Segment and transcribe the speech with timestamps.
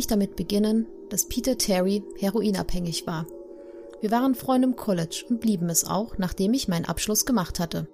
[0.00, 3.26] Mich damit beginnen, dass Peter Terry heroinabhängig war.
[4.00, 7.86] Wir waren Freunde im College und blieben es auch, nachdem ich meinen Abschluss gemacht hatte.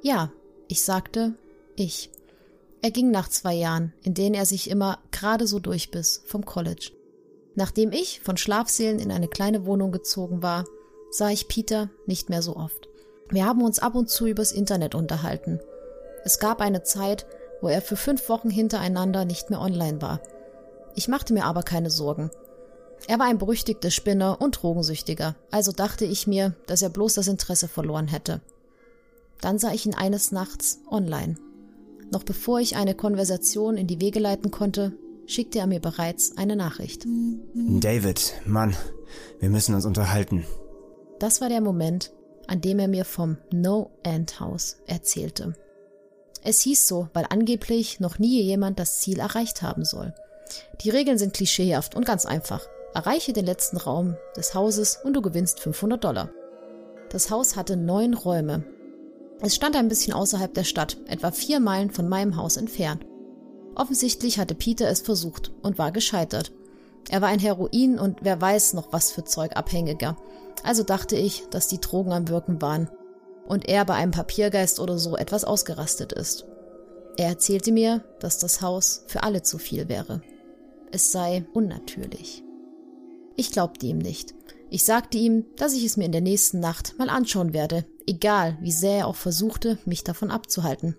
[0.00, 0.32] Ja,
[0.66, 1.34] ich sagte
[1.74, 2.10] ich.
[2.80, 6.92] Er ging nach zwei Jahren, in denen er sich immer gerade so durchbiss vom College.
[7.54, 10.64] Nachdem ich von Schlafsälen in eine kleine Wohnung gezogen war,
[11.10, 12.88] sah ich Peter nicht mehr so oft.
[13.28, 15.60] Wir haben uns ab und zu übers Internet unterhalten.
[16.24, 17.26] Es gab eine Zeit,
[17.60, 20.22] wo er für fünf Wochen hintereinander nicht mehr online war.
[20.96, 22.30] Ich machte mir aber keine Sorgen.
[23.06, 27.28] Er war ein berüchtigter Spinner und Drogensüchtiger, also dachte ich mir, dass er bloß das
[27.28, 28.40] Interesse verloren hätte.
[29.40, 31.36] Dann sah ich ihn eines Nachts online.
[32.10, 34.92] Noch bevor ich eine Konversation in die Wege leiten konnte,
[35.26, 37.04] schickte er mir bereits eine Nachricht.
[37.54, 38.74] David, Mann,
[39.38, 40.44] wir müssen uns unterhalten.
[41.18, 42.12] Das war der Moment,
[42.46, 45.54] an dem er mir vom No-End-Haus erzählte.
[46.42, 50.14] Es hieß so, weil angeblich noch nie jemand das Ziel erreicht haben soll.
[50.82, 52.66] Die Regeln sind klischeehaft und ganz einfach.
[52.94, 56.30] Erreiche den letzten Raum des Hauses und du gewinnst 500 Dollar.
[57.10, 58.64] Das Haus hatte neun Räume.
[59.40, 63.04] Es stand ein bisschen außerhalb der Stadt, etwa vier Meilen von meinem Haus entfernt.
[63.74, 66.52] Offensichtlich hatte Peter es versucht und war gescheitert.
[67.10, 70.16] Er war ein Heroin und wer weiß noch was für Zeug Abhängiger.
[70.64, 72.88] Also dachte ich, dass die Drogen am Wirken waren
[73.46, 76.46] und er bei einem Papiergeist oder so etwas ausgerastet ist.
[77.16, 80.22] Er erzählte mir, dass das Haus für alle zu viel wäre.
[80.92, 82.42] Es sei unnatürlich.
[83.36, 84.34] Ich glaubte ihm nicht.
[84.70, 88.56] Ich sagte ihm, dass ich es mir in der nächsten Nacht mal anschauen werde, egal
[88.60, 90.96] wie sehr er auch versuchte, mich davon abzuhalten.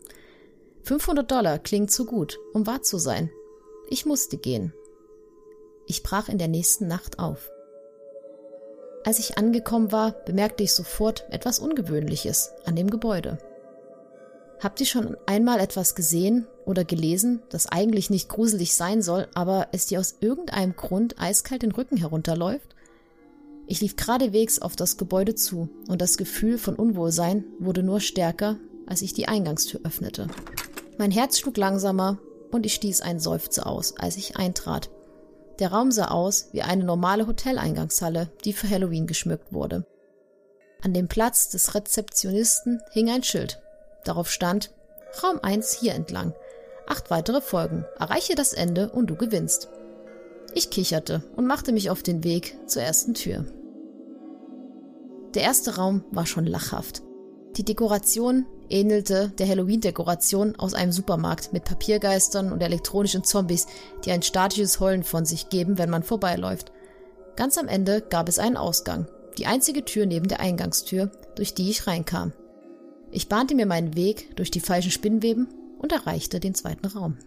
[0.84, 3.30] 500 Dollar klingt zu gut, um wahr zu sein.
[3.90, 4.74] Ich musste gehen.
[5.86, 7.50] Ich brach in der nächsten Nacht auf.
[9.04, 13.38] Als ich angekommen war, bemerkte ich sofort etwas Ungewöhnliches an dem Gebäude.
[14.60, 19.68] Habt ihr schon einmal etwas gesehen oder gelesen, das eigentlich nicht gruselig sein soll, aber
[19.72, 22.76] es dir aus irgendeinem Grund eiskalt den Rücken herunterläuft?
[23.68, 28.58] Ich lief geradewegs auf das Gebäude zu und das Gefühl von Unwohlsein wurde nur stärker,
[28.88, 30.28] als ich die Eingangstür öffnete.
[30.98, 32.18] Mein Herz schlug langsamer
[32.52, 34.90] und ich stieß einen Seufzer aus, als ich eintrat.
[35.60, 39.86] Der Raum sah aus wie eine normale Hoteleingangshalle, die für Halloween geschmückt wurde.
[40.82, 43.60] An dem Platz des Rezeptionisten hing ein Schild.
[44.08, 44.72] Darauf stand
[45.22, 46.34] Raum 1 hier entlang.
[46.88, 47.84] Acht weitere Folgen.
[48.00, 49.68] Erreiche das Ende und du gewinnst.
[50.54, 53.46] Ich kicherte und machte mich auf den Weg zur ersten Tür.
[55.34, 57.04] Der erste Raum war schon lachhaft.
[57.58, 63.68] Die Dekoration ähnelte der Halloween-Dekoration aus einem Supermarkt mit Papiergeistern und elektronischen Zombies,
[64.06, 66.72] die ein statisches Heulen von sich geben, wenn man vorbeiläuft.
[67.36, 69.08] Ganz am Ende gab es einen Ausgang,
[69.38, 72.32] die einzige Tür neben der Eingangstür, durch die ich reinkam.
[73.12, 75.48] Ich bahnte mir meinen Weg durch die falschen Spinnweben
[75.80, 77.18] und erreichte den zweiten Raum.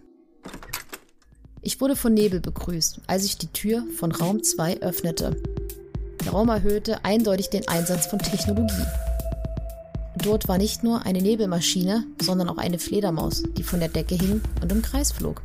[1.61, 5.41] Ich wurde von Nebel begrüßt, als ich die Tür von Raum 2 öffnete.
[6.25, 8.85] Der Raum erhöhte eindeutig den Einsatz von Technologie.
[10.17, 14.41] Dort war nicht nur eine Nebelmaschine, sondern auch eine Fledermaus, die von der Decke hing
[14.61, 15.41] und im Kreis flog.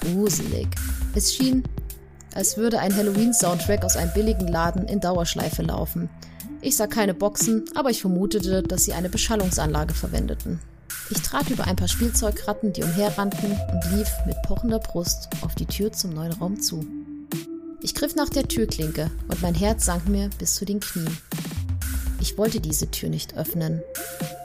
[0.00, 0.68] Gruselig.
[1.14, 1.64] Es schien,
[2.34, 6.10] als würde ein Halloween-Soundtrack aus einem billigen Laden in Dauerschleife laufen.
[6.60, 10.60] Ich sah keine Boxen, aber ich vermutete, dass sie eine Beschallungsanlage verwendeten.
[11.10, 15.66] Ich trat über ein paar Spielzeugratten, die umherrannten, und lief mit pochender Brust auf die
[15.66, 16.84] Tür zum neuen Raum zu.
[17.80, 21.16] Ich griff nach der Türklinke und mein Herz sank mir bis zu den Knien.
[22.20, 23.80] Ich wollte diese Tür nicht öffnen.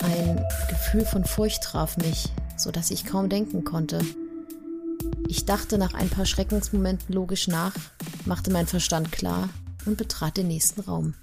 [0.01, 0.39] Ein
[0.69, 3.99] Gefühl von Furcht traf mich, so dass ich kaum denken konnte.
[5.27, 7.73] Ich dachte nach ein paar Schreckensmomenten logisch nach,
[8.25, 9.49] machte mein Verstand klar
[9.85, 11.15] und betrat den nächsten Raum.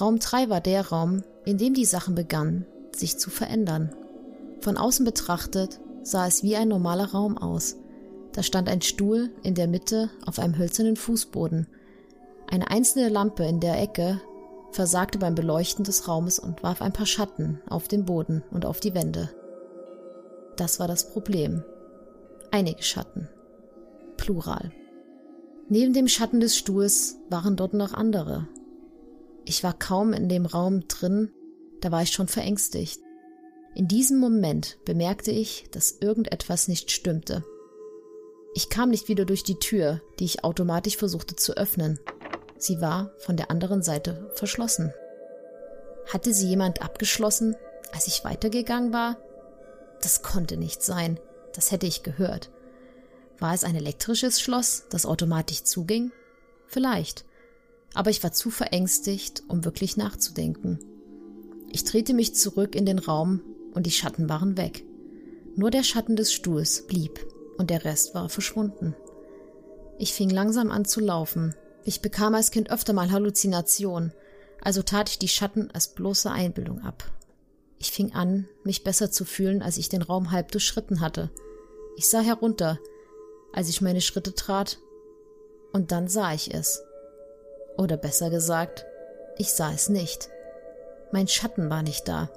[0.00, 3.94] Raum 3 war der Raum, in dem die Sachen begannen, sich zu verändern.
[4.60, 7.76] Von außen betrachtet sah es wie ein normaler Raum aus.
[8.32, 11.66] Da stand ein Stuhl in der Mitte auf einem hölzernen Fußboden.
[12.50, 14.20] Eine einzelne Lampe in der Ecke
[14.70, 18.80] versagte beim Beleuchten des Raumes und warf ein paar Schatten auf den Boden und auf
[18.80, 19.30] die Wände.
[20.56, 21.64] Das war das Problem.
[22.50, 23.28] Einige Schatten.
[24.16, 24.72] Plural.
[25.68, 28.48] Neben dem Schatten des Stuhls waren dort noch andere.
[29.48, 31.32] Ich war kaum in dem Raum drin,
[31.80, 33.00] da war ich schon verängstigt.
[33.74, 37.42] In diesem Moment bemerkte ich, dass irgendetwas nicht stimmte.
[38.54, 41.98] Ich kam nicht wieder durch die Tür, die ich automatisch versuchte zu öffnen.
[42.58, 44.92] Sie war von der anderen Seite verschlossen.
[46.12, 47.56] Hatte sie jemand abgeschlossen,
[47.90, 49.16] als ich weitergegangen war?
[50.02, 51.18] Das konnte nicht sein.
[51.54, 52.50] Das hätte ich gehört.
[53.38, 56.12] War es ein elektrisches Schloss, das automatisch zuging?
[56.66, 57.24] Vielleicht.
[57.94, 60.78] Aber ich war zu verängstigt, um wirklich nachzudenken.
[61.70, 63.40] Ich drehte mich zurück in den Raum
[63.72, 64.84] und die Schatten waren weg.
[65.56, 67.26] Nur der Schatten des Stuhls blieb
[67.56, 68.94] und der Rest war verschwunden.
[69.98, 71.54] Ich fing langsam an zu laufen.
[71.84, 74.12] Ich bekam als Kind öfter mal Halluzinationen,
[74.60, 77.10] also tat ich die Schatten als bloße Einbildung ab.
[77.78, 81.30] Ich fing an, mich besser zu fühlen, als ich den Raum halb durchschritten hatte.
[81.96, 82.78] Ich sah herunter,
[83.52, 84.78] als ich meine Schritte trat,
[85.72, 86.82] und dann sah ich es.
[87.78, 88.84] Oder besser gesagt,
[89.38, 90.28] ich sah es nicht.
[91.12, 92.28] Mein Schatten war nicht da.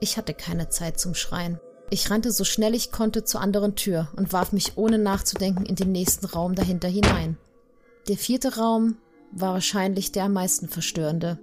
[0.00, 1.58] Ich hatte keine Zeit zum Schreien.
[1.90, 5.74] Ich rannte so schnell ich konnte zur anderen Tür und warf mich ohne nachzudenken in
[5.74, 7.38] den nächsten Raum dahinter hinein.
[8.08, 8.98] Der vierte Raum
[9.32, 11.38] war wahrscheinlich der am meisten verstörende.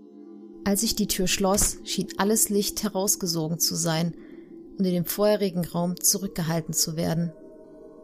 [0.64, 4.16] Als ich die Tür schloss, schien alles Licht herausgesogen zu sein
[4.78, 7.34] und in dem vorherigen Raum zurückgehalten zu werden.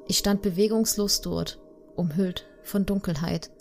[0.07, 1.59] Ich stand bewegungslos dort,
[1.95, 3.51] umhüllt von Dunkelheit.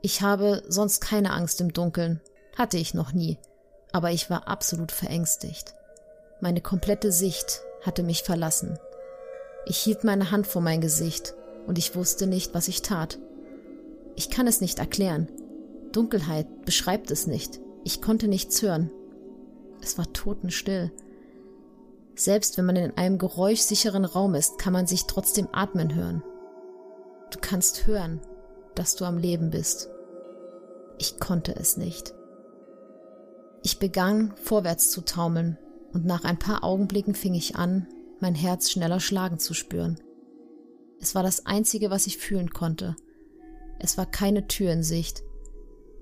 [0.00, 2.20] Ich habe sonst keine Angst im Dunkeln,
[2.56, 3.38] hatte ich noch nie,
[3.92, 5.74] aber ich war absolut verängstigt.
[6.40, 8.78] Meine komplette Sicht hatte mich verlassen.
[9.66, 11.34] Ich hielt meine Hand vor mein Gesicht
[11.66, 13.18] und ich wusste nicht, was ich tat.
[14.14, 15.28] Ich kann es nicht erklären.
[15.92, 17.60] Dunkelheit beschreibt es nicht.
[17.84, 18.90] Ich konnte nichts hören.
[19.82, 20.92] Es war totenstill.
[22.14, 26.22] Selbst wenn man in einem geräuschsicheren Raum ist, kann man sich trotzdem atmen hören.
[27.30, 28.20] Du kannst hören,
[28.78, 29.90] dass du am Leben bist.
[30.98, 32.14] Ich konnte es nicht.
[33.62, 35.58] Ich begann vorwärts zu taumeln,
[35.92, 37.88] und nach ein paar Augenblicken fing ich an,
[38.20, 39.98] mein Herz schneller schlagen zu spüren.
[41.00, 42.94] Es war das Einzige, was ich fühlen konnte.
[43.78, 45.22] Es war keine Tür in Sicht.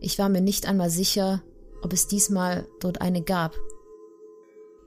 [0.00, 1.42] Ich war mir nicht einmal sicher,
[1.82, 3.54] ob es diesmal dort eine gab.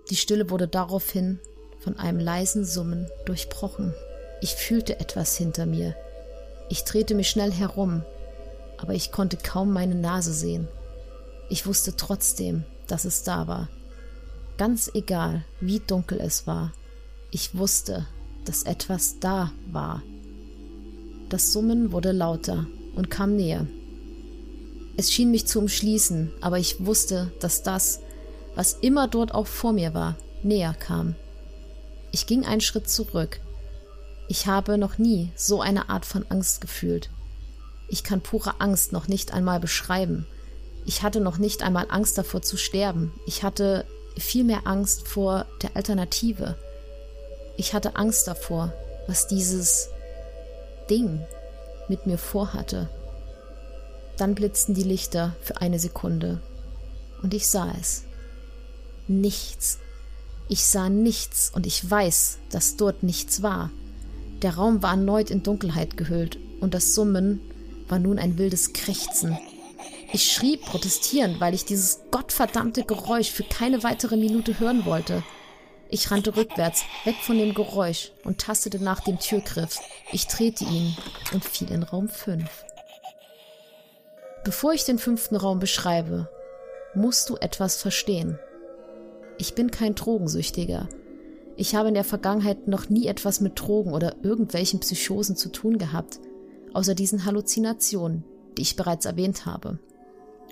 [0.09, 1.39] Die Stille wurde daraufhin
[1.79, 3.93] von einem leisen Summen durchbrochen.
[4.41, 5.95] Ich fühlte etwas hinter mir.
[6.69, 8.03] Ich drehte mich schnell herum,
[8.77, 10.67] aber ich konnte kaum meine Nase sehen.
[11.49, 13.69] Ich wusste trotzdem, dass es da war.
[14.57, 16.73] Ganz egal, wie dunkel es war,
[17.31, 18.05] ich wusste,
[18.45, 20.01] dass etwas da war.
[21.29, 23.67] Das Summen wurde lauter und kam näher.
[24.97, 28.01] Es schien mich zu umschließen, aber ich wusste, dass das,
[28.55, 31.15] was immer dort auch vor mir war, näher kam.
[32.11, 33.39] Ich ging einen Schritt zurück.
[34.29, 37.09] Ich habe noch nie so eine Art von Angst gefühlt.
[37.87, 40.27] Ich kann pure Angst noch nicht einmal beschreiben.
[40.85, 43.11] Ich hatte noch nicht einmal Angst davor zu sterben.
[43.25, 43.85] Ich hatte
[44.15, 46.55] viel mehr Angst vor der Alternative.
[47.57, 48.71] Ich hatte Angst davor,
[49.07, 49.89] was dieses
[50.91, 51.25] Ding
[51.87, 52.87] mit mir vorhatte.
[54.17, 56.39] Dann blitzten die Lichter für eine Sekunde
[57.23, 58.03] und ich sah es.
[59.07, 59.79] Nichts.
[60.49, 63.71] Ich sah nichts und ich weiß, dass dort nichts war.
[64.41, 67.41] Der Raum war erneut in Dunkelheit gehüllt und das Summen
[67.87, 69.37] war nun ein wildes Krächzen.
[70.13, 75.23] Ich schrie protestierend, weil ich dieses gottverdammte Geräusch für keine weitere Minute hören wollte.
[75.89, 79.79] Ich rannte rückwärts, weg von dem Geräusch und tastete nach dem Türgriff.
[80.11, 80.95] Ich drehte ihn
[81.33, 82.47] und fiel in Raum 5.
[84.43, 86.29] Bevor ich den fünften Raum beschreibe,
[86.95, 88.39] musst du etwas verstehen.
[89.37, 90.87] Ich bin kein Drogensüchtiger.
[91.59, 95.77] Ich habe in der Vergangenheit noch nie etwas mit Drogen oder irgendwelchen Psychosen zu tun
[95.77, 96.21] gehabt,
[96.71, 98.23] außer diesen Halluzinationen,
[98.57, 99.77] die ich bereits erwähnt habe.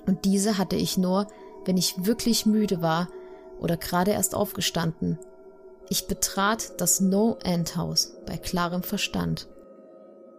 [0.06, 1.28] Und diese hatte ich nur,
[1.64, 3.08] wenn ich wirklich müde war
[3.58, 5.18] oder gerade erst aufgestanden.
[5.90, 9.48] Ich betrat das No-End-Haus bei klarem Verstand.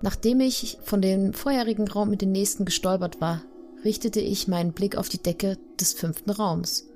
[0.02, 3.40] Nachdem ich von dem vorherigen Raum in den nächsten gestolpert war,
[3.87, 6.90] richtete ich meinen Blick auf die Decke des fünften Raums.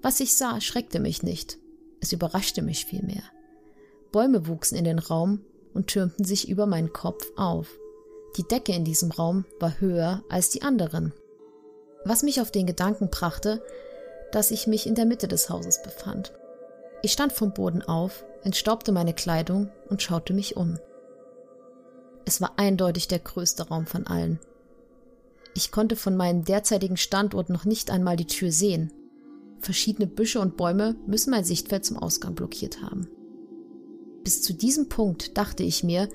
[0.00, 1.58] Was ich sah, schreckte mich nicht.
[2.02, 3.22] Es überraschte mich vielmehr.
[4.10, 5.40] Bäume wuchsen in den Raum
[5.72, 7.68] und türmten sich über meinen Kopf auf.
[8.36, 11.14] Die Decke in diesem Raum war höher als die anderen.
[12.04, 13.62] Was mich auf den Gedanken brachte,
[14.32, 16.32] dass ich mich in der Mitte des Hauses befand.
[17.02, 20.78] Ich stand vom Boden auf, entstaubte meine Kleidung und schaute mich um.
[22.24, 24.40] Es war eindeutig der größte Raum von allen.
[25.54, 28.92] Ich konnte von meinem derzeitigen Standort noch nicht einmal die Tür sehen.
[29.62, 33.08] Verschiedene Büsche und Bäume müssen mein Sichtfeld zum Ausgang blockiert haben.
[34.24, 36.08] Bis zu diesem Punkt dachte ich mir,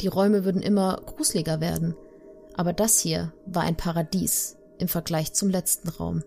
[0.00, 1.94] Die Räume würden immer gruseliger werden.
[2.54, 6.22] Aber das hier war ein Paradies im Vergleich zum letzten Raum.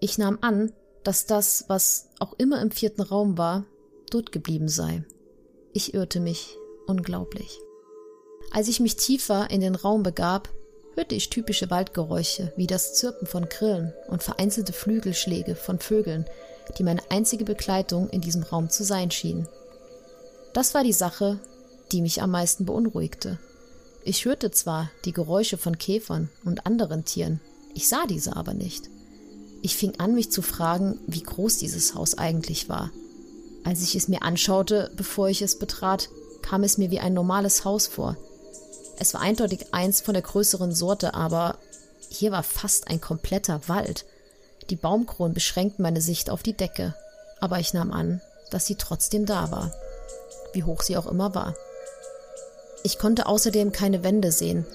[0.00, 0.72] Ich nahm an,
[1.04, 3.66] dass das, was auch immer im vierten Raum war,
[4.10, 5.04] dort geblieben sei.
[5.72, 6.56] Ich irrte mich
[6.86, 7.58] unglaublich.
[8.52, 10.48] Als ich mich tiefer in den Raum begab,
[10.94, 16.26] hörte ich typische Waldgeräusche wie das Zirpen von Grillen und vereinzelte Flügelschläge von Vögeln,
[16.78, 19.48] die meine einzige Begleitung in diesem Raum zu sein schienen.
[20.52, 21.38] Das war die Sache,
[21.92, 23.38] die mich am meisten beunruhigte.
[24.04, 27.40] Ich hörte zwar die Geräusche von Käfern und anderen Tieren,
[27.74, 28.90] ich sah diese aber nicht.
[29.62, 32.90] Ich fing an, mich zu fragen, wie groß dieses Haus eigentlich war.
[33.62, 36.08] Als ich es mir anschaute, bevor ich es betrat,
[36.42, 38.16] kam es mir wie ein normales Haus vor.
[39.00, 41.56] Es war eindeutig eins von der größeren Sorte, aber
[42.10, 44.04] hier war fast ein kompletter Wald.
[44.68, 46.94] Die Baumkronen beschränkten meine Sicht auf die Decke,
[47.40, 49.72] aber ich nahm an, dass sie trotzdem da war,
[50.52, 51.56] wie hoch sie auch immer war.
[52.82, 54.66] Ich konnte außerdem keine Wände sehen.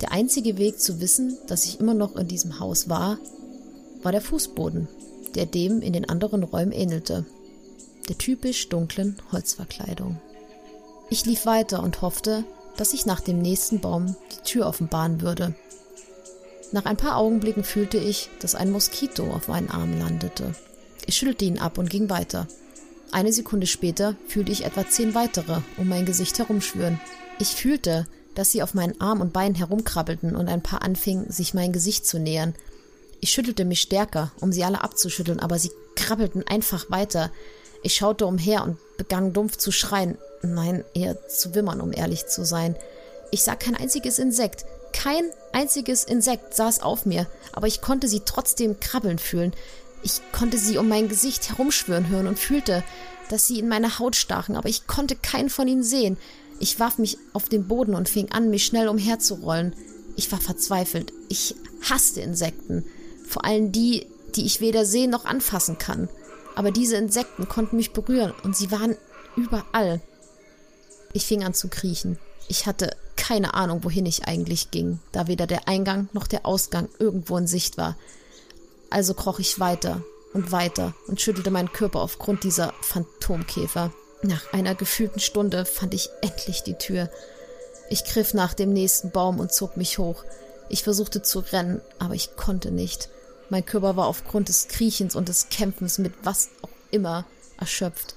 [0.00, 3.18] Der einzige Weg zu wissen, dass ich immer noch in diesem Haus war,
[4.02, 4.88] war der Fußboden,
[5.34, 7.26] der dem in den anderen Räumen ähnelte,
[8.08, 10.18] der typisch dunklen Holzverkleidung.
[11.10, 12.44] Ich lief weiter und hoffte,
[12.78, 15.54] dass ich nach dem nächsten Baum die Tür offenbaren würde.
[16.72, 20.54] Nach ein paar Augenblicken fühlte ich, dass ein Moskito auf meinen Arm landete.
[21.06, 22.46] Ich schüttelte ihn ab und ging weiter.
[23.10, 27.00] Eine Sekunde später fühlte ich etwa zehn weitere um mein Gesicht herumschwören.
[27.38, 31.54] Ich fühlte, dass sie auf meinen Arm und Beinen herumkrabbelten und ein paar anfingen, sich
[31.54, 32.54] mein Gesicht zu nähern.
[33.20, 37.32] Ich schüttelte mich stärker, um sie alle abzuschütteln, aber sie krabbelten einfach weiter.
[37.82, 40.18] Ich schaute umher und begann dumpf zu schreien.
[40.42, 42.76] Nein, eher zu wimmern, um ehrlich zu sein.
[43.30, 44.66] Ich sah kein einziges Insekt.
[44.92, 49.54] Kein einziges Insekt saß auf mir, aber ich konnte sie trotzdem krabbeln fühlen.
[50.02, 52.84] Ich konnte sie um mein Gesicht herumschwören hören und fühlte,
[53.30, 56.16] dass sie in meine Haut stachen, aber ich konnte keinen von ihnen sehen.
[56.60, 59.74] Ich warf mich auf den Boden und fing an, mich schnell umherzurollen.
[60.16, 61.12] Ich war verzweifelt.
[61.28, 61.54] Ich
[61.88, 62.84] hasste Insekten.
[63.26, 66.08] Vor allem die, die ich weder sehen noch anfassen kann.
[66.58, 68.96] Aber diese Insekten konnten mich berühren und sie waren
[69.36, 70.00] überall.
[71.12, 72.18] Ich fing an zu kriechen.
[72.48, 76.88] Ich hatte keine Ahnung, wohin ich eigentlich ging, da weder der Eingang noch der Ausgang
[76.98, 77.96] irgendwo in Sicht war.
[78.90, 83.92] Also kroch ich weiter und weiter und schüttelte meinen Körper aufgrund dieser Phantomkäfer.
[84.22, 87.08] Nach einer gefühlten Stunde fand ich endlich die Tür.
[87.88, 90.24] Ich griff nach dem nächsten Baum und zog mich hoch.
[90.68, 93.10] Ich versuchte zu rennen, aber ich konnte nicht.
[93.50, 97.24] Mein Körper war aufgrund des Kriechens und des Kämpfens mit was auch immer
[97.58, 98.14] erschöpft.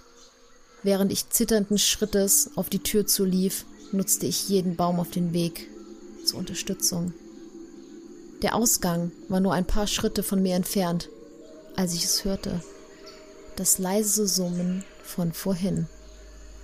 [0.83, 5.67] Während ich zitternden Schrittes auf die Tür zulief, nutzte ich jeden Baum auf den Weg
[6.25, 7.13] zur Unterstützung.
[8.41, 11.09] Der Ausgang war nur ein paar Schritte von mir entfernt,
[11.75, 12.61] als ich es hörte.
[13.55, 15.87] Das leise Summen von vorhin.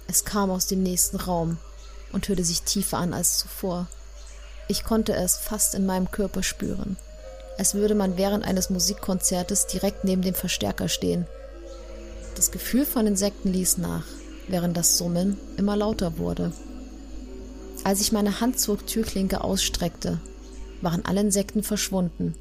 [0.07, 1.57] Es kam aus dem nächsten Raum
[2.11, 3.87] und hörte sich tiefer an als zuvor.
[4.67, 6.97] Ich konnte es fast in meinem Körper spüren,
[7.57, 11.25] als würde man während eines Musikkonzertes direkt neben dem Verstärker stehen.
[12.35, 14.05] Das Gefühl von Insekten ließ nach,
[14.47, 16.51] während das Summen immer lauter wurde.
[17.83, 20.19] Als ich meine Hand zur Türklinke ausstreckte,
[20.81, 22.35] waren alle Insekten verschwunden.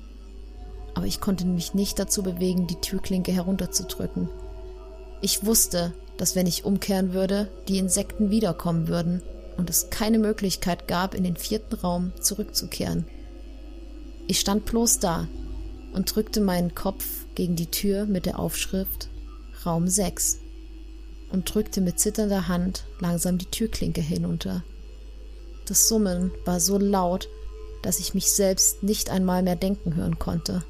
[0.94, 4.28] Aber ich konnte mich nicht dazu bewegen, die Türklinke herunterzudrücken.
[5.20, 9.22] Ich wusste, dass wenn ich umkehren würde, die Insekten wiederkommen würden
[9.56, 13.06] und es keine Möglichkeit gab, in den vierten Raum zurückzukehren.
[14.26, 15.28] Ich stand bloß da
[15.92, 17.04] und drückte meinen Kopf
[17.34, 19.08] gegen die Tür mit der Aufschrift
[19.64, 20.38] Raum 6
[21.32, 24.64] und drückte mit zitternder Hand langsam die Türklinke hinunter.
[25.66, 27.28] Das Summen war so laut,
[27.82, 30.62] dass ich mich selbst nicht einmal mehr denken hören konnte.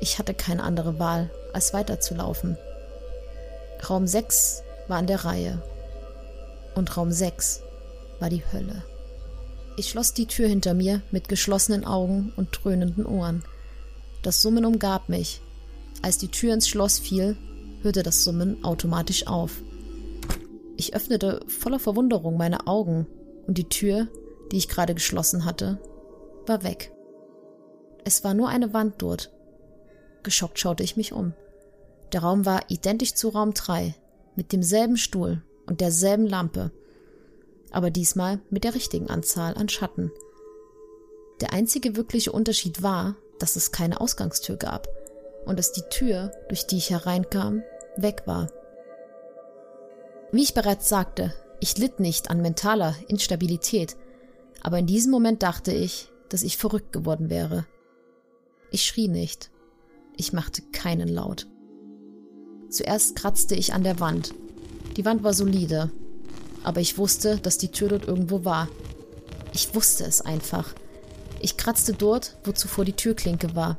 [0.00, 2.56] Ich hatte keine andere Wahl, als weiterzulaufen.
[3.88, 5.62] Raum 6 war an der Reihe.
[6.74, 7.62] Und Raum 6
[8.20, 8.82] war die Hölle.
[9.76, 13.42] Ich schloss die Tür hinter mir mit geschlossenen Augen und dröhnenden Ohren.
[14.22, 15.40] Das Summen umgab mich.
[16.02, 17.36] Als die Tür ins Schloss fiel,
[17.82, 19.62] hörte das Summen automatisch auf.
[20.76, 23.06] Ich öffnete voller Verwunderung meine Augen
[23.46, 24.08] und die Tür,
[24.50, 25.80] die ich gerade geschlossen hatte,
[26.46, 26.92] war weg.
[28.04, 29.32] Es war nur eine Wand dort.
[30.22, 31.34] Geschockt schaute ich mich um.
[32.12, 33.94] Der Raum war identisch zu Raum 3,
[34.36, 36.72] mit demselben Stuhl und derselben Lampe,
[37.72, 40.12] aber diesmal mit der richtigen Anzahl an Schatten.
[41.40, 44.88] Der einzige wirkliche Unterschied war, dass es keine Ausgangstür gab
[45.44, 47.62] und dass die Tür, durch die ich hereinkam,
[47.96, 48.48] weg war.
[50.30, 53.96] Wie ich bereits sagte, ich litt nicht an mentaler Instabilität,
[54.62, 57.66] aber in diesem Moment dachte ich, dass ich verrückt geworden wäre.
[58.70, 59.50] Ich schrie nicht.
[60.16, 61.46] Ich machte keinen Laut.
[62.70, 64.34] Zuerst kratzte ich an der Wand.
[64.96, 65.90] Die Wand war solide.
[66.64, 68.68] Aber ich wusste, dass die Tür dort irgendwo war.
[69.52, 70.74] Ich wusste es einfach.
[71.40, 73.76] Ich kratzte dort, wo zuvor die Türklinke war.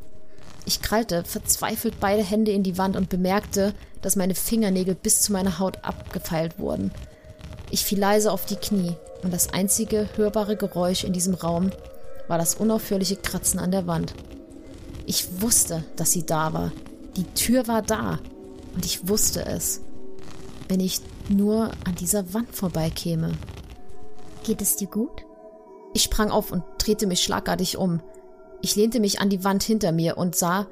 [0.66, 5.32] Ich krallte verzweifelt beide Hände in die Wand und bemerkte, dass meine Fingernägel bis zu
[5.32, 6.92] meiner Haut abgefeilt wurden.
[7.70, 11.72] Ich fiel leise auf die Knie und das einzige hörbare Geräusch in diesem Raum
[12.28, 14.14] war das unaufhörliche Kratzen an der Wand.
[15.06, 16.72] Ich wusste, dass sie da war.
[17.18, 18.20] Die Tür war da
[18.76, 19.82] und ich wusste es.
[20.68, 23.34] Wenn ich nur an dieser Wand vorbeikäme.
[24.44, 25.26] Geht es dir gut?
[25.94, 28.02] Ich sprang auf und drehte mich schlagartig um.
[28.62, 30.68] Ich lehnte mich an die Wand hinter mir und sah,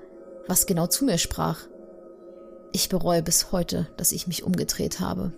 [0.47, 1.67] was genau zu mir sprach.
[2.73, 5.33] Ich bereue bis heute, dass ich mich umgedreht habe.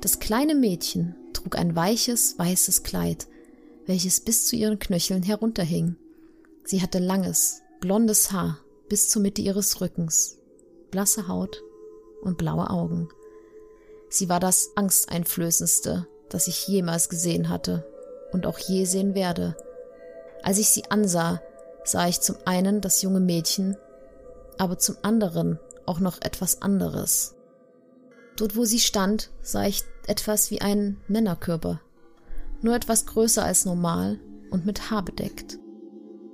[0.00, 3.26] Das kleine Mädchen trug ein weiches, weißes Kleid,
[3.86, 5.96] welches bis zu ihren Knöcheln herunterhing.
[6.64, 10.38] Sie hatte langes, blondes Haar bis zur Mitte ihres Rückens,
[10.90, 11.62] blasse Haut
[12.22, 13.08] und blaue Augen.
[14.08, 17.86] Sie war das Angsteinflößendste, das ich jemals gesehen hatte
[18.32, 19.56] und auch je sehen werde.
[20.42, 21.40] Als ich sie ansah,
[21.84, 23.76] sah ich zum einen das junge Mädchen,
[24.58, 27.34] aber zum anderen auch noch etwas anderes.
[28.36, 31.80] Dort, wo sie stand, sah ich etwas wie einen Männerkörper,
[32.60, 34.18] nur etwas größer als normal
[34.50, 35.58] und mit Haar bedeckt.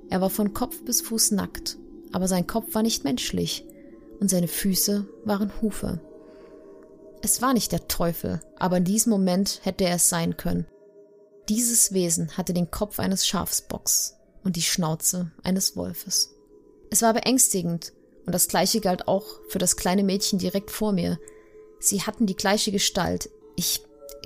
[0.09, 1.77] Er war von Kopf bis Fuß nackt,
[2.11, 3.65] aber sein Kopf war nicht menschlich
[4.19, 6.01] und seine Füße waren Hufe.
[7.23, 10.67] Es war nicht der Teufel, aber in diesem Moment hätte er es sein können.
[11.47, 16.35] Dieses Wesen hatte den Kopf eines Schafsbocks und die Schnauze eines Wolfes.
[16.89, 17.93] Es war beängstigend,
[18.25, 21.17] und das gleiche galt auch für das kleine Mädchen direkt vor mir.
[21.79, 23.29] Sie hatten die gleiche Gestalt.
[23.55, 23.81] Ich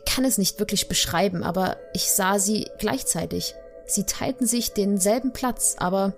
[0.08, 3.54] kann es nicht wirklich beschreiben, aber ich sah sie gleichzeitig.
[3.86, 6.16] Sie teilten sich denselben Platz, aber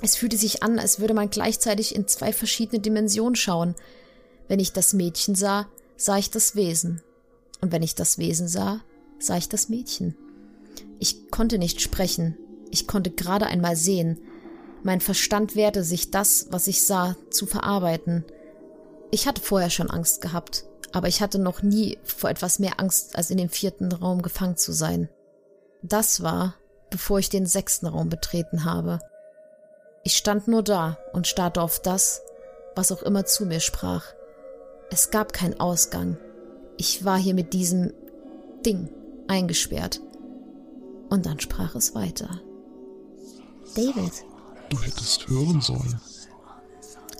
[0.00, 3.74] es fühlte sich an, als würde man gleichzeitig in zwei verschiedene Dimensionen schauen.
[4.46, 5.66] Wenn ich das Mädchen sah,
[5.96, 7.02] sah ich das Wesen.
[7.60, 8.80] Und wenn ich das Wesen sah,
[9.18, 10.16] sah ich das Mädchen.
[10.98, 12.36] Ich konnte nicht sprechen,
[12.70, 14.18] ich konnte gerade einmal sehen.
[14.82, 18.24] Mein Verstand wehrte sich, das, was ich sah, zu verarbeiten.
[19.10, 23.16] Ich hatte vorher schon Angst gehabt, aber ich hatte noch nie vor etwas mehr Angst,
[23.16, 25.08] als in dem vierten Raum gefangen zu sein.
[25.82, 26.54] Das war,
[26.90, 29.00] bevor ich den sechsten Raum betreten habe.
[30.02, 32.22] Ich stand nur da und starrte auf das,
[32.74, 34.13] was auch immer zu mir sprach.
[34.94, 36.18] Es gab keinen Ausgang.
[36.76, 37.92] Ich war hier mit diesem
[38.64, 38.88] Ding
[39.26, 40.00] eingesperrt.
[41.10, 42.40] Und dann sprach es weiter.
[43.74, 44.12] David.
[44.68, 46.00] Du hättest hören sollen.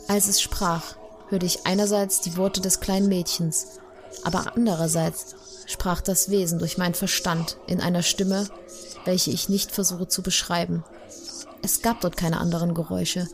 [0.06, 0.94] Als es sprach,
[1.30, 3.80] hörte ich einerseits die Worte des kleinen Mädchens,
[4.22, 5.34] aber andererseits
[5.66, 8.46] sprach das Wesen durch meinen Verstand in einer Stimme,
[9.04, 10.84] welche ich nicht versuche zu beschreiben.
[11.60, 13.26] Es gab dort keine anderen Geräusche.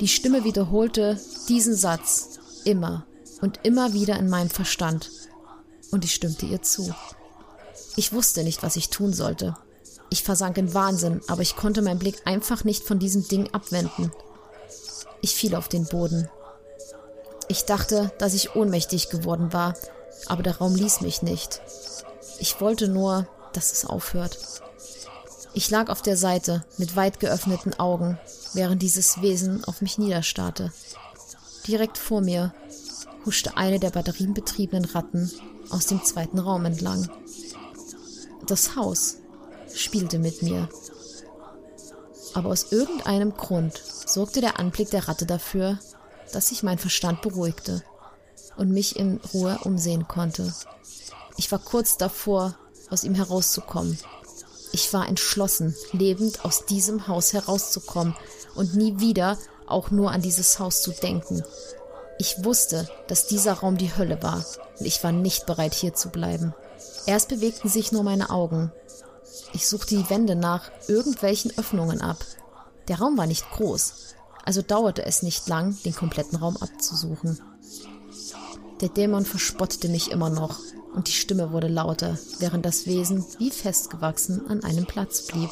[0.00, 3.06] Die Stimme wiederholte diesen Satz immer
[3.40, 5.10] und immer wieder in meinem Verstand,
[5.90, 6.94] und ich stimmte ihr zu.
[7.96, 9.56] Ich wusste nicht, was ich tun sollte.
[10.10, 14.12] Ich versank in Wahnsinn, aber ich konnte meinen Blick einfach nicht von diesem Ding abwenden.
[15.20, 16.28] Ich fiel auf den Boden.
[17.48, 19.74] Ich dachte, dass ich ohnmächtig geworden war,
[20.26, 21.60] aber der Raum ließ mich nicht.
[22.38, 24.38] Ich wollte nur, dass es aufhört.
[25.54, 28.18] Ich lag auf der Seite mit weit geöffneten Augen,
[28.54, 30.72] während dieses Wesen auf mich niederstarrte.
[31.66, 32.54] Direkt vor mir
[33.24, 35.30] huschte eine der batterienbetriebenen Ratten
[35.70, 37.08] aus dem zweiten Raum entlang.
[38.46, 39.16] Das Haus
[39.74, 40.68] spielte mit mir.
[42.34, 45.78] Aber aus irgendeinem Grund sorgte der Anblick der Ratte dafür,
[46.32, 47.82] dass sich mein Verstand beruhigte
[48.56, 50.52] und mich in Ruhe umsehen konnte.
[51.36, 52.56] Ich war kurz davor,
[52.90, 53.98] aus ihm herauszukommen.
[54.72, 58.16] Ich war entschlossen, lebend aus diesem Haus herauszukommen
[58.54, 61.42] und nie wieder auch nur an dieses Haus zu denken.
[62.18, 64.44] Ich wusste, dass dieser Raum die Hölle war,
[64.78, 66.54] und ich war nicht bereit, hier zu bleiben.
[67.06, 68.72] Erst bewegten sich nur meine Augen,
[69.52, 72.18] ich suchte die Wände nach irgendwelchen Öffnungen ab.
[72.88, 77.40] Der Raum war nicht groß, also dauerte es nicht lang, den kompletten Raum abzusuchen.
[78.80, 80.58] Der Dämon verspottete mich immer noch,
[80.94, 85.50] und die Stimme wurde lauter, während das Wesen wie festgewachsen an einem Platz blieb.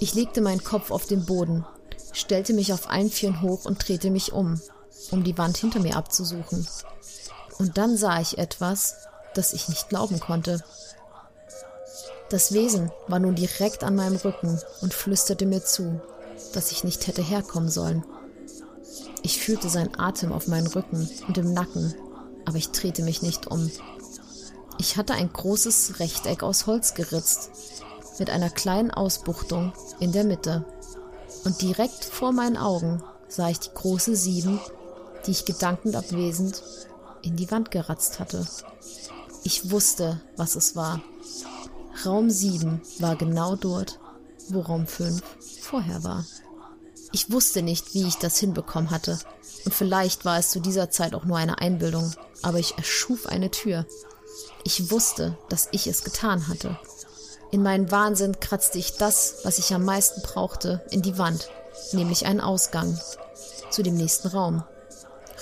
[0.00, 1.64] Ich legte meinen Kopf auf den Boden,
[2.12, 4.60] stellte mich auf allen Vieren hoch und drehte mich um,
[5.10, 6.66] um die Wand hinter mir abzusuchen.
[7.58, 8.96] Und dann sah ich etwas,
[9.34, 10.62] das ich nicht glauben konnte.
[12.30, 16.00] Das Wesen war nun direkt an meinem Rücken und flüsterte mir zu,
[16.52, 18.04] dass ich nicht hätte herkommen sollen.
[19.22, 21.94] Ich fühlte seinen Atem auf meinen Rücken und im Nacken,
[22.46, 23.70] aber ich drehte mich nicht um.
[24.78, 27.50] Ich hatte ein großes Rechteck aus Holz geritzt,
[28.18, 30.64] mit einer kleinen Ausbuchtung in der Mitte.
[31.44, 34.60] Und direkt vor meinen Augen sah ich die große Sieben,
[35.26, 36.62] die ich gedankenabwesend
[37.22, 38.46] in die Wand geratzt hatte.
[39.44, 41.00] Ich wusste, was es war.
[42.04, 43.98] Raum 7 war genau dort,
[44.48, 45.22] wo Raum 5
[45.60, 46.24] vorher war.
[47.12, 49.18] Ich wusste nicht, wie ich das hinbekommen hatte,
[49.64, 53.50] und vielleicht war es zu dieser Zeit auch nur eine Einbildung, aber ich erschuf eine
[53.50, 53.86] Tür.
[54.64, 56.78] Ich wusste, dass ich es getan hatte.
[57.50, 61.48] In meinen Wahnsinn kratzte ich das, was ich am meisten brauchte, in die Wand,
[61.92, 62.98] nämlich einen Ausgang
[63.70, 64.62] zu dem nächsten Raum.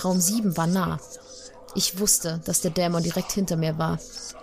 [0.05, 0.99] Raum 7 war nah.
[1.75, 3.99] Ich wusste, dass der Dämon direkt hinter mir war,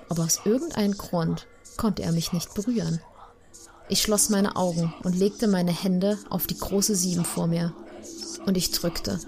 [0.09, 3.01] aber aus irgendeinem Grund konnte er mich nicht berühren.
[3.87, 7.73] Ich schloss meine Augen und legte meine Hände auf die große Sieben vor mir.
[8.45, 9.19] Und ich drückte.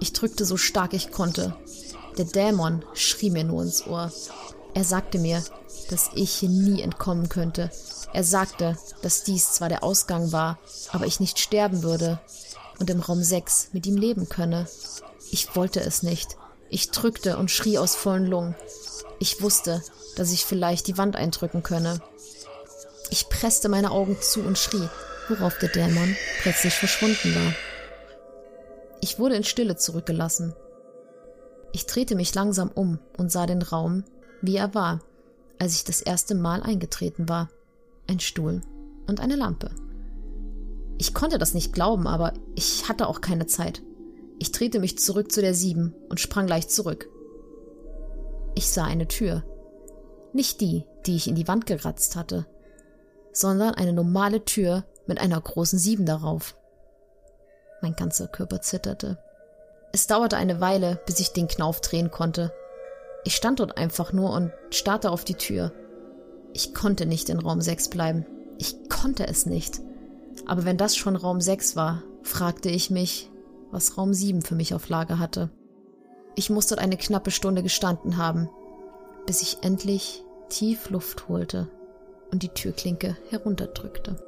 [0.00, 1.56] Ich drückte so stark ich konnte.
[2.16, 4.12] Der Dämon schrie mir nur ins Ohr.
[4.74, 5.42] Er sagte mir,
[5.90, 7.70] dass ich hier nie entkommen könnte.
[8.12, 10.58] Er sagte, dass dies zwar der Ausgang war,
[10.92, 12.20] aber ich nicht sterben würde
[12.78, 14.66] und im Raum 6 mit ihm leben könne.
[15.30, 16.36] Ich wollte es nicht.
[16.70, 18.54] Ich drückte und schrie aus vollen Lungen.
[19.18, 19.82] Ich wusste,
[20.16, 22.00] dass ich vielleicht die Wand eindrücken könne.
[23.10, 24.88] Ich presste meine Augen zu und schrie,
[25.28, 27.54] worauf der Dämon plötzlich verschwunden war.
[29.00, 30.54] Ich wurde in Stille zurückgelassen.
[31.72, 34.04] Ich drehte mich langsam um und sah den Raum,
[34.42, 35.00] wie er war,
[35.58, 37.48] als ich das erste Mal eingetreten war.
[38.06, 38.62] Ein Stuhl
[39.06, 39.70] und eine Lampe.
[40.98, 43.82] Ich konnte das nicht glauben, aber ich hatte auch keine Zeit.
[44.38, 47.08] Ich drehte mich zurück zu der Sieben und sprang gleich zurück.
[48.54, 49.44] Ich sah eine Tür.
[50.32, 52.46] Nicht die, die ich in die Wand geratzt hatte,
[53.32, 56.56] sondern eine normale Tür mit einer großen Sieben darauf.
[57.82, 59.18] Mein ganzer Körper zitterte.
[59.92, 62.52] Es dauerte eine Weile, bis ich den Knauf drehen konnte.
[63.24, 65.72] Ich stand dort einfach nur und starrte auf die Tür.
[66.52, 68.26] Ich konnte nicht in Raum 6 bleiben.
[68.58, 69.80] Ich konnte es nicht.
[70.46, 73.30] Aber wenn das schon Raum 6 war, fragte ich mich,
[73.70, 75.50] was Raum 7 für mich auf Lager hatte.
[76.34, 78.48] Ich muss dort eine knappe Stunde gestanden haben,
[79.26, 81.68] bis ich endlich tief Luft holte
[82.30, 84.22] und die Türklinke herunterdrückte.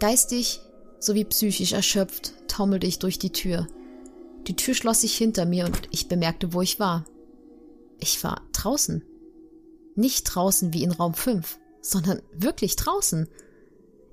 [0.00, 0.60] Geistig
[1.00, 3.66] sowie psychisch erschöpft taumelte ich durch die Tür.
[4.46, 7.04] Die Tür schloss sich hinter mir und ich bemerkte, wo ich war.
[8.00, 9.04] Ich war draußen.
[9.94, 13.28] Nicht draußen wie in Raum 5, sondern wirklich draußen.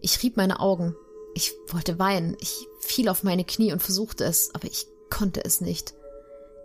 [0.02, 0.96] Ich rieb meine Augen.
[1.36, 2.36] Ich wollte weinen.
[2.40, 5.94] Ich fiel auf meine Knie und versuchte es, aber ich konnte es nicht.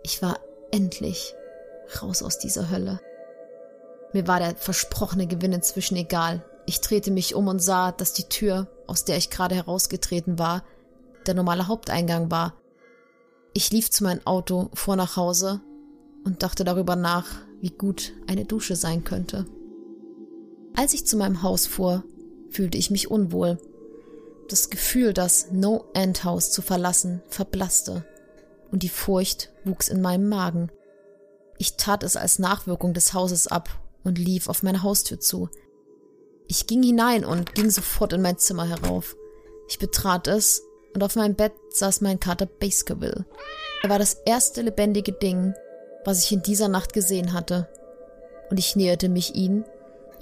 [0.03, 0.39] Ich war
[0.71, 1.33] endlich
[2.01, 2.99] raus aus dieser Hölle.
[4.13, 6.43] Mir war der versprochene Gewinn inzwischen egal.
[6.65, 10.63] Ich drehte mich um und sah, dass die Tür, aus der ich gerade herausgetreten war,
[11.25, 12.55] der normale Haupteingang war.
[13.53, 15.61] Ich lief zu meinem Auto, fuhr nach Hause
[16.23, 17.27] und dachte darüber nach,
[17.59, 19.45] wie gut eine Dusche sein könnte.
[20.75, 22.03] Als ich zu meinem Haus fuhr,
[22.49, 23.57] fühlte ich mich unwohl.
[24.51, 28.05] Das Gefühl, das No-End-Haus zu verlassen, verblasste
[28.69, 30.69] und die Furcht wuchs in meinem Magen.
[31.57, 33.69] Ich tat es als Nachwirkung des Hauses ab
[34.03, 35.47] und lief auf meine Haustür zu.
[36.49, 39.15] Ich ging hinein und ging sofort in mein Zimmer herauf.
[39.69, 40.61] Ich betrat es
[40.93, 43.25] und auf meinem Bett saß mein Kater Baskerville.
[43.83, 45.53] Er war das erste lebendige Ding,
[46.03, 47.69] was ich in dieser Nacht gesehen hatte.
[48.49, 49.63] Und ich näherte mich ihm,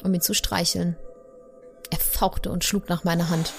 [0.04, 0.98] um ihn zu streicheln.
[1.89, 3.54] Er fauchte und schlug nach meiner Hand.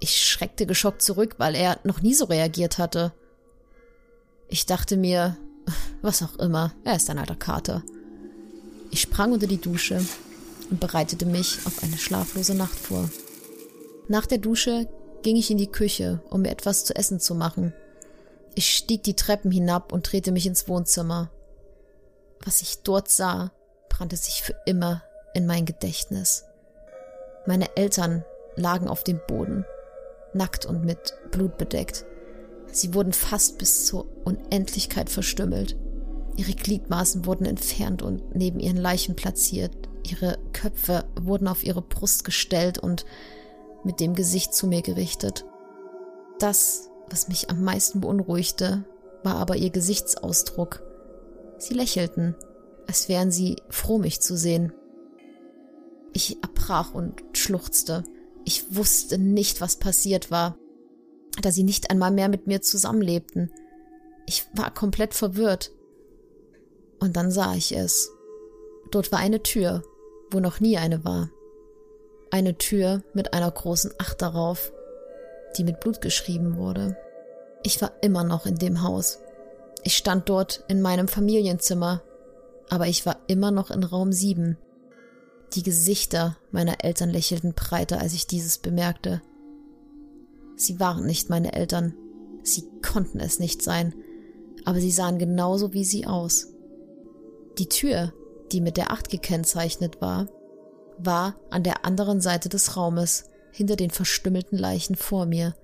[0.00, 3.12] Ich schreckte geschockt zurück, weil er noch nie so reagiert hatte.
[4.48, 5.36] Ich dachte mir,
[6.02, 7.82] was auch immer, er ist ein alter Kater.
[8.90, 10.04] Ich sprang unter die Dusche
[10.70, 13.08] und bereitete mich auf eine schlaflose Nacht vor.
[14.08, 14.88] Nach der Dusche
[15.22, 17.72] ging ich in die Küche, um mir etwas zu essen zu machen.
[18.54, 21.30] Ich stieg die Treppen hinab und drehte mich ins Wohnzimmer.
[22.44, 23.52] Was ich dort sah,
[23.88, 25.02] brannte sich für immer
[25.34, 26.44] in mein Gedächtnis.
[27.46, 28.24] Meine Eltern
[28.56, 29.64] lagen auf dem Boden,
[30.34, 32.04] nackt und mit Blut bedeckt.
[32.72, 35.76] Sie wurden fast bis zur Unendlichkeit verstümmelt.
[36.36, 39.72] Ihre Gliedmaßen wurden entfernt und neben ihren Leichen platziert.
[40.08, 43.04] Ihre Köpfe wurden auf ihre Brust gestellt und
[43.84, 45.44] mit dem Gesicht zu mir gerichtet.
[46.38, 48.84] Das, was mich am meisten beunruhigte,
[49.22, 50.82] war aber ihr Gesichtsausdruck.
[51.58, 52.34] Sie lächelten,
[52.86, 54.72] als wären sie froh, mich zu sehen.
[56.12, 58.04] Ich erbrach und schluchzte.
[58.44, 60.56] Ich wusste nicht, was passiert war,
[61.40, 63.50] da sie nicht einmal mehr mit mir zusammenlebten.
[64.26, 65.72] Ich war komplett verwirrt.
[66.98, 68.10] Und dann sah ich es.
[68.90, 69.82] Dort war eine Tür,
[70.30, 71.30] wo noch nie eine war.
[72.30, 74.72] Eine Tür mit einer großen Acht darauf,
[75.56, 76.96] die mit Blut geschrieben wurde.
[77.62, 79.18] Ich war immer noch in dem Haus.
[79.82, 82.02] Ich stand dort in meinem Familienzimmer,
[82.68, 84.56] aber ich war immer noch in Raum 7.
[85.54, 89.20] Die Gesichter meiner Eltern lächelten breiter, als ich dieses bemerkte.
[90.56, 91.94] Sie waren nicht meine Eltern.
[92.42, 93.94] Sie konnten es nicht sein,
[94.64, 96.48] aber sie sahen genauso wie sie aus.
[97.58, 98.12] Die Tür,
[98.52, 100.28] die mit der Acht gekennzeichnet war,
[100.98, 105.54] war an der anderen Seite des Raumes, hinter den verstümmelten Leichen vor mir.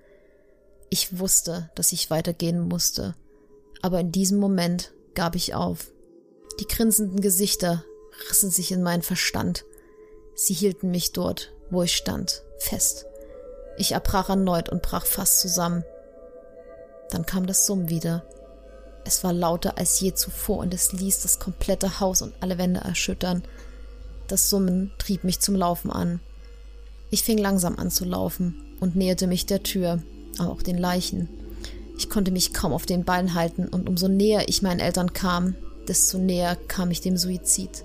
[0.91, 3.15] Ich wusste, dass ich weitergehen musste,
[3.83, 5.93] aber in diesem Moment gab ich auf.
[6.61, 7.85] Die grinsenden Gesichter
[8.31, 9.65] rissen sich in meinen Verstand.
[10.39, 13.07] Sie hielten mich dort, wo ich stand, fest.
[13.79, 15.83] Ich erbrach erneut und brach fast zusammen.
[17.11, 18.23] Dann kam das Summen wieder.
[19.07, 22.81] Es war lauter als je zuvor und es ließ das komplette Haus und alle Wände
[22.81, 23.45] erschüttern.
[24.29, 26.21] Das Summen trieb mich zum Laufen an.
[27.11, 30.03] Ich fing langsam an zu laufen und näherte mich der Tür,
[30.39, 31.31] aber auch den Leichen.
[31.97, 35.55] Ich konnte mich kaum auf den Beinen halten und umso näher ich meinen Eltern kam,
[35.89, 37.85] desto näher kam ich dem Suizid.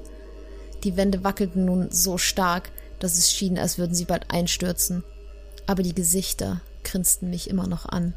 [0.84, 5.04] Die Wände wackelten nun so stark, dass es schien, als würden sie bald einstürzen.
[5.68, 8.14] Aber die Gesichter grinsten mich immer noch an.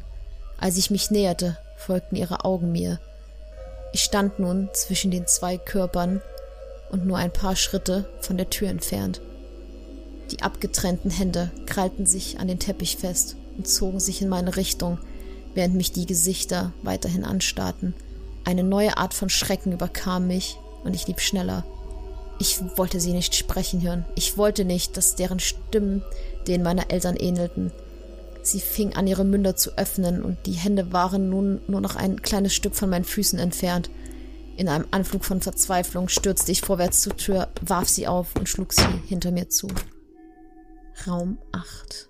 [0.57, 2.99] Als ich mich näherte, folgten ihre Augen mir.
[3.93, 6.21] Ich stand nun zwischen den zwei Körpern
[6.89, 9.21] und nur ein paar Schritte von der Tür entfernt.
[10.31, 14.97] Die abgetrennten Hände krallten sich an den Teppich fest und zogen sich in meine Richtung,
[15.53, 17.93] während mich die Gesichter weiterhin anstarrten.
[18.43, 21.63] Eine neue Art von Schrecken überkam mich und ich lief schneller.
[22.39, 24.05] Ich wollte sie nicht sprechen hören.
[24.15, 26.03] Ich wollte nicht, dass deren Stimmen
[26.47, 27.71] denen meiner Eltern ähnelten.
[28.41, 32.21] Sie fing an, ihre Münder zu öffnen, und die Hände waren nun nur noch ein
[32.21, 33.89] kleines Stück von meinen Füßen entfernt.
[34.57, 38.73] In einem Anflug von Verzweiflung stürzte ich vorwärts zur Tür, warf sie auf und schlug
[38.73, 39.67] sie hinter mir zu.
[41.07, 42.09] Raum 8.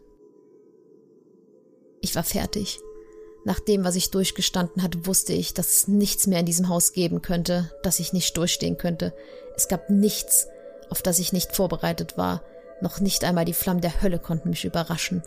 [2.01, 2.79] Ich war fertig.
[3.45, 6.93] Nach dem, was ich durchgestanden hatte, wusste ich, dass es nichts mehr in diesem Haus
[6.93, 9.13] geben könnte, dass ich nicht durchstehen könnte.
[9.55, 10.47] Es gab nichts,
[10.89, 12.41] auf das ich nicht vorbereitet war.
[12.81, 15.21] Noch nicht einmal die Flammen der Hölle konnten mich überraschen.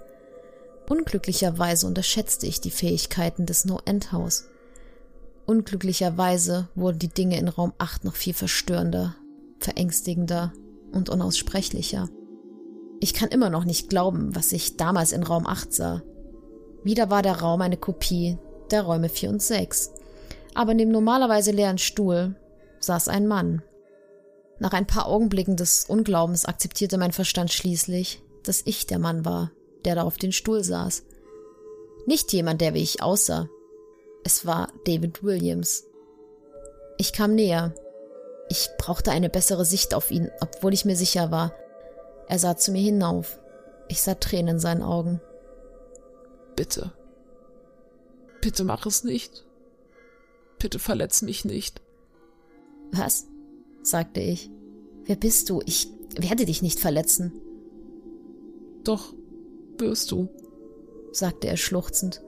[0.88, 4.48] Unglücklicherweise unterschätzte ich die Fähigkeiten des No-End-Haus.
[5.46, 9.14] Unglücklicherweise wurden die Dinge in Raum 8 noch viel verstörender,
[9.60, 10.52] verängstigender
[10.90, 12.08] und unaussprechlicher.
[13.00, 16.02] Ich kann immer noch nicht glauben, was ich damals in Raum 8 sah.
[16.84, 18.38] Wieder war der Raum eine Kopie
[18.70, 19.92] der Räume 4 und 6.
[20.54, 22.34] Aber dem normalerweise leeren Stuhl
[22.80, 23.62] saß ein Mann.
[24.58, 29.52] Nach ein paar Augenblicken des Unglaubens akzeptierte mein Verstand schließlich, dass ich der Mann war,
[29.84, 31.04] der da auf den Stuhl saß.
[32.06, 33.48] Nicht jemand, der wie ich aussah.
[34.24, 35.84] Es war David Williams.
[36.96, 37.74] Ich kam näher.
[38.48, 41.52] Ich brauchte eine bessere Sicht auf ihn, obwohl ich mir sicher war.
[42.26, 43.38] Er sah zu mir hinauf.
[43.88, 45.20] Ich sah Tränen in seinen Augen.
[46.58, 46.90] Bitte.
[48.40, 49.44] Bitte mach es nicht.
[50.58, 51.80] Bitte verletz mich nicht.
[52.90, 53.28] Was?
[53.84, 54.50] sagte ich.
[55.04, 55.62] Wer bist du?
[55.66, 55.86] Ich
[56.18, 57.32] werde dich nicht verletzen.
[58.82, 59.14] Doch,
[59.78, 60.30] wirst du,
[61.12, 62.22] sagte er schluchzend.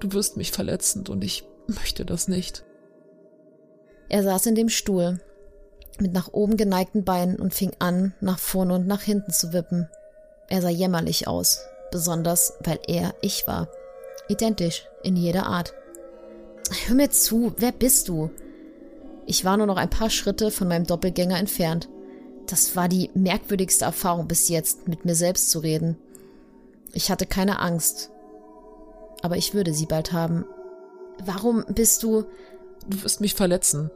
[0.00, 2.64] Du wirst mich verletzen und ich möchte das nicht.
[4.08, 5.20] Er saß in dem Stuhl,
[6.00, 9.86] mit nach oben geneigten Beinen und fing an, nach vorne und nach hinten zu wippen.
[10.48, 13.68] Er sah jämmerlich aus, besonders weil er ich war.
[14.28, 15.74] Identisch, in jeder Art.
[16.86, 18.30] Hör mir zu, wer bist du?
[19.26, 21.88] Ich war nur noch ein paar Schritte von meinem Doppelgänger entfernt.
[22.46, 25.96] Das war die merkwürdigste Erfahrung bis jetzt, mit mir selbst zu reden.
[26.92, 28.10] Ich hatte keine Angst.
[29.22, 30.44] Aber ich würde sie bald haben.
[31.24, 32.24] Warum bist du.
[32.88, 33.90] Du wirst mich verletzen.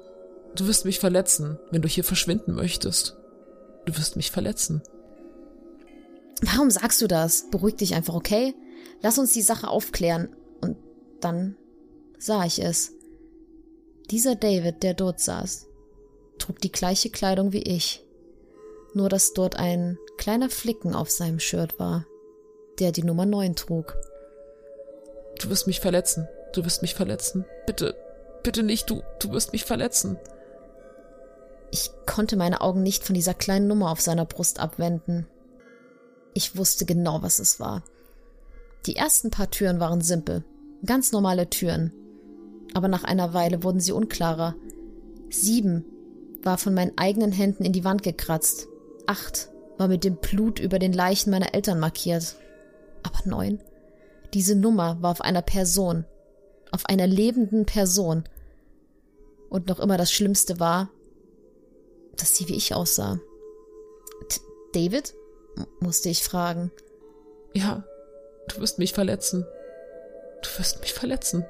[0.56, 3.16] Du wirst mich verletzen, wenn du hier verschwinden möchtest.
[3.86, 4.82] Du wirst mich verletzen.
[6.42, 7.50] Warum sagst du das?
[7.50, 8.54] Beruhig dich einfach, okay?
[9.02, 10.28] Lass uns die Sache aufklären.
[10.60, 10.76] Und
[11.20, 11.56] dann
[12.18, 12.92] sah ich es.
[14.10, 15.68] Dieser David, der dort saß,
[16.38, 18.04] trug die gleiche Kleidung wie ich,
[18.94, 22.06] nur dass dort ein kleiner Flicken auf seinem Shirt war,
[22.78, 23.96] der die Nummer 9 trug.
[25.40, 26.28] Du wirst mich verletzen.
[26.52, 27.44] Du wirst mich verletzen.
[27.66, 27.94] Bitte,
[28.42, 30.18] bitte nicht, du, du wirst mich verletzen.
[31.70, 35.28] Ich konnte meine Augen nicht von dieser kleinen Nummer auf seiner Brust abwenden.
[36.34, 37.82] Ich wusste genau, was es war.
[38.86, 40.44] Die ersten paar Türen waren simpel,
[40.84, 41.92] ganz normale Türen,
[42.74, 44.54] aber nach einer Weile wurden sie unklarer.
[45.28, 45.84] Sieben
[46.42, 48.68] war von meinen eigenen Händen in die Wand gekratzt.
[49.06, 52.36] Acht war mit dem Blut über den Leichen meiner Eltern markiert.
[53.02, 53.60] Aber neun?
[54.34, 56.04] Diese Nummer war auf einer Person.
[56.70, 58.24] Auf einer lebenden Person.
[59.48, 60.90] Und noch immer das Schlimmste war,
[62.16, 63.18] dass sie wie ich aussah.
[64.28, 64.40] T
[64.72, 65.14] David?
[65.80, 66.70] Musste ich fragen.
[67.52, 67.84] Ja,
[68.48, 69.46] du wirst mich verletzen.
[70.42, 71.44] Du wirst mich verletzen.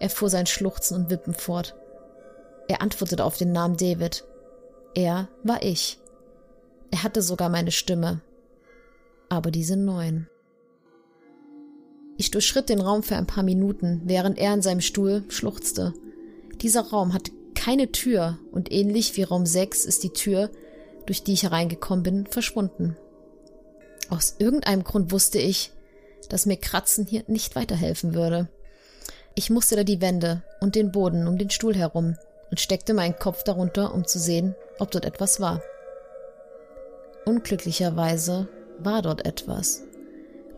[0.00, 1.74] Er fuhr sein Schluchzen und Wippen fort.
[2.68, 4.24] Er antwortete auf den Namen David.
[4.94, 5.98] Er war ich.
[6.90, 8.20] Er hatte sogar meine Stimme.
[9.28, 10.28] Aber diese neuen.
[12.16, 15.94] Ich durchschritt den Raum für ein paar Minuten, während er in seinem Stuhl schluchzte.
[16.60, 20.50] Dieser Raum hatte keine Tür und ähnlich wie Raum 6 ist die Tür,
[21.06, 22.96] durch die ich hereingekommen bin, verschwunden.
[24.14, 25.72] Aus irgendeinem Grund wusste ich,
[26.28, 28.48] dass mir Kratzen hier nicht weiterhelfen würde.
[29.34, 32.16] Ich musterte die Wände und den Boden um den Stuhl herum
[32.48, 35.62] und steckte meinen Kopf darunter, um zu sehen, ob dort etwas war.
[37.26, 38.46] Unglücklicherweise
[38.78, 39.82] war dort etwas.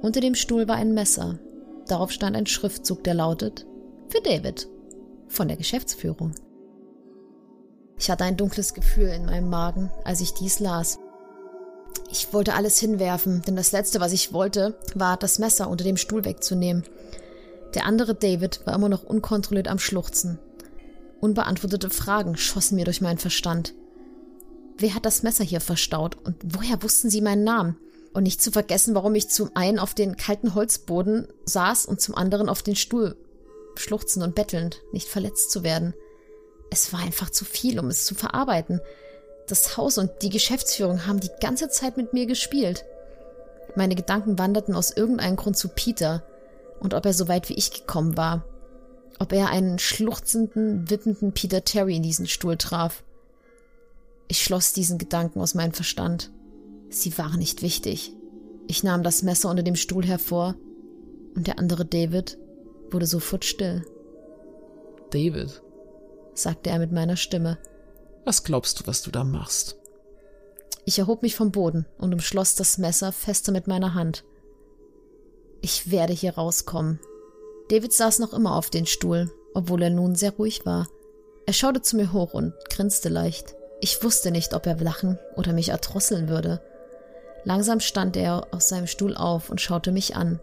[0.03, 1.39] Unter dem Stuhl war ein Messer.
[1.89, 3.65] Darauf stand ein Schriftzug, der lautet
[4.11, 4.69] Für David
[5.29, 6.35] von der Geschäftsführung.
[7.99, 10.99] Ich hatte ein dunkles Gefühl in meinem Magen, als ich dies las.
[12.11, 15.97] Ich wollte alles hinwerfen, denn das Letzte, was ich wollte, war, das Messer unter dem
[15.97, 16.85] Stuhl wegzunehmen.
[17.75, 20.39] Der andere David war immer noch unkontrolliert am Schluchzen.
[21.21, 23.75] Unbeantwortete Fragen schossen mir durch meinen Verstand.
[24.79, 27.77] Wer hat das Messer hier verstaut und woher wussten sie meinen Namen?
[28.13, 32.15] Und nicht zu vergessen, warum ich zum einen auf den kalten Holzboden saß und zum
[32.15, 33.15] anderen auf den Stuhl,
[33.75, 35.93] schluchzend und bettelnd, nicht verletzt zu werden.
[36.71, 38.81] Es war einfach zu viel, um es zu verarbeiten.
[39.47, 42.85] Das Haus und die Geschäftsführung haben die ganze Zeit mit mir gespielt.
[43.77, 46.23] Meine Gedanken wanderten aus irgendeinem Grund zu Peter
[46.81, 48.45] und ob er so weit wie ich gekommen war.
[49.19, 53.03] Ob er einen schluchzenden, wippenden Peter Terry in diesen Stuhl traf.
[54.29, 56.31] Ich schloss diesen Gedanken aus meinem Verstand.
[56.91, 58.13] Sie waren nicht wichtig.
[58.67, 60.57] Ich nahm das Messer unter dem Stuhl hervor
[61.35, 62.39] und der andere David
[62.91, 63.85] wurde sofort still.
[65.11, 65.63] David,
[66.35, 67.59] sagte er mit meiner Stimme.
[68.27, 69.77] Was glaubst du, was du da machst?
[70.85, 74.25] Ich erhob mich vom Boden und umschloss das Messer fester mit meiner Hand.
[75.61, 76.99] Ich werde hier rauskommen.
[77.69, 80.89] David saß noch immer auf dem Stuhl, obwohl er nun sehr ruhig war.
[81.47, 83.55] Er schaute zu mir hoch und grinste leicht.
[83.81, 86.61] Ich wusste nicht, ob er lachen oder mich erdrosseln würde.
[87.45, 90.41] Langsam stand er aus seinem Stuhl auf und schaute mich an.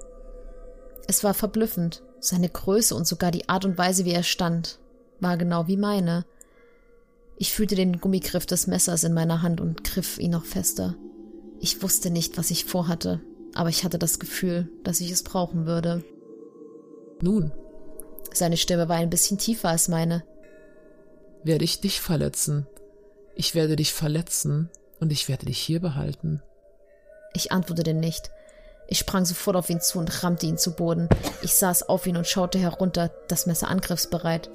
[1.10, 4.80] Es war verblüffend, seine Größe und sogar die Art und Weise, wie er stand,
[5.20, 6.24] war genau wie meine.
[7.38, 10.96] Ich fühlte den Gummigriff des Messers in meiner Hand und griff ihn noch fester.
[11.60, 13.22] Ich wusste nicht, was ich vorhatte,
[13.54, 16.04] aber ich hatte das Gefühl, dass ich es brauchen würde.
[17.22, 17.52] Nun.
[18.34, 20.24] Seine Stimme war ein bisschen tiefer als meine.
[21.44, 22.68] Werde ich dich verletzen.
[23.36, 24.70] Ich werde dich verletzen
[25.00, 26.42] und ich werde dich hier behalten.
[27.34, 28.32] Ich antwortete nicht.
[28.88, 31.10] Ich sprang sofort auf ihn zu und rammte ihn zu Boden.
[31.42, 34.50] Ich saß auf ihn und schaute herunter, das Messer angriffsbereit.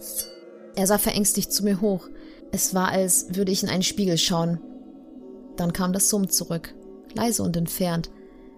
[0.77, 2.09] Er sah verängstigt zu mir hoch.
[2.51, 4.61] Es war, als würde ich in einen Spiegel schauen.
[5.57, 6.75] Dann kam das Summen zurück,
[7.15, 8.11] leise und entfernt.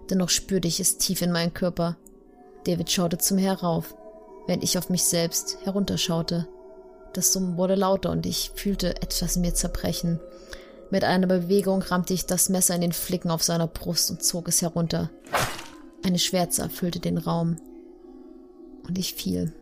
[0.09, 1.97] Dennoch spürte ich es tief in meinen Körper.
[2.65, 3.95] David schaute zu mir herauf,
[4.47, 6.47] während ich auf mich selbst herunterschaute.
[7.13, 10.19] Das Summen wurde lauter und ich fühlte etwas in mir zerbrechen.
[10.91, 14.47] Mit einer Bewegung rammte ich das Messer in den Flicken auf seiner Brust und zog
[14.47, 15.09] es herunter.
[16.03, 17.57] Eine Schwärze erfüllte den Raum.
[18.87, 19.53] Und ich fiel.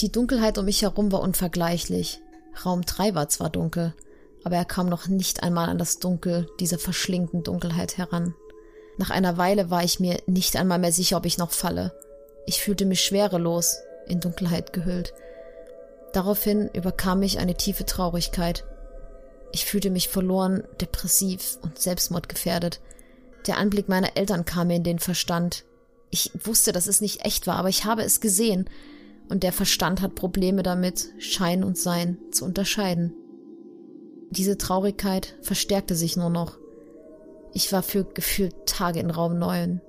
[0.00, 2.20] Die Dunkelheit um mich herum war unvergleichlich.
[2.64, 3.94] Raum 3 war zwar dunkel,
[4.44, 8.34] aber er kam noch nicht einmal an das Dunkel dieser verschlingenden Dunkelheit heran.
[8.96, 11.92] Nach einer Weile war ich mir nicht einmal mehr sicher, ob ich noch falle.
[12.46, 15.14] Ich fühlte mich schwerelos, in Dunkelheit gehüllt.
[16.12, 18.64] Daraufhin überkam mich eine tiefe Traurigkeit.
[19.52, 22.80] Ich fühlte mich verloren, depressiv und selbstmordgefährdet.
[23.46, 25.64] Der Anblick meiner Eltern kam mir in den Verstand.
[26.10, 28.68] Ich wusste, dass es nicht echt war, aber ich habe es gesehen
[29.28, 33.14] und der Verstand hat Probleme damit, Schein und Sein zu unterscheiden.
[34.30, 36.58] Diese Traurigkeit verstärkte sich nur noch.
[37.52, 39.80] Ich war für gefühlt Tage in Raum 9,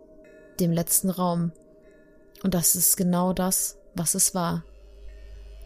[0.60, 1.52] dem letzten Raum.
[2.44, 4.64] Und das ist genau das, was es war.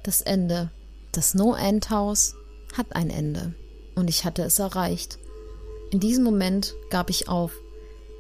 [0.04, 0.72] Das Ende.
[1.12, 2.36] Das No-End-Haus
[2.78, 3.54] hat ein Ende.
[3.96, 5.20] Und ich hatte es erreicht.
[5.92, 7.52] In diesem Moment gab ich auf.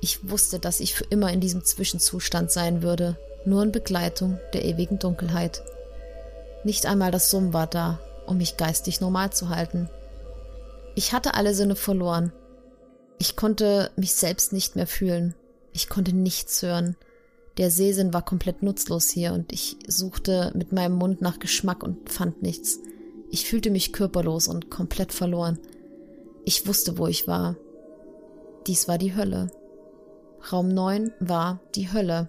[0.01, 4.65] Ich wusste, dass ich für immer in diesem Zwischenzustand sein würde, nur in Begleitung der
[4.65, 5.63] ewigen Dunkelheit.
[6.63, 9.89] Nicht einmal das Summen war da, um mich geistig normal zu halten.
[10.95, 12.31] Ich hatte alle Sinne verloren.
[13.17, 15.35] Ich konnte mich selbst nicht mehr fühlen.
[15.73, 16.95] Ich konnte nichts hören.
[17.57, 22.09] Der Sehsinn war komplett nutzlos hier und ich suchte mit meinem Mund nach Geschmack und
[22.09, 22.79] fand nichts.
[23.31, 25.59] Ich fühlte mich körperlos und komplett verloren.
[26.45, 27.55] Ich wusste, wo ich war.
[28.65, 29.51] Dies war die Hölle.
[30.51, 32.27] Raum 9 war die Hölle.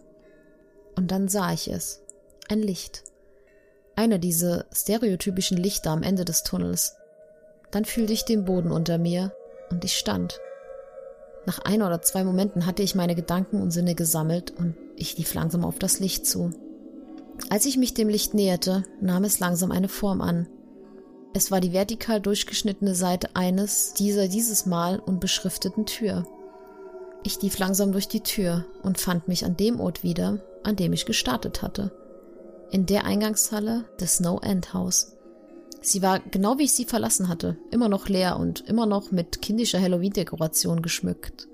[1.01, 2.03] Und dann sah ich es.
[2.51, 3.05] Ein Licht.
[3.97, 6.95] Einer dieser stereotypischen Lichter am Ende des Tunnels.
[7.71, 9.33] Dann fühlte ich den Boden unter mir
[9.71, 10.39] und ich stand.
[11.47, 15.33] Nach ein oder zwei Momenten hatte ich meine Gedanken und Sinne gesammelt und ich lief
[15.33, 16.51] langsam auf das Licht zu.
[17.49, 20.49] Als ich mich dem Licht näherte, nahm es langsam eine Form an.
[21.33, 26.27] Es war die vertikal durchgeschnittene Seite eines dieser dieses Mal unbeschrifteten Tür.
[27.23, 30.93] Ich lief langsam durch die Tür und fand mich an dem Ort wieder, an dem
[30.93, 31.93] ich gestartet hatte.
[32.71, 35.17] In der Eingangshalle des No-End House.
[35.83, 39.41] Sie war genau wie ich sie verlassen hatte, immer noch leer und immer noch mit
[39.41, 41.49] kindischer Halloween-Dekoration geschmückt.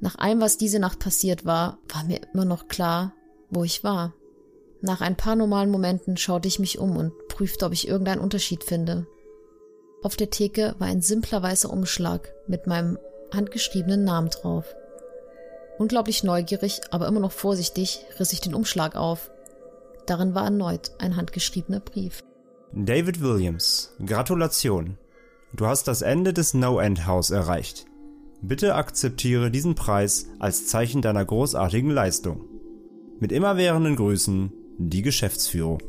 [0.00, 3.12] Nach allem, was diese Nacht passiert war, war mir immer noch klar,
[3.50, 4.14] wo ich war.
[4.80, 8.64] Nach ein paar normalen Momenten schaute ich mich um und prüfte, ob ich irgendeinen Unterschied
[8.64, 9.06] finde.
[10.02, 12.98] Auf der Theke war ein simpler weißer Umschlag mit meinem
[13.32, 14.74] handgeschriebenen Namen drauf.
[15.78, 19.30] Unglaublich neugierig, aber immer noch vorsichtig, riss ich den Umschlag auf.
[20.06, 22.22] Darin war erneut ein handgeschriebener Brief.
[22.72, 24.98] David Williams, Gratulation.
[25.52, 27.86] Du hast das Ende des No-End House erreicht.
[28.42, 32.44] Bitte akzeptiere diesen Preis als Zeichen deiner großartigen Leistung.
[33.18, 35.82] Mit immerwährenden Grüßen, die Geschäftsführung.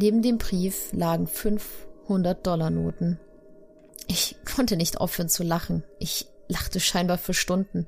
[0.00, 3.20] Neben dem Brief lagen 500 Dollar Noten.
[4.08, 5.84] Ich konnte nicht aufhören zu lachen.
[5.98, 7.86] Ich lachte scheinbar für Stunden.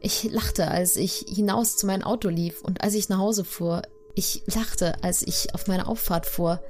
[0.00, 3.82] Ich lachte, als ich hinaus zu meinem Auto lief und als ich nach Hause fuhr.
[4.14, 6.62] Ich lachte, als ich auf meine Auffahrt fuhr.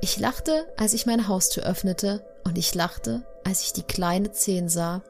[0.00, 4.68] Ich lachte, als ich meine Haustür öffnete und ich lachte, als ich die kleine Zehen
[4.68, 5.02] sah,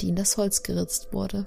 [0.00, 1.46] die in das Holz geritzt wurde.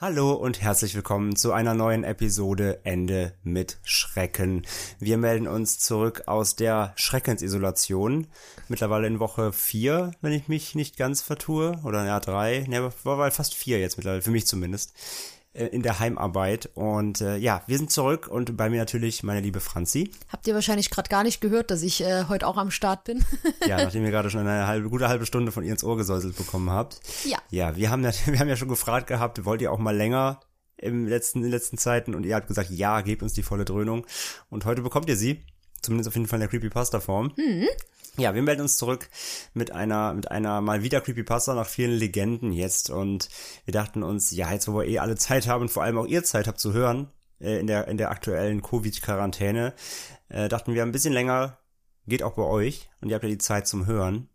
[0.00, 4.64] Hallo und herzlich willkommen zu einer neuen Episode Ende mit Schrecken.
[5.00, 8.28] Wir melden uns zurück aus der Schreckensisolation.
[8.68, 11.80] Mittlerweile in Woche 4, wenn ich mich nicht ganz vertue.
[11.82, 12.66] Oder ja, 3.
[12.68, 14.94] Ne, war fast 4 jetzt mittlerweile, für mich zumindest.
[15.58, 16.70] Äh, in der Heimarbeit.
[16.74, 20.12] Und äh, ja, wir sind zurück und bei mir natürlich meine liebe Franzi.
[20.28, 23.24] Habt ihr wahrscheinlich gerade gar nicht gehört, dass ich äh, heute auch am Start bin?
[23.66, 26.36] ja, nachdem ihr gerade schon eine halbe, gute halbe Stunde von ihr ins Ohr gesäuselt
[26.36, 27.00] bekommen habt.
[27.24, 27.38] Ja.
[27.50, 30.40] Ja, wir haben ja, wir haben ja schon gefragt gehabt, wollt ihr auch mal länger
[30.76, 33.64] im letzten, in den letzten Zeiten und ihr habt gesagt, ja, gebt uns die volle
[33.64, 34.06] Dröhnung.
[34.50, 35.44] Und heute bekommt ihr sie.
[35.82, 37.32] Zumindest auf jeden Fall in der Creepypasta-Form.
[37.36, 37.68] Mhm.
[38.18, 39.08] Ja, wir melden uns zurück
[39.54, 43.28] mit einer, mit einer mal wieder Creepypasta nach vielen Legenden jetzt und
[43.64, 46.06] wir dachten uns, ja, jetzt wo wir eh alle Zeit haben und vor allem auch
[46.06, 47.10] ihr Zeit habt zu hören,
[47.40, 49.74] äh, in der, in der aktuellen Covid-Quarantäne,
[50.28, 51.58] äh, dachten wir ein bisschen länger
[52.08, 54.28] geht auch bei euch und ihr habt ja die Zeit zum Hören.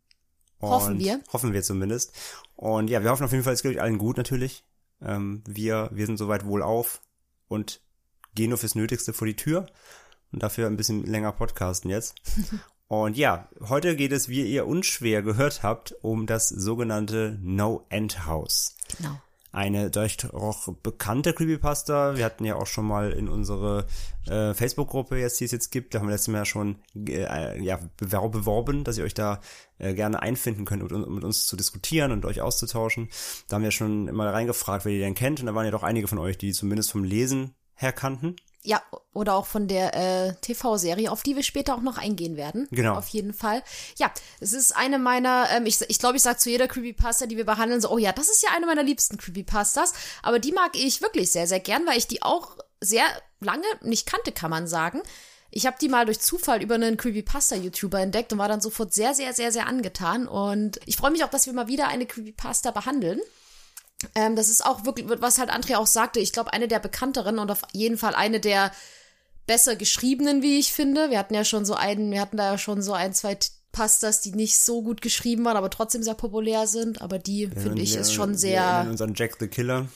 [0.60, 1.22] Und hoffen wir.
[1.34, 2.14] Hoffen wir zumindest.
[2.56, 4.64] Und ja, wir hoffen auf jeden Fall, es geht euch allen gut natürlich.
[5.02, 7.02] Ähm, wir, wir sind soweit wohl auf
[7.48, 7.82] und
[8.36, 9.66] gehen nur fürs Nötigste vor die Tür
[10.32, 12.16] und dafür ein bisschen länger podcasten jetzt.
[13.02, 18.76] Und ja, heute geht es, wie ihr unschwer gehört habt, um das sogenannte No-End House.
[18.98, 19.20] Genau.
[19.52, 22.18] Eine durch auch bekannte Creepypasta.
[22.18, 23.88] Wir hatten ja auch schon mal in unsere
[24.28, 26.78] äh, Facebook-Gruppe jetzt, die es jetzt gibt, da haben wir letztes Mal ja schon
[27.08, 29.42] äh, ja, beworben, dass ihr euch da
[29.80, 33.10] äh, gerne einfinden könnt, um mit uns zu diskutieren und euch auszutauschen.
[33.48, 35.40] Da haben wir schon immer reingefragt, wer ihr denn kennt.
[35.40, 38.36] Und da waren ja doch einige von euch, die zumindest vom Lesen her kannten.
[38.66, 38.82] Ja,
[39.14, 42.68] oder auch von der äh, TV-Serie, auf die wir später auch noch eingehen werden.
[42.72, 42.96] Genau.
[42.96, 43.62] Auf jeden Fall.
[43.98, 47.26] Ja, es ist eine meiner, ähm, ich glaube, ich, glaub, ich sage zu jeder Creepypasta,
[47.26, 49.94] die wir behandeln, so, oh ja, das ist ja eine meiner liebsten Creepypastas.
[50.22, 53.06] Aber die mag ich wirklich sehr, sehr gern, weil ich die auch sehr
[53.42, 55.02] lange nicht kannte, kann man sagen.
[55.56, 59.14] Ich habe die mal durch Zufall über einen Creepypasta-YouTuber entdeckt und war dann sofort sehr,
[59.14, 60.28] sehr, sehr, sehr angetan.
[60.28, 63.20] Und ich freue mich auch, dass wir mal wieder eine Creepypasta behandeln.
[64.16, 67.40] Ähm, das ist auch wirklich, was halt Andrea auch sagte, ich glaube, eine der bekannteren
[67.40, 68.72] und auf jeden Fall eine der
[69.46, 71.10] besser geschriebenen, wie ich finde.
[71.10, 73.38] Wir hatten ja schon so einen, wir hatten da ja schon so ein, zwei
[73.72, 77.02] Pastas, die nicht so gut geschrieben waren, aber trotzdem sehr populär sind.
[77.02, 78.84] Aber die, ja, finde ich, ist schon sehr.
[78.84, 79.88] Wir unseren Jack the Killer.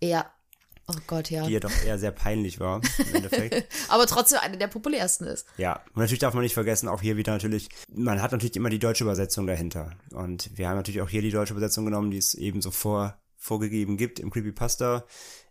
[0.00, 0.30] Ja.
[0.90, 1.44] Oh Gott, ja.
[1.44, 3.66] Die ja doch eher sehr peinlich war, im Endeffekt.
[3.88, 5.46] aber trotzdem eine der populärsten ist.
[5.58, 8.70] Ja, und natürlich darf man nicht vergessen, auch hier wieder natürlich, man hat natürlich immer
[8.70, 9.90] die deutsche Übersetzung dahinter.
[10.12, 13.18] Und wir haben natürlich auch hier die deutsche Übersetzung genommen, die es eben so vor
[13.38, 15.06] vorgegeben gibt im Creepypasta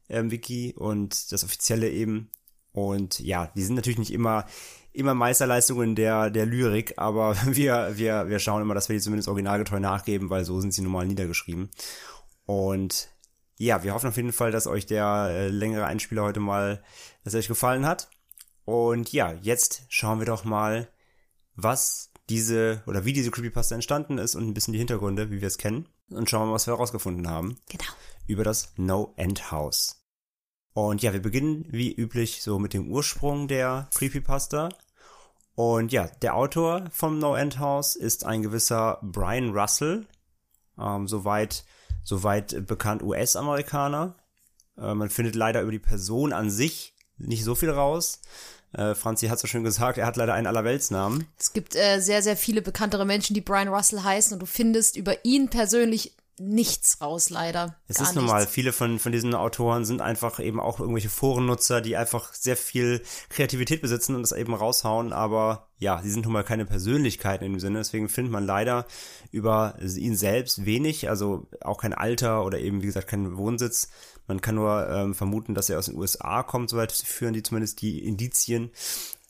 [0.09, 0.29] ähm,
[0.75, 2.29] und das offizielle eben.
[2.71, 4.45] Und ja, die sind natürlich nicht immer
[4.93, 9.29] immer Meisterleistungen der der Lyrik, aber wir wir wir schauen immer, dass wir die zumindest
[9.29, 11.69] originalgetreu nachgeben, weil so sind sie normal niedergeschrieben.
[12.45, 13.09] Und
[13.57, 16.83] ja, wir hoffen auf jeden Fall, dass euch der äh, längere Einspieler heute mal,
[17.23, 18.09] dass euch gefallen hat.
[18.65, 20.89] Und ja, jetzt schauen wir doch mal,
[21.55, 25.47] was diese oder wie diese Creepypasta entstanden ist und ein bisschen die Hintergründe, wie wir
[25.47, 27.57] es kennen und schauen wir mal, was wir herausgefunden haben.
[27.69, 27.85] Genau.
[28.27, 30.03] Über das No-End House.
[30.73, 34.69] Und ja, wir beginnen wie üblich so mit dem Ursprung der Creepypasta.
[35.55, 40.05] Und ja, der Autor vom No-End House ist ein gewisser Brian Russell,
[40.79, 41.65] ähm, soweit,
[42.03, 44.15] soweit bekannt US-Amerikaner.
[44.77, 48.21] Äh, man findet leider über die Person an sich nicht so viel raus.
[48.73, 51.25] Äh, Franzi hat so schön gesagt, er hat leider einen Allerweltsnamen.
[51.39, 54.97] Es gibt äh, sehr, sehr viele bekanntere Menschen, die Brian Russell heißen und du findest
[54.97, 57.75] über ihn persönlich nichts raus, leider.
[57.87, 58.53] Es ist normal, nichts.
[58.53, 63.01] viele von, von diesen Autoren sind einfach eben auch irgendwelche Forennutzer, die einfach sehr viel
[63.29, 67.53] Kreativität besitzen und das eben raushauen, aber ja, sie sind nun mal keine Persönlichkeiten in
[67.53, 68.85] dem Sinne, deswegen findet man leider
[69.31, 73.89] über ihn selbst wenig, also auch kein Alter oder eben, wie gesagt, keinen Wohnsitz.
[74.27, 77.81] Man kann nur ähm, vermuten, dass er aus den USA kommt, soweit führen die zumindest
[77.81, 78.71] die Indizien.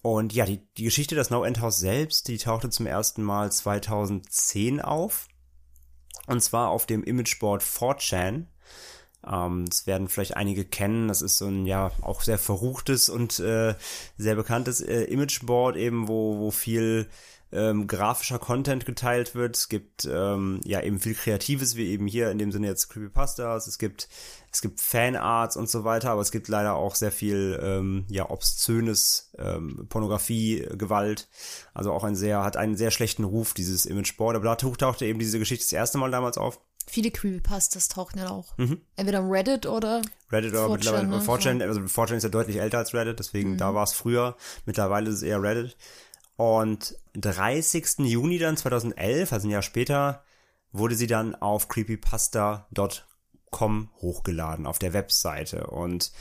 [0.02, 3.52] Und ja, die, die Geschichte des No End House selbst, die tauchte zum ersten Mal
[3.52, 5.28] 2010 auf.
[6.28, 8.46] Und zwar auf dem Imageboard 4chan.
[9.26, 11.08] Ähm, das werden vielleicht einige kennen.
[11.08, 13.76] Das ist so ein ja auch sehr verruchtes und äh,
[14.18, 17.10] sehr bekanntes äh, Imageboard eben, wo, wo viel
[17.52, 19.56] ähm, grafischer Content geteilt wird.
[19.56, 23.68] Es gibt ähm, ja eben viel Kreatives, wie eben hier in dem Sinne jetzt Creepypastas.
[23.68, 24.10] Es gibt
[24.52, 28.30] es gibt Fanarts und so weiter, aber es gibt leider auch sehr viel ähm, ja
[28.30, 31.28] obszönes ähm, Pornografie, Gewalt.
[31.74, 34.36] Also auch ein sehr hat einen sehr schlechten Ruf dieses Imageboard.
[34.36, 36.60] Aber da tauchte eben diese Geschichte das erste Mal damals auf.
[36.90, 38.58] Viele Creepypastas tauchen ja auch.
[38.96, 41.20] Entweder am Reddit oder Reddit oder 4chan, mittlerweile ne?
[41.20, 44.38] 4chan, also 4chan ist ja deutlich älter als Reddit, deswegen da war es früher.
[44.66, 45.76] Mittlerweile ist es eher Reddit.
[46.38, 48.00] Und 30.
[48.00, 50.24] Juni dann 2011, also ein Jahr später,
[50.72, 55.68] wurde sie dann auf creepypasta.com hochgeladen, auf der Webseite.
[55.68, 56.14] Und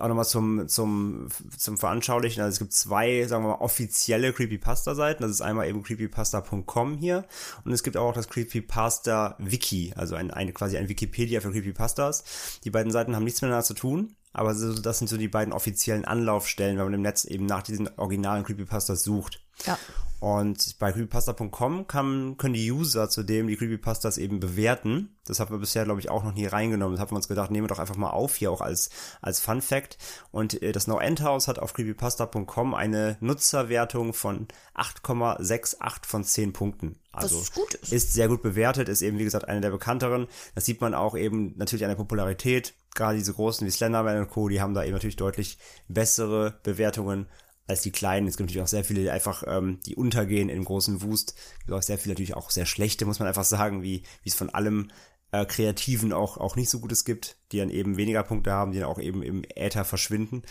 [0.00, 5.22] auch nochmal zum, zum, zum Veranschaulichen, also es gibt zwei, sagen wir mal, offizielle Creepypasta-Seiten.
[5.22, 7.24] Das ist einmal eben creepypasta.com hier
[7.64, 12.60] und es gibt auch das Creepypasta-Wiki, also ein, eine, quasi ein Wikipedia für Creepypastas.
[12.64, 15.54] Die beiden Seiten haben nichts miteinander zu tun, aber so, das sind so die beiden
[15.54, 19.40] offiziellen Anlaufstellen, wenn man im Netz eben nach diesen originalen Creepypastas sucht.
[19.64, 19.78] ja.
[20.24, 25.14] Und bei creepypasta.com kann, können die User zudem die Creepypastas eben bewerten.
[25.26, 26.94] Das haben wir bisher, glaube ich, auch noch nie reingenommen.
[26.96, 28.88] Das haben wir uns gedacht, nehmen wir doch einfach mal auf hier auch als,
[29.20, 29.98] als Fun Fact.
[30.30, 36.52] Und äh, das No End House hat auf creepypasta.com eine Nutzerwertung von 8,68 von 10
[36.54, 36.98] Punkten.
[37.16, 37.92] Also ist gut ist.
[37.92, 40.26] ist sehr gut bewertet, ist eben, wie gesagt, eine der bekannteren.
[40.54, 42.74] Das sieht man auch eben natürlich an der Popularität.
[42.94, 45.58] Gerade diese großen wie Slenderman und Co., die haben da eben natürlich deutlich
[45.88, 47.26] bessere Bewertungen
[47.66, 48.26] als die kleinen.
[48.26, 51.34] Es gibt natürlich auch sehr viele, die einfach, ähm, die untergehen im großen Wust.
[51.36, 54.28] Es gibt auch sehr viele natürlich auch sehr schlechte, muss man einfach sagen, wie, wie
[54.28, 54.90] es von allem
[55.34, 58.78] äh, Kreativen auch, auch nicht so Gutes gibt, die dann eben weniger Punkte haben, die
[58.78, 60.42] dann auch eben im Äther verschwinden.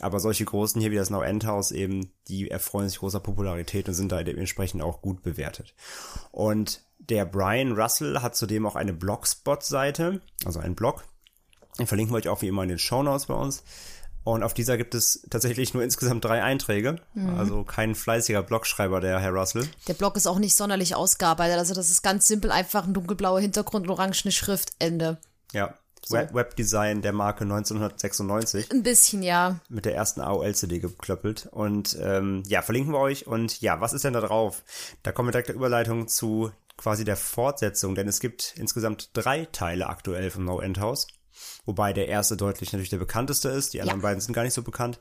[0.00, 3.94] Aber solche großen hier wie das Now Endhouse eben, die erfreuen sich großer Popularität und
[3.94, 5.74] sind da dementsprechend auch gut bewertet.
[6.30, 11.04] Und der Brian Russell hat zudem auch eine Blogspot-Seite, also einen Blog.
[11.78, 13.64] Den verlinken wir euch auch wie immer in den Shownotes bei uns.
[14.24, 16.96] Und auf dieser gibt es tatsächlich nur insgesamt drei Einträge.
[17.36, 19.68] Also kein fleißiger Blogschreiber, der Herr Russell.
[19.88, 21.58] Der Blog ist auch nicht sonderlich ausgearbeitet.
[21.58, 25.18] Also das ist ganz simpel, einfach ein dunkelblauer Hintergrund und orangene Schrift, Ende.
[25.52, 25.74] Ja.
[26.08, 29.60] Web Webdesign der Marke 1996 Ein bisschen, ja.
[29.68, 31.48] mit der ersten AOL-CD geklöppelt.
[31.52, 33.26] Und ähm, ja, verlinken wir euch.
[33.26, 34.64] Und ja, was ist denn da drauf?
[35.04, 39.46] Da kommen wir direkt der Überleitung zu quasi der Fortsetzung, denn es gibt insgesamt drei
[39.52, 41.06] Teile aktuell vom No End House.
[41.64, 43.74] Wobei der erste deutlich natürlich der bekannteste ist.
[43.74, 44.08] Die anderen Ja.
[44.08, 45.00] beiden sind gar nicht so bekannt.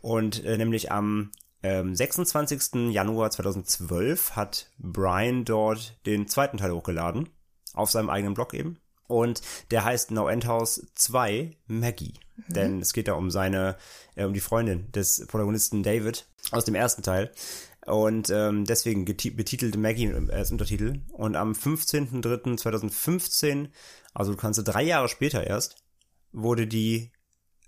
[0.00, 1.30] Und äh, nämlich am
[1.62, 2.90] ähm, 26.
[2.90, 7.28] Januar 2012 hat Brian dort den zweiten Teil hochgeladen.
[7.74, 8.78] Auf seinem eigenen Blog eben.
[9.06, 12.14] Und der heißt No End House 2 Maggie.
[12.48, 13.76] Denn es geht da um seine,
[14.14, 17.30] äh, um die Freundin des Protagonisten David aus dem ersten Teil.
[17.86, 21.00] Und ähm, deswegen betitelte Maggie als Untertitel.
[21.12, 23.68] Und am 15.03.2015,
[24.14, 25.76] also du kannst drei Jahre später erst,
[26.32, 27.12] wurde die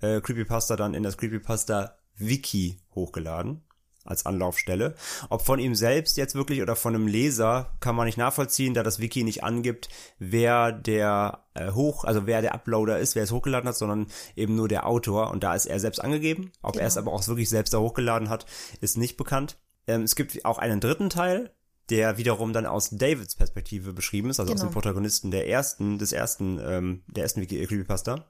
[0.01, 3.63] äh, Creepypasta dann in das Creepypasta Wiki hochgeladen
[4.05, 4.95] als Anlaufstelle.
[5.31, 8.83] Ob von ihm selbst jetzt wirklich oder von einem Leser kann man nicht nachvollziehen, da
[8.83, 9.89] das Wiki nicht angibt,
[10.19, 14.57] wer der äh, hoch, also wer der Uploader ist, wer es hochgeladen hat, sondern eben
[14.57, 16.53] nur der Autor und da ist er selbst angegeben.
[16.63, 18.47] Ob er es aber auch wirklich selbst da hochgeladen hat,
[18.81, 19.59] ist nicht bekannt.
[19.87, 21.55] Ähm, es gibt auch einen dritten Teil,
[21.93, 24.71] der wiederum dann aus Davids Perspektive beschrieben ist, also aus Genau.
[24.71, 28.27] dem Protagonisten der ersten, des ersten, ähm, der ersten Wiki Creepypasta.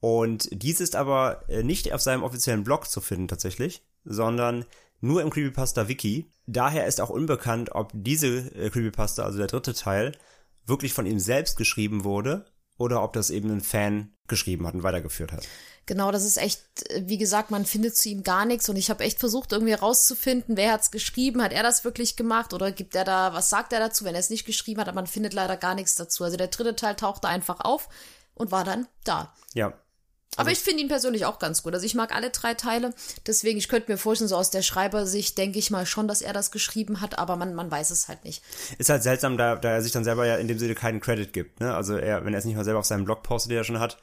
[0.00, 4.64] Und dies ist aber äh, nicht auf seinem offiziellen Blog zu finden tatsächlich, sondern
[5.00, 6.32] nur im Creepypasta Wiki.
[6.46, 10.12] Daher ist auch unbekannt, ob diese äh, Creepypasta, also der dritte Teil,
[10.64, 12.46] wirklich von ihm selbst geschrieben wurde
[12.78, 15.46] oder ob das eben ein Fan geschrieben hat und weitergeführt hat.
[15.88, 16.60] Genau, das ist echt,
[17.00, 20.58] wie gesagt, man findet zu ihm gar nichts und ich habe echt versucht, irgendwie rauszufinden,
[20.58, 23.80] wer hat's geschrieben, hat er das wirklich gemacht oder gibt er da, was sagt er
[23.80, 26.24] dazu, wenn er es nicht geschrieben hat, aber man findet leider gar nichts dazu.
[26.24, 27.88] Also der dritte Teil tauchte einfach auf
[28.34, 29.32] und war dann da.
[29.54, 29.72] Ja,
[30.36, 31.72] Aber ich finde ihn persönlich auch ganz gut.
[31.72, 32.92] Also ich mag alle drei Teile.
[33.26, 36.34] Deswegen, ich könnte mir vorstellen, so aus der Schreibersicht denke ich mal schon, dass er
[36.34, 38.44] das geschrieben hat, aber man, man weiß es halt nicht.
[38.76, 41.32] Ist halt seltsam, da, da er sich dann selber ja in dem Sinne keinen Credit
[41.32, 41.60] gibt.
[41.60, 41.74] Ne?
[41.74, 43.80] Also er, wenn er es nicht mal selber auf seinem Blog postet, den er schon
[43.80, 43.96] hat,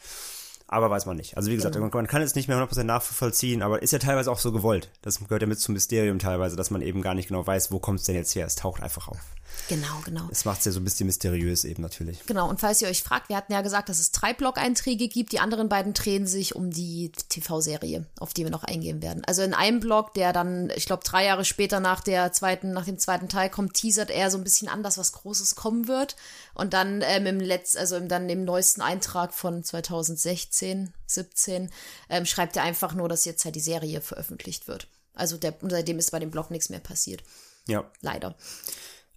[0.68, 1.38] Aber weiß man nicht.
[1.38, 1.89] Also wie gesagt, Genau.
[1.93, 4.89] man, kann es nicht mehr 100% nachvollziehen, aber ist ja teilweise auch so gewollt.
[5.03, 7.80] Das gehört ja mit zum Mysterium teilweise, dass man eben gar nicht genau weiß, wo
[7.80, 8.45] kommt es denn jetzt her.
[8.47, 9.20] Es taucht einfach auf.
[9.67, 10.27] Genau, genau.
[10.29, 12.25] Das macht es ja so ein bisschen mysteriös eben natürlich.
[12.25, 15.31] Genau, und falls ihr euch fragt, wir hatten ja gesagt, dass es drei Blog-Einträge gibt.
[15.31, 19.23] Die anderen beiden drehen sich um die TV-Serie, auf die wir noch eingehen werden.
[19.25, 22.85] Also in einem Blog, der dann, ich glaube, drei Jahre später nach der zweiten, nach
[22.85, 26.15] dem zweiten Teil kommt, teasert er so ein bisschen an, dass was Großes kommen wird.
[26.53, 31.69] Und dann ähm, im Letz-, also im, dann im neuesten Eintrag von 2016, 17,
[32.09, 34.87] ähm, schreibt er einfach nur, dass jetzt halt die Serie veröffentlicht wird.
[35.15, 37.23] Also der, seitdem ist bei dem Blog nichts mehr passiert.
[37.67, 37.89] Ja.
[38.01, 38.35] Leider.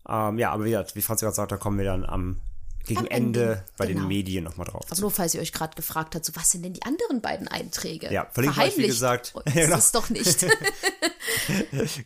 [0.08, 2.40] Ähm, ja, aber wie, wie Franz gerade sagt, da kommen wir dann am
[2.88, 4.08] gegen Am Ende, Ende, bei den genau.
[4.08, 4.86] Medien nochmal drauf.
[4.90, 7.46] Aber nur falls ihr euch gerade gefragt habt, so was sind denn die anderen beiden
[7.46, 8.10] Einträge?
[8.10, 9.34] Ja, verlinken wir euch, wie gesagt.
[9.44, 9.76] uns Genau.
[9.76, 10.46] ist doch nicht.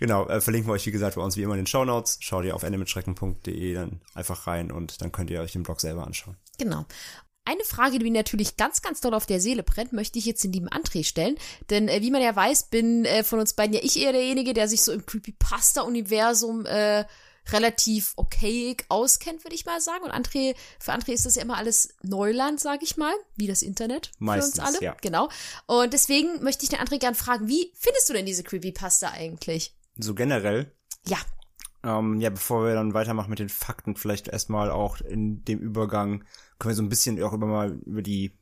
[0.00, 2.18] Genau, äh, verlinken wir euch, wie gesagt, bei uns wie immer in den Shownotes.
[2.20, 6.04] Schaut ihr auf endemitschrecken.de dann einfach rein und dann könnt ihr euch den Blog selber
[6.06, 6.36] anschauen.
[6.58, 6.84] genau.
[7.44, 10.44] Eine Frage, die mir natürlich ganz, ganz doll auf der Seele brennt, möchte ich jetzt
[10.44, 11.36] in lieben André stellen.
[11.70, 14.54] Denn äh, wie man ja weiß, bin äh, von uns beiden ja ich eher derjenige,
[14.54, 17.04] der sich so im Creepypasta-Universum äh,
[17.50, 20.04] relativ okay auskennt, würde ich mal sagen.
[20.04, 23.62] Und André, für André ist das ja immer alles Neuland, sage ich mal, wie das
[23.62, 24.84] Internet Meistens, für uns alle.
[24.84, 24.96] ja.
[25.00, 25.28] Genau.
[25.66, 29.74] Und deswegen möchte ich den André gern fragen, wie findest du denn diese Creepypasta eigentlich?
[29.96, 30.72] So generell,
[31.06, 31.18] Ja,
[31.84, 36.24] ähm, ja, bevor wir dann weitermachen mit den Fakten, vielleicht erstmal auch in dem Übergang,
[36.58, 38.38] können wir so ein bisschen auch über mal über die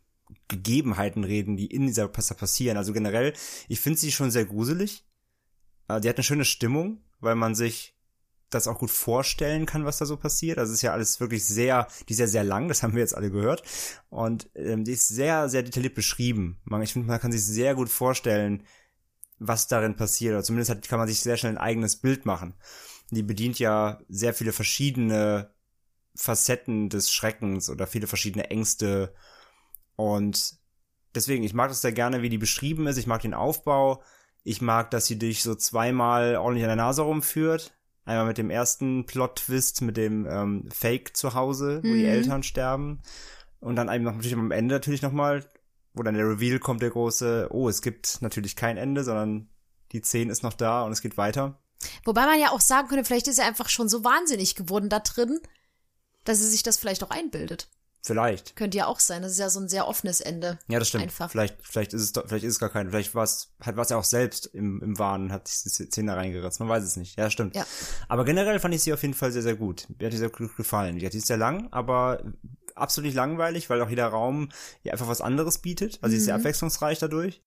[0.48, 2.76] Gegebenheiten reden, die in dieser Pasta passieren.
[2.76, 3.32] Also generell,
[3.68, 5.06] ich finde sie schon sehr gruselig.
[5.88, 7.96] Äh, die hat eine schöne Stimmung, weil man sich
[8.50, 10.58] das auch gut vorstellen kann, was da so passiert.
[10.58, 13.00] Also es ist ja alles wirklich sehr, die ist ja sehr lang, das haben wir
[13.00, 13.62] jetzt alle gehört.
[14.08, 16.60] Und ähm, die ist sehr, sehr detailliert beschrieben.
[16.64, 18.64] Man, ich finde, man kann sich sehr gut vorstellen,
[19.38, 20.34] was darin passiert.
[20.34, 22.54] Oder zumindest hat, kann man sich sehr schnell ein eigenes Bild machen.
[23.10, 25.52] Die bedient ja sehr viele verschiedene
[26.14, 29.14] Facetten des Schreckens oder viele verschiedene Ängste.
[29.96, 30.56] Und
[31.14, 32.98] deswegen, ich mag das sehr gerne, wie die beschrieben ist.
[32.98, 34.02] Ich mag den Aufbau.
[34.42, 37.72] Ich mag, dass sie dich so zweimal ordentlich an der Nase rumführt.
[38.04, 43.02] Einmal mit dem ersten Plot-Twist, mit dem ähm, Fake zu Hause, wo die Eltern sterben.
[43.60, 45.44] Und dann eben noch natürlich am Ende natürlich nochmal,
[45.92, 49.48] wo dann der Reveal kommt, der große, oh, es gibt natürlich kein Ende, sondern
[49.92, 51.60] die 10 ist noch da und es geht weiter.
[52.04, 55.00] Wobei man ja auch sagen könnte, vielleicht ist er einfach schon so wahnsinnig geworden da
[55.00, 55.40] drin,
[56.24, 57.68] dass er sich das vielleicht auch einbildet.
[58.02, 58.56] Vielleicht.
[58.56, 59.20] Könnte ja auch sein.
[59.22, 60.58] Das ist ja so ein sehr offenes Ende.
[60.68, 61.04] Ja, das stimmt.
[61.04, 61.30] Einfach.
[61.30, 63.90] Vielleicht, vielleicht ist es doch, vielleicht ist es gar kein, vielleicht war es, hat was
[63.90, 66.60] er auch selbst im, im Wahn hat sich die Szene reingeritzt.
[66.60, 67.18] Man weiß es nicht.
[67.18, 67.54] Ja, stimmt.
[67.56, 67.66] Ja.
[68.08, 69.86] Aber generell fand ich sie auf jeden Fall sehr, sehr gut.
[69.98, 70.98] Mir hat die sehr gut gefallen.
[70.98, 72.22] Die ist sehr lang, aber
[72.74, 74.48] absolut nicht langweilig, weil auch jeder Raum
[74.82, 75.98] ja einfach was anderes bietet.
[76.00, 76.40] Also sie ist sehr Mhm.
[76.40, 77.42] abwechslungsreich dadurch.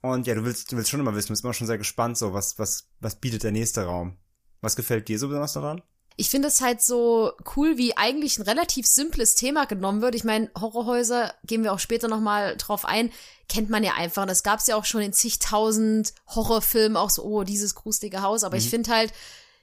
[0.00, 2.16] Und ja, du willst, du willst schon immer wissen, du bist immer schon sehr gespannt,
[2.18, 4.16] so, was, was, was bietet der nächste Raum?
[4.60, 5.82] Was gefällt dir so besonders daran?
[6.16, 10.14] Ich finde es halt so cool, wie eigentlich ein relativ simples Thema genommen wird.
[10.14, 13.10] Ich meine, Horrorhäuser, gehen wir auch später nochmal drauf ein,
[13.48, 14.22] kennt man ja einfach.
[14.22, 18.22] Und das gab es ja auch schon in zigtausend Horrorfilmen, auch so, oh, dieses gruselige
[18.22, 18.44] Haus.
[18.44, 19.12] Aber ich finde halt,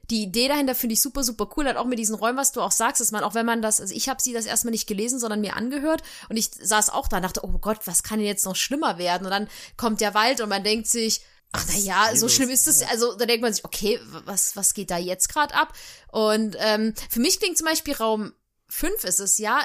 [0.10, 1.66] die Idee dahinter finde ich super, super cool.
[1.66, 3.80] Halt auch mit diesen Räumen, was du auch sagst, dass man, auch wenn man das,
[3.80, 7.08] also ich habe sie das erstmal nicht gelesen, sondern mir angehört und ich saß auch
[7.08, 9.26] da und dachte, oh Gott, was kann denn jetzt noch schlimmer werden?
[9.26, 9.48] Und dann
[9.78, 11.22] kommt der Wald und man denkt sich,
[11.52, 12.82] ach na ja, so schlimm ist es.
[12.84, 15.74] Also da denkt man sich, okay, was, was geht da jetzt gerade ab?
[16.12, 18.34] Und ähm, für mich klingt zum Beispiel Raum
[18.70, 19.62] 5 ist es ja,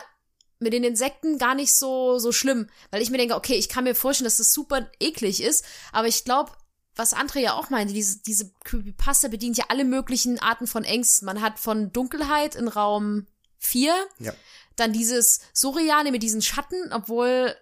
[0.58, 2.68] mit den Insekten gar nicht so, so schlimm.
[2.90, 6.08] Weil ich mir denke, okay, ich kann mir vorstellen, dass das super eklig ist, aber
[6.08, 6.52] ich glaube,
[6.94, 11.26] was André ja auch meinte, diese, diese Creepypasta bedient ja alle möglichen Arten von Ängsten.
[11.26, 13.26] Man hat von Dunkelheit in Raum
[13.58, 14.32] 4, Ja.
[14.76, 17.54] dann dieses Surreale mit diesen Schatten, obwohl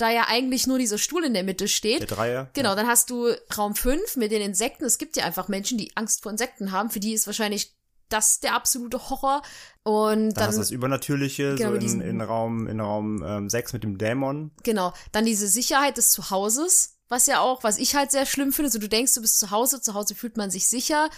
[0.00, 2.00] da ja eigentlich nur dieser Stuhl in der Mitte steht.
[2.00, 2.50] Der Dreier?
[2.54, 4.84] Genau, dann hast du Raum 5 mit den Insekten.
[4.84, 6.90] Es gibt ja einfach Menschen, die Angst vor Insekten haben.
[6.90, 7.74] Für die ist wahrscheinlich
[8.08, 9.42] das der absolute Horror.
[9.84, 13.22] Und Dann, dann, hast du das Übernatürliche, Genau, so in, diesen- in Raum, in Raum
[13.24, 14.50] ähm, 6 mit dem Dämon.
[14.64, 18.70] genau, dann diese Sicherheit des Zuhauses, was ja auch, was ich halt sehr schlimm finde.
[18.70, 21.08] So, du denkst, du bist zu Hause, zu Hause fühlt man sich sicher.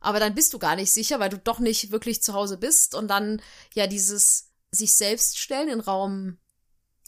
[0.00, 2.94] Aber dann bist du gar nicht sicher, weil du doch nicht wirklich zu Hause bist.
[2.94, 3.40] Und dann
[3.74, 6.38] ja dieses sich selbst stellen in Raum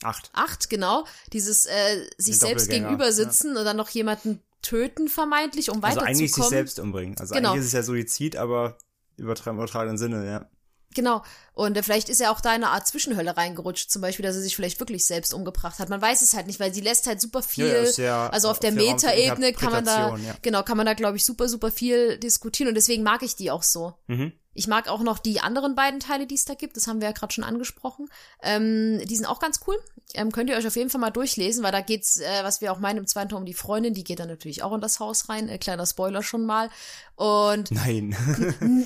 [0.02, 0.30] 8.
[0.32, 1.04] 8, genau.
[1.32, 6.16] Dieses äh, sich selbst gegenüber sitzen und dann noch jemanden töten vermeintlich, um Also weiterzukommen.
[6.16, 7.18] eigentlich sich selbst umbringen.
[7.18, 7.50] Also Genau.
[7.50, 8.78] eigentlich ist es ja Suizid, aber
[9.16, 10.48] übertragenen Sinne, ja.
[10.94, 11.22] Genau.
[11.54, 14.36] Und äh, vielleicht ist er auch da in eine Art Zwischenhölle reingerutscht, zum Beispiel, dass
[14.36, 15.88] er sich vielleicht wirklich selbst umgebracht hat.
[15.88, 17.66] Man weiß es halt nicht, weil sie lässt halt super viel.
[17.66, 20.36] Ja, ja, ja also auf der Metaebene kann man da, ja.
[20.42, 23.50] genau, kann man da, glaube ich, super, super viel diskutieren und deswegen mag ich die
[23.50, 23.94] auch so.
[24.06, 24.32] Mhm.
[24.54, 26.76] Ich mag auch noch die anderen beiden Teile, die es da gibt.
[26.76, 28.08] Das haben wir ja gerade schon angesprochen.
[28.42, 29.76] Ähm, die sind auch ganz cool.
[30.14, 32.72] Ähm, könnt ihr euch auf jeden Fall mal durchlesen, weil da geht's, äh, was wir
[32.72, 33.94] auch meinen, im zweiten Teil um die Freundin.
[33.94, 35.48] Die geht dann natürlich auch in das Haus rein.
[35.48, 36.68] Äh, kleiner Spoiler schon mal.
[37.16, 38.16] Und Nein.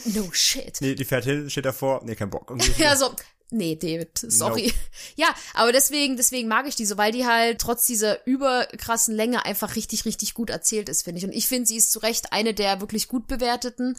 [0.04, 0.78] no shit.
[0.80, 2.02] nee, die fährt hin, steht davor.
[2.04, 2.56] Nee, kein Bock.
[2.78, 3.10] Ja, so.
[3.50, 4.72] Nee, David, sorry.
[5.16, 9.44] Ja, aber deswegen, deswegen mag ich die so, weil die halt trotz dieser überkrassen Länge
[9.44, 11.24] einfach richtig, richtig gut erzählt ist, finde ich.
[11.24, 13.96] Und ich finde, sie ist zu Recht eine der wirklich gut bewerteten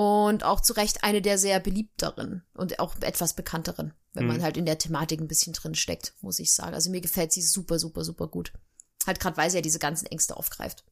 [0.00, 4.56] und auch zu Recht eine der sehr beliebteren und auch etwas bekannteren, wenn man halt
[4.56, 6.72] in der Thematik ein bisschen drin steckt, muss ich sagen.
[6.72, 8.50] Also mir gefällt sie super, super, super gut.
[9.06, 10.86] Halt gerade, weil sie ja diese ganzen Ängste aufgreift.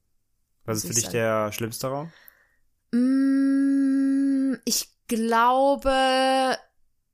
[0.67, 1.15] Was ist für ich dich sagen.
[1.15, 2.13] der schlimmste Raum?
[2.93, 6.59] Mm, ich glaube,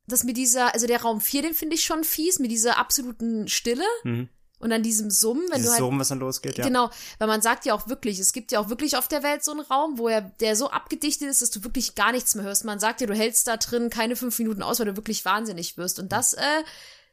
[0.09, 3.47] dass mit dieser, also der Raum 4, den finde ich schon fies, mit dieser absoluten
[3.47, 4.29] Stille Mhm.
[4.65, 5.79] Und dann diesem Summen, wenn Dieses du halt.
[5.81, 6.65] Surren, was dann losgeht, ja.
[6.65, 6.89] Genau,
[7.19, 9.51] weil man sagt ja auch wirklich, es gibt ja auch wirklich auf der Welt so
[9.51, 12.65] einen Raum, wo er, der so abgedichtet ist, dass du wirklich gar nichts mehr hörst.
[12.65, 15.77] Man sagt ja, du hältst da drin keine fünf Minuten aus, weil du wirklich wahnsinnig
[15.77, 15.99] wirst.
[15.99, 16.43] Und das äh,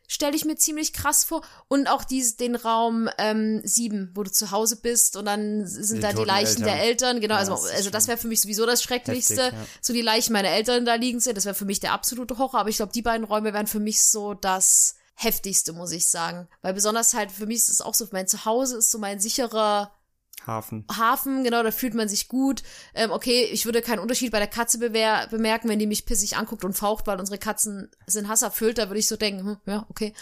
[0.08, 1.42] stelle ich mir ziemlich krass vor.
[1.68, 5.98] Und auch dies, den Raum ähm, sieben, wo du zu Hause bist und dann sind
[5.98, 7.18] Die da die Leichen der Eltern.
[7.18, 7.22] Eltern.
[7.22, 9.42] Genau, Ja, also, also das wäre für mich sowieso das Schrecklichste.
[9.44, 9.66] heftig, ja.
[9.82, 12.62] So die Leichen meiner Eltern da liegen sind, das wäre für mich der absolute Horror.
[12.62, 16.48] Aber ich glaube, die beiden Räume wären für mich so das heftigste, muss ich sagen.
[16.62, 19.92] Weil besonders halt für mich ist es auch so, mein Zuhause ist so mein sicherer
[20.48, 20.86] Hafen.
[20.92, 22.64] Hafen, genau, da fühlt man sich gut.
[22.96, 26.36] Ähm, okay, ich würde keinen Unterschied bei der Katze bewer bemerken, wenn die mich pissig
[26.36, 29.86] anguckt und faucht, weil unsere Katzen sind hasserfüllt, da würde ich so denken, hm, ja,
[29.90, 30.14] okay.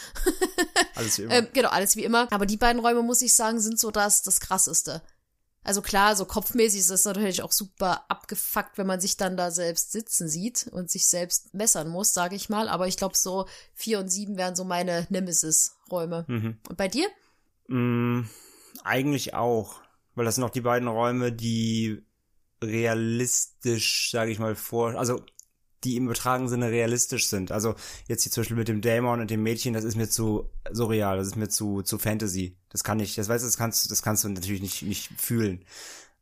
[0.95, 1.33] Alles wie immer.
[1.35, 2.27] Ähm, genau, alles wie immer.
[2.31, 5.01] Aber die beiden Räume, muss ich sagen, sind so das, das krasseste.
[5.69, 9.51] Also klar, so kopfmäßig ist das natürlich auch super abgefuckt, wenn man sich dann da
[9.51, 12.67] selbst sitzen sieht und sich selbst messern muss, sage ich mal.
[12.67, 13.45] Aber ich glaube, so
[13.75, 16.25] vier und sieben wären so meine Nemesis-Räume.
[16.27, 16.57] Mhm.
[16.67, 17.07] Und bei dir?
[17.67, 18.21] Mm,
[18.83, 19.79] eigentlich auch.
[20.15, 22.03] Weil das sind auch die beiden Räume, die
[22.63, 25.23] realistisch, sage ich mal, vor, also
[25.83, 27.51] die im übertragenen Sinne realistisch sind.
[27.51, 27.75] Also
[28.07, 31.17] jetzt hier zum Beispiel mit dem Dämon und dem Mädchen, das ist mir zu surreal,
[31.17, 32.55] das ist mir zu, zu Fantasy.
[32.69, 35.65] Das kann ich, das weißt du, das kannst, das kannst du natürlich nicht, nicht fühlen.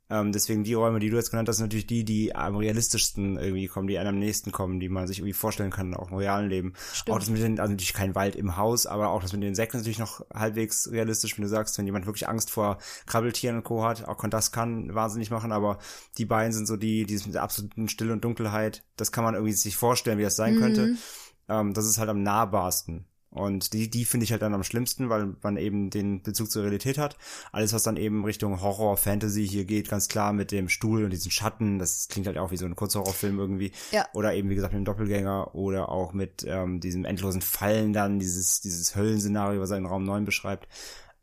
[0.09, 3.37] Ähm, deswegen die Räume, die du jetzt genannt hast, sind natürlich die, die am realistischsten
[3.37, 6.17] irgendwie kommen, die einem am nächsten kommen, die man sich irgendwie vorstellen kann, auch im
[6.17, 6.73] realen Leben.
[6.93, 7.15] Stimmt.
[7.15, 9.49] Auch das mit den, also natürlich kein Wald im Haus, aber auch das mit den
[9.49, 13.57] Insekten ist natürlich noch halbwegs realistisch, wenn du sagst, wenn jemand wirklich Angst vor Krabbeltieren
[13.57, 13.83] und Co.
[13.83, 15.79] hat, auch das kann wahnsinnig machen, aber
[16.17, 19.35] die beiden sind so die, die mit der absoluten Stille und Dunkelheit, das kann man
[19.35, 20.95] irgendwie sich vorstellen, wie das sein könnte.
[21.49, 23.05] Ähm, das ist halt am nahbarsten.
[23.29, 26.63] Und die, die finde ich halt dann am schlimmsten, weil man eben den Bezug zur
[26.63, 27.17] Realität hat.
[27.51, 31.11] Alles, was dann eben Richtung Horror, Fantasy hier geht, ganz klar mit dem Stuhl und
[31.11, 33.71] diesen Schatten, das klingt halt auch wie so ein Kurzhorrorfilm irgendwie.
[33.91, 34.07] Ja.
[34.13, 38.19] Oder eben, wie gesagt, mit dem Doppelgänger oder auch mit ähm, diesem endlosen Fallen dann,
[38.19, 40.67] dieses, dieses Höllenszenario, was er in Raum 9 beschreibt.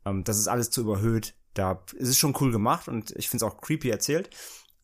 [0.04, 1.34] Ähm, das ist alles zu überhöht.
[1.54, 4.28] Da ist es schon cool gemacht und ich finde es auch creepy erzählt.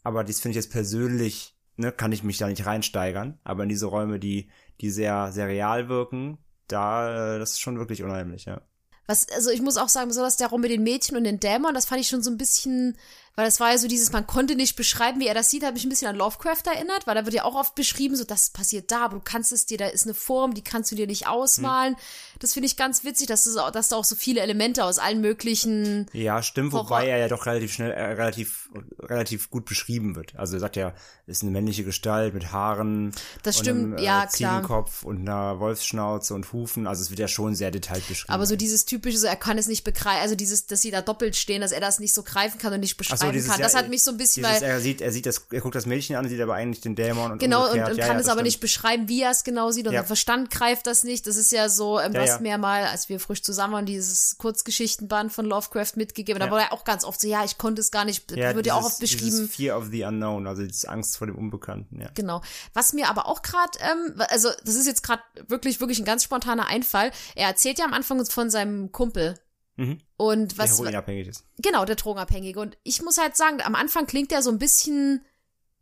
[0.03, 3.39] Aber dies finde ich jetzt persönlich, ne, kann ich mich da nicht reinsteigern.
[3.45, 4.49] Aber in diese Räume, die,
[4.81, 6.39] die sehr, sehr real wirken,
[6.73, 8.61] da, äh, das ist schon wirklich unheimlich, ja.
[9.07, 11.75] Was, also ich muss auch sagen, besonders der Raum mit den Mädchen und den Dämon,
[11.75, 12.97] das fand ich schon so ein bisschen,
[13.37, 15.74] weil das war ja so dieses, man konnte nicht beschreiben, wie er das sieht, hat
[15.74, 18.51] mich ein bisschen an Lovecraft erinnert, weil da wird ja auch oft beschrieben, so das
[18.51, 21.07] passiert da, aber du kannst es dir, da ist eine Form, die kannst du dir
[21.07, 21.97] nicht ausmalen.
[22.39, 24.99] Das finde ich ganz witzig, dass, das, auch- dass da auch so viele Elemente aus
[24.99, 26.87] allen möglichen Ja, stimmt, Horror.
[26.91, 28.68] wobei er ja doch relativ schnell, äh, relativ,
[28.99, 30.35] relativ gut beschrieben wird.
[30.37, 30.95] Also er sagt ja,
[31.26, 33.12] ist eine männliche Gestalt mit Haaren.
[33.43, 34.31] Das stimmt, einem, äh, ja, klar.
[34.62, 36.87] Ziegenkopf und einer Wolfsschnauze und Hufen.
[36.87, 38.33] Also es wird ja schon sehr detailliert beschrieben.
[38.33, 41.03] Aber so dieses typische, so er kann es nicht begreifen, also dieses, dass sie da
[41.03, 43.61] doppelt stehen, dass er das nicht so greifen kann und nicht Ach so, dieses, kann.
[43.61, 45.75] Das hat mich so ein bisschen, dieses, weil er sieht, er sieht das, er guckt
[45.75, 47.91] das Mädchen an, sieht aber eigentlich den Dämon und genau und, umgekehrt.
[47.93, 48.47] und ja, kann ja, es aber stimmt.
[48.47, 50.01] nicht beschreiben, wie er es genau sieht und Ja.
[50.01, 51.27] sein Verstand greift das nicht.
[51.27, 54.37] Das ist ja so, ähm, du hast mir mal, als wir frisch zusammen waren, dieses
[54.39, 56.41] Kurzgeschichtenband von Lovecraft mitgegeben.
[56.41, 58.66] Da war er auch ganz oft so, ja, ich konnte es gar nicht, Ja, wird
[58.66, 59.49] ja auch oft beschrieben.
[59.49, 62.11] Fear of the Unknown, also diese Angst vor dem Unbekannten, ja.
[62.14, 62.43] Genau.
[62.75, 66.25] Was mir aber auch gerade, ähm, also das ist jetzt gerade wirklich, wirklich ein ganz
[66.25, 67.11] spontaner Einfall.
[67.35, 69.35] Er erzählt ja am Anfang von seinem Kumpel.
[69.81, 69.99] Mhm.
[70.18, 71.45] Und Der was, heroinabhängig ist.
[71.57, 72.61] Genau, der Drogenabhängige.
[72.61, 75.24] Und ich muss halt sagen, am Anfang klingt er so ein bisschen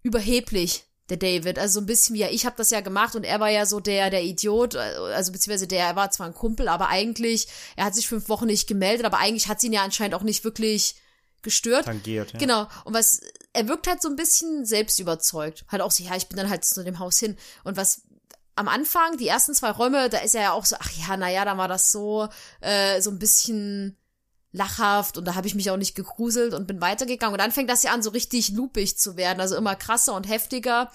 [0.05, 1.59] überheblich, der David.
[1.59, 3.66] Also so ein bisschen wie, ja, ich habe das ja gemacht und er war ja
[3.66, 7.86] so der, der Idiot, also beziehungsweise der, er war zwar ein Kumpel, aber eigentlich, er
[7.86, 10.44] hat sich fünf Wochen nicht gemeldet, aber eigentlich hat sie ihn ja anscheinend auch nicht
[10.44, 10.94] wirklich
[11.42, 11.86] gestört.
[11.86, 12.38] Tangiert, ja.
[12.38, 12.68] Genau.
[12.84, 13.20] Und was,
[13.53, 15.64] er wirkt halt so ein bisschen selbstüberzeugt.
[15.68, 17.36] Halt auch so, ja, ich bin dann halt zu dem Haus hin.
[17.64, 18.03] Und was
[18.59, 21.44] am Anfang, die ersten zwei Räume, da ist er ja auch so, ach ja, naja,
[21.44, 22.28] da war das so,
[22.61, 23.96] äh, so ein bisschen
[24.52, 27.34] lachhaft und da habe ich mich auch nicht gegruselt und bin weitergegangen.
[27.34, 30.28] Und dann fängt das ja an, so richtig loopig zu werden, also immer krasser und
[30.28, 30.90] heftiger.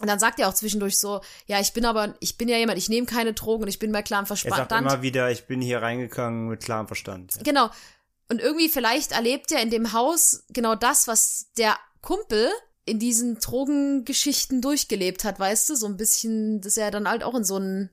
[0.00, 2.78] Und dann sagt er auch zwischendurch so, ja, ich bin aber, ich bin ja jemand,
[2.78, 4.86] ich nehme keine Drogen und ich bin bei klarem Er sagt Verstand.
[4.86, 7.34] immer wieder, ich bin hier reingegangen mit klarem Verstand.
[7.36, 7.42] Ja.
[7.42, 7.70] Genau.
[8.28, 12.48] Und irgendwie vielleicht erlebt er in dem Haus genau das, was der Kumpel
[12.88, 15.74] in diesen Drogengeschichten durchgelebt hat, weißt du?
[15.76, 17.90] So ein bisschen, dass er dann halt auch in so einen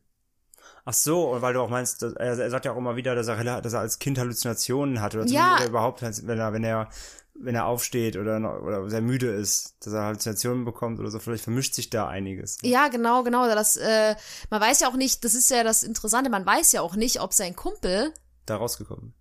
[0.88, 3.16] Ach so, und weil du auch meinst, dass, er, er sagt ja auch immer wieder,
[3.16, 5.56] dass er, dass er als Kind Halluzinationen hatte oder, Ja.
[5.56, 6.90] oder überhaupt, wenn er, wenn er,
[7.34, 11.44] wenn er aufsteht oder, oder sehr müde ist, dass er Halluzinationen bekommt oder so, vielleicht
[11.44, 12.60] vermischt sich da einiges.
[12.62, 13.48] Ja, genau, genau.
[13.48, 14.16] Das, äh,
[14.52, 17.20] man weiß ja auch nicht, das ist ja das Interessante, man weiß ja auch nicht,
[17.20, 18.14] ob sein Kumpel,
[18.46, 19.16] Da rausgekommen.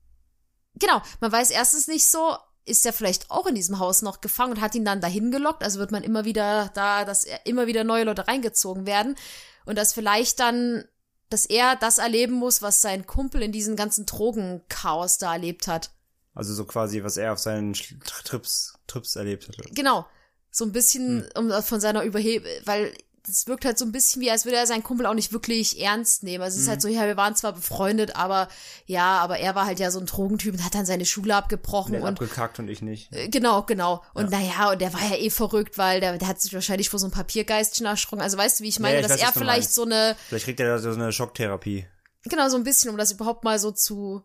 [0.75, 2.37] genau, man weiß erstens nicht so,
[2.67, 5.63] ist er vielleicht auch in diesem Haus noch gefangen und hat ihn dann dahin gelockt,
[5.63, 9.17] also wird man immer wieder da, dass er immer wieder neue Leute reingezogen werden
[9.67, 10.85] und dass vielleicht dann,
[11.29, 15.91] dass er das erleben muss, was sein Kumpel in diesem ganzen Drogenchaos da erlebt hat.
[16.35, 19.57] Also so quasi, was er auf seinen Trips, Trips erlebt hat.
[19.73, 20.07] Genau.
[20.51, 22.93] So ein bisschen um, von seiner Überhebe, weil
[23.27, 25.81] das wirkt halt so ein bisschen wie, als würde er seinen Kumpel auch nicht wirklich
[25.81, 26.45] ernst nehmen.
[26.45, 28.49] Also es ist halt so, ja, wir waren zwar befreundet, aber
[28.85, 31.95] ja, aber er war halt ja so ein Drogentyp und hat dann seine Schule abgebrochen
[31.95, 33.11] hat und abgekackt und ich nicht.
[33.13, 34.03] äh, genau, genau.
[34.13, 37.01] Und naja, und der war ja eh verrückt, weil der, der hat sich wahrscheinlich vor
[37.01, 38.23] so ein Papiergeistchen erschrocken.
[38.23, 40.45] Also weißt du, wie ich meine, Ja, ich dass weiß, er vielleicht so eine, Vielleicht
[40.45, 41.87] kriegt er da so eine Schocktherapie.
[42.25, 44.23] genau, so ein bisschen, um das überhaupt mal so zu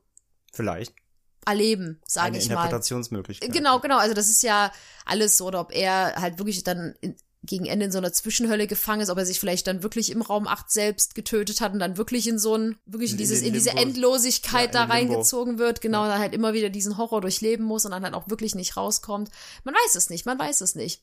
[0.51, 0.93] Vielleicht.
[1.45, 2.55] erleben, sage ich mal.
[2.55, 3.53] Interpretationsmöglichkeit.
[3.53, 3.97] Genau, genau.
[3.97, 4.71] Also das ist ja
[5.05, 8.67] alles so, oder ob er halt wirklich dann in, gegen Ende in so einer Zwischenhölle
[8.67, 11.79] gefangen ist, ob er sich vielleicht dann wirklich im Raum 8 selbst getötet hat und
[11.79, 13.71] dann wirklich in so ein, wirklich in, dieses, in in diese.
[13.71, 15.13] Endlosigkeit Ja, da Limbo.
[15.13, 18.13] reingezogen wird, genau, und dann halt immer wieder diesen Horror durchleben muss und dann halt
[18.13, 19.29] auch wirklich nicht rauskommt.
[19.63, 21.01] Man weiß es nicht, man weiß es nicht.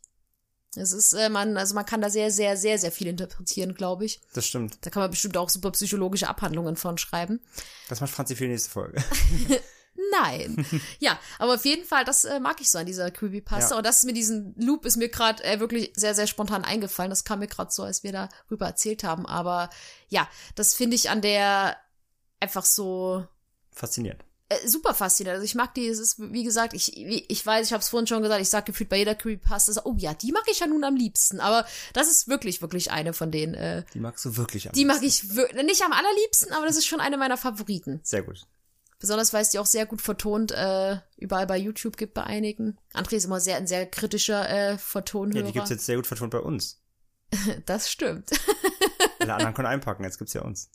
[0.78, 4.04] Es ist, äh, man, also man kann da sehr, sehr, sehr, sehr viel interpretieren, glaube
[4.04, 4.20] ich.
[4.34, 4.76] Das stimmt.
[4.82, 7.40] Da kann man bestimmt auch super psychologische Abhandlungen von schreiben.
[7.88, 9.02] Das macht Franzi für die nächste Folge.
[10.12, 10.66] Nein.
[10.98, 13.70] ja, aber auf jeden Fall, das äh, mag ich so an dieser Creepypasta.
[13.74, 13.76] Ja.
[13.78, 17.10] Und das mit diesem Loop ist mir gerade äh, wirklich sehr, sehr spontan eingefallen.
[17.10, 19.26] Das kam mir gerade so, als wir darüber erzählt haben.
[19.26, 19.70] Aber
[20.08, 21.76] ja, das finde ich an der
[22.40, 23.26] einfach so
[23.72, 24.22] Faszinierend.
[24.48, 25.36] äh, super faszinierend.
[25.36, 28.06] Also ich mag die, es ist, wie gesagt, ich, ich weiß, ich habe es vorhin
[28.06, 30.66] schon gesagt, ich sag gefühlt bei jeder Creepypasta, so, oh ja, die mag ich ja
[30.66, 31.40] nun am liebsten.
[31.40, 33.54] Aber das ist wirklich, wirklich eine von denen.
[33.54, 35.30] Äh, Die magst du wirklich am die mag liebsten.
[35.30, 38.00] ich wir- nicht am allerliebsten, aber das ist schon eine meiner Favoriten.
[38.02, 38.46] Sehr gut.
[38.98, 42.78] Besonders weil es die auch sehr gut vertont äh, überall bei YouTube gibt bei einigen.
[42.94, 45.40] André ist immer sehr ein sehr kritischer äh, Vertonhörer.
[45.40, 46.82] Ja, die gibt's jetzt sehr gut vertont bei uns.
[47.66, 48.30] Das stimmt.
[49.18, 50.70] Alle anderen können einpacken, jetzt gibt's ja uns.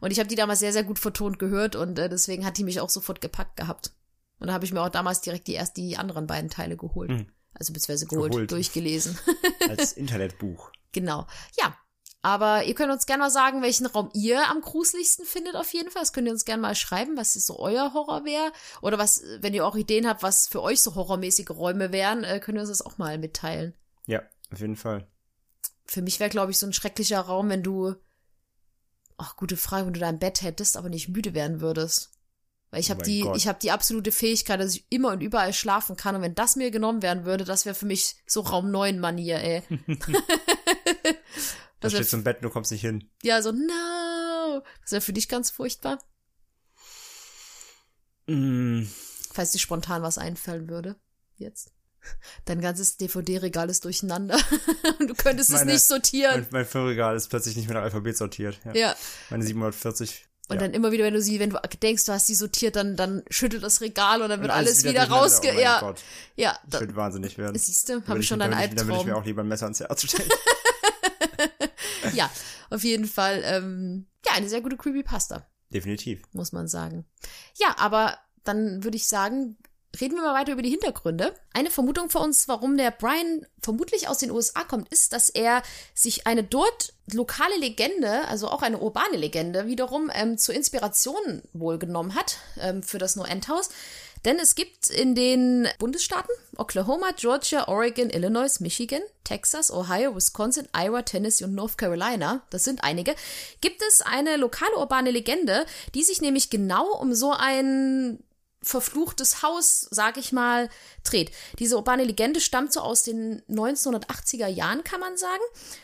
[0.00, 2.64] Und ich habe die damals sehr, sehr gut vertont gehört und äh, deswegen hat die
[2.64, 3.92] mich auch sofort gepackt gehabt.
[4.38, 7.10] Und da habe ich mir auch damals direkt die erst die anderen beiden Teile geholt.
[7.10, 7.26] Mhm.
[7.54, 8.50] Also beziehungsweise geholt, Geholt.
[8.50, 9.18] durchgelesen.
[9.68, 10.70] Als Internetbuch.
[10.92, 11.26] genau.
[11.58, 11.76] Ja.
[12.24, 15.90] Aber ihr könnt uns gerne mal sagen, welchen Raum ihr am gruseligsten findet auf jeden
[15.90, 16.00] Fall.
[16.00, 18.50] Das könnt ihr uns gerne mal schreiben, was so euer Horror wäre.
[18.80, 22.40] Oder was, wenn ihr auch Ideen habt, was für euch so horrormäßige Räume wären, äh,
[22.40, 23.74] könnt ihr uns das auch mal mitteilen.
[24.06, 25.06] Ja, auf jeden Fall.
[25.84, 27.94] Für mich wäre, glaube ich, so ein schrecklicher Raum, wenn du,
[29.18, 32.10] ach, gute Frage, wenn du dein Bett hättest, aber nicht müde werden würdest.
[32.70, 33.36] Weil ich Oh habe mein die, Gott.
[33.36, 36.16] ich habe die absolute Fähigkeit, dass ich immer und überall schlafen kann.
[36.16, 39.40] Und wenn das mir genommen werden würde, das wäre für mich so Raum 9 Manier,
[39.40, 39.62] ey.
[41.84, 43.10] Da das wär, steht zum Bett, du kommst nicht hin.
[43.22, 44.62] ja, so, no.
[44.82, 45.98] Das wäre für dich ganz furchtbar,
[48.26, 48.84] Mm,
[49.32, 50.96] falls dir spontan was einfallen würde.
[51.36, 51.72] Jetzt.
[52.46, 54.38] Dein ganzes DVD-Regal ist durcheinander.
[54.98, 56.40] und du könntest es Meine- nicht sortieren.
[56.40, 58.58] mein, mein Filmregal ist plötzlich nicht mehr nach Alphabet sortiert.
[58.64, 58.72] Ja.
[58.74, 58.96] ja.
[59.30, 60.26] Meine 740.
[60.48, 60.60] Und ja.
[60.62, 63.22] dann immer wieder, wenn du sie, wenn du denkst, du hast die sortiert, dann, dann
[63.30, 65.16] schüttelt das Regal und dann wird Und alles, wieder, durcheinander.
[65.24, 65.48] rausge...
[65.50, 66.00] Oh mein ja, Gott,
[66.36, 67.58] ja, ich da, würde wahnsinnig werden.
[67.58, 69.22] siehst du, Da habe ich schon einen würde ich, Da würde ich mir Albtraum.
[69.22, 70.28] auch lieber ein Messer ans Herz stellen.
[72.18, 72.30] Ja,
[72.70, 76.22] auf jeden Fall, ähm, ja, eine sehr gute Creepypasta, Definitiv.
[76.32, 77.04] muss man sagen.
[77.56, 79.56] Ja, aber dann würde ich sagen,
[80.00, 81.34] reden wir mal weiter über die Hintergründe.
[81.52, 85.62] Eine Vermutung für uns, warum der Brian vermutlich aus den USA kommt, ist, dass er
[85.94, 91.78] sich eine dort lokale Legende, also auch eine urbane Legende, wiederum ähm, zur Inspiration wohl
[91.78, 93.70] genommen hat ähm, für das No End House.
[94.24, 101.02] Denn es gibt in den Bundesstaaten Oklahoma, Georgia, Oregon, Illinois, Michigan, Texas, Ohio, Wisconsin, Iowa,
[101.02, 103.14] Tennessee und North Carolina, das sind einige,
[103.60, 108.18] gibt es eine lokale urbane Legende, die sich nämlich genau um so ein
[108.64, 110.68] verfluchtes Haus, sag ich mal,
[111.04, 111.30] dreht.
[111.58, 115.42] Diese urbane Legende stammt so aus den 1980er Jahren, kann man sagen.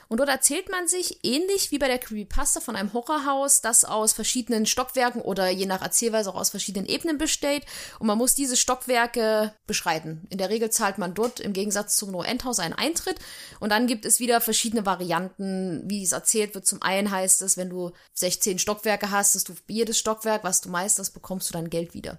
[0.08, 4.12] Und dort erzählt man sich, ähnlich wie bei der Creepypasta, von einem Horrorhaus, das aus
[4.12, 7.64] verschiedenen Stockwerken oder je nach Erzählweise auch aus verschiedenen Ebenen besteht.
[7.98, 10.26] Und man muss diese Stockwerke beschreiten.
[10.30, 13.18] In der Regel zahlt man dort im Gegensatz zum No-End-Haus einen Eintritt.
[13.60, 16.66] Und dann gibt es wieder verschiedene Varianten, wie es erzählt wird.
[16.66, 20.70] Zum einen heißt es, wenn du 16 Stockwerke hast, dass du jedes Stockwerk, was du
[20.70, 22.18] meisterst, bekommst du dann Geld wieder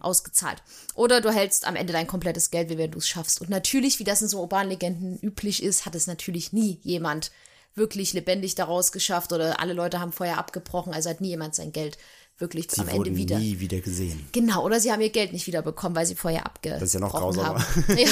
[0.00, 0.62] ausgezahlt.
[0.94, 3.40] Oder du hältst am Ende dein komplettes Geld, wie wenn du es schaffst.
[3.40, 7.30] Und natürlich, wie das in so urbanen Legenden üblich ist, hat es natürlich nie jemand
[7.74, 11.70] wirklich lebendig daraus geschafft oder alle Leute haben vorher abgebrochen, also hat nie jemand sein
[11.72, 11.98] Geld
[12.38, 13.38] wirklich Sie am Ende wieder.
[13.38, 14.26] nie wieder gesehen.
[14.32, 16.94] Genau, oder sie haben ihr Geld nicht wieder bekommen, weil sie vorher abgebrochen Das ist
[16.94, 17.58] ja noch grausamer.
[17.60, 17.84] haben.
[17.96, 18.08] Ja.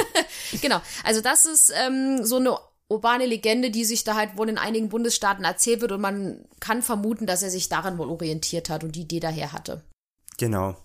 [0.60, 0.80] genau.
[1.04, 2.56] Also das ist ähm, so eine
[2.88, 6.82] urbane Legende, die sich da halt wohl in einigen Bundesstaaten erzählt wird und man kann
[6.82, 9.82] vermuten, dass er sich daran wohl orientiert hat und die Idee daher hatte.
[10.36, 10.76] Genau.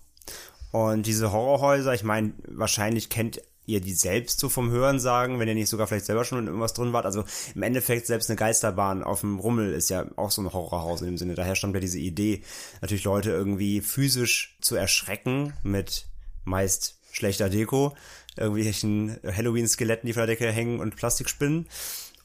[0.70, 5.48] Und diese Horrorhäuser, ich meine, wahrscheinlich kennt ihr die selbst so vom Hören sagen, wenn
[5.48, 7.04] ihr nicht sogar vielleicht selber schon in irgendwas drin wart.
[7.04, 7.24] Also
[7.54, 11.06] im Endeffekt selbst eine Geisterbahn auf dem Rummel ist ja auch so ein Horrorhaus in
[11.06, 11.34] dem Sinne.
[11.34, 12.42] Daher stammt ja diese Idee,
[12.80, 16.06] natürlich Leute irgendwie physisch zu erschrecken mit
[16.44, 17.94] meist schlechter Deko,
[18.36, 21.68] irgendwelchen Halloween-Skeletten, die von der Decke hängen und Plastikspinnen.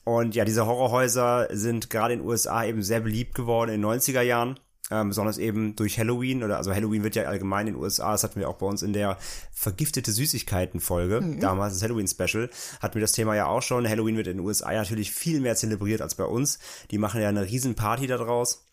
[0.05, 3.89] Und ja, diese Horrorhäuser sind gerade in den USA eben sehr beliebt geworden in den
[3.89, 4.59] 90er Jahren
[4.91, 8.23] ähm, besonders eben durch Halloween oder also Halloween wird ja allgemein in den USA, das
[8.23, 9.17] hatten wir auch bei uns in der
[9.51, 11.39] vergiftete Süßigkeiten-Folge, mhm.
[11.39, 12.49] damals das Halloween-Special,
[12.81, 13.87] hatten wir das Thema ja auch schon.
[13.87, 16.59] Halloween wird in den USA natürlich viel mehr zelebriert als bei uns.
[16.91, 18.65] Die machen ja eine riesen Party daraus.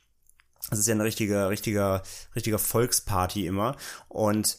[0.68, 2.02] Das ist ja eine richtige, richtiger,
[2.34, 3.76] richtiger Volksparty immer.
[4.08, 4.58] Und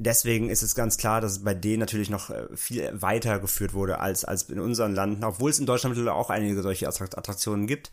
[0.00, 3.74] deswegen ist es ganz klar, dass es bei denen natürlich noch äh, viel weiter geführt
[3.74, 7.66] wurde als, als in unseren Landen, obwohl es in Deutschland mittlerweile auch einige solche Attraktionen
[7.66, 7.92] gibt.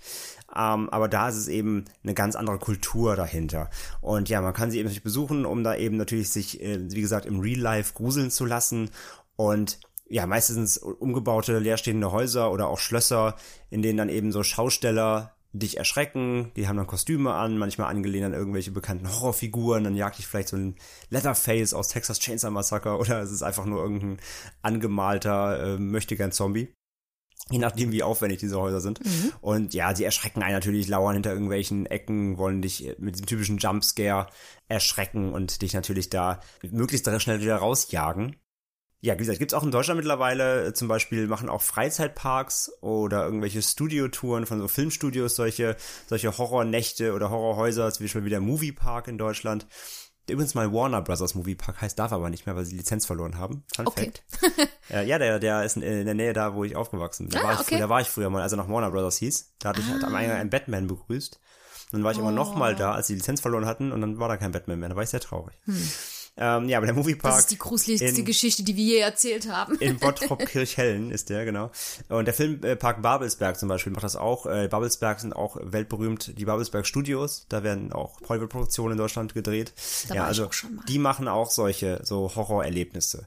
[0.55, 3.69] Ähm, aber da ist es eben eine ganz andere Kultur dahinter.
[4.01, 7.01] Und ja, man kann sie eben natürlich besuchen, um da eben natürlich sich, äh, wie
[7.01, 8.89] gesagt, im Real Life gruseln zu lassen.
[9.35, 9.79] Und
[10.09, 13.35] ja, meistens umgebaute leerstehende Häuser oder auch Schlösser,
[13.69, 18.25] in denen dann eben so Schausteller dich erschrecken, die haben dann Kostüme an, manchmal angelehnt
[18.25, 20.75] an irgendwelche bekannten Horrorfiguren, dann jagt dich vielleicht so ein
[21.09, 24.17] Leatherface aus Texas Chainsaw Massacre oder es ist einfach nur irgendein
[24.61, 26.73] angemalter, äh, möchte gern Zombie.
[27.49, 29.05] Je nachdem, wie aufwendig diese Häuser sind.
[29.05, 29.31] Mhm.
[29.39, 33.57] Und ja, sie erschrecken einen natürlich, lauern hinter irgendwelchen Ecken, wollen dich mit diesem typischen
[33.57, 34.27] Jumpscare
[34.67, 38.35] erschrecken und dich natürlich da möglichst schnell wieder rausjagen
[38.99, 43.25] ja, wie gesagt, gibt's auch in Deutschland mittlerweile, äh, zum Beispiel machen auch Freizeitparks oder
[43.25, 45.75] irgendwelche Studiotouren von so Filmstudios solche,
[46.07, 49.67] solche Horrornächte oder Horrorhäuser, zum Beispiel wie der Moviepark in Deutschland.
[50.27, 53.05] Der übrigens mal Warner Brothers Moviepark heißt, darf aber nicht mehr, weil sie die Lizenz
[53.05, 53.63] verloren haben.
[53.73, 54.11] Fun okay.
[54.11, 54.67] Fact.
[55.07, 57.37] ja, der, der ist in, in, der Nähe da, wo ich aufgewachsen bin.
[57.37, 57.79] Da, ah, war ich, okay.
[57.79, 59.53] da war ich früher mal, als er noch Warner Brothers hieß.
[59.59, 60.17] Da hatte ich halt am ah.
[60.17, 61.35] Eingang einen Batman begrüßt.
[61.35, 62.21] Und dann war ich oh.
[62.21, 64.51] immer noch mal da, als sie die Lizenz verloren hatten und dann war da kein
[64.51, 64.89] Batman mehr.
[64.89, 65.55] Da war ich sehr traurig.
[65.63, 65.89] Hm.
[66.37, 67.33] Ähm, ja, aber der Moviepark.
[67.33, 69.75] Das ist die gruseligste in, Geschichte, die wir je erzählt haben.
[69.79, 71.71] In Bottrop-Kirchhellen ist der, genau.
[72.09, 74.45] Und der Filmpark Babelsberg zum Beispiel macht das auch.
[74.45, 77.47] Äh, Babelsberg sind auch weltberühmt, die Babelsberg Studios.
[77.49, 79.73] Da werden auch Hollywood-Produktionen in Deutschland gedreht.
[80.09, 80.49] Da ja, also
[80.87, 83.25] die machen auch solche, so Horrorerlebnisse.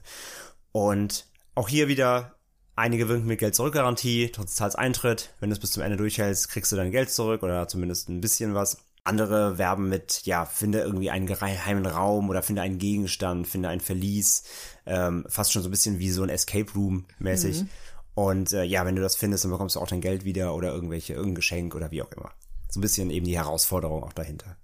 [0.71, 2.35] Und auch hier wieder
[2.75, 5.35] Einige winken mit Geld zurück Garantie, trotz Zahlseintritt.
[5.39, 8.21] Wenn du es bis zum Ende durchhältst, kriegst du dein Geld zurück oder zumindest ein
[8.21, 8.77] bisschen was.
[9.03, 13.79] Andere werben mit, ja, finde irgendwie einen geheimen Raum oder finde einen Gegenstand, finde ein
[13.79, 14.43] Verlies,
[14.85, 17.63] ähm, fast schon so ein bisschen wie so ein Escape Room mäßig.
[17.63, 17.69] Mhm.
[18.13, 20.71] Und äh, ja, wenn du das findest, dann bekommst du auch dein Geld wieder oder
[20.71, 22.31] irgendwelche, irgendein Geschenk oder wie auch immer.
[22.69, 24.57] So ein bisschen eben die Herausforderung auch dahinter.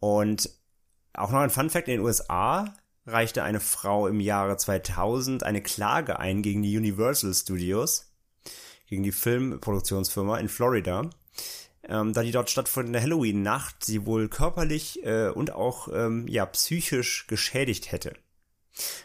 [0.00, 0.50] Und
[1.14, 2.74] auch noch ein Fun Fact, in den USA
[3.06, 8.12] reichte eine Frau im Jahre 2000 eine Klage ein gegen die Universal Studios,
[8.86, 11.10] gegen die Filmproduktionsfirma in Florida,
[11.88, 17.26] ähm, da die dort stattfindende Halloween-Nacht sie wohl körperlich äh, und auch ähm, ja psychisch
[17.26, 18.14] geschädigt hätte.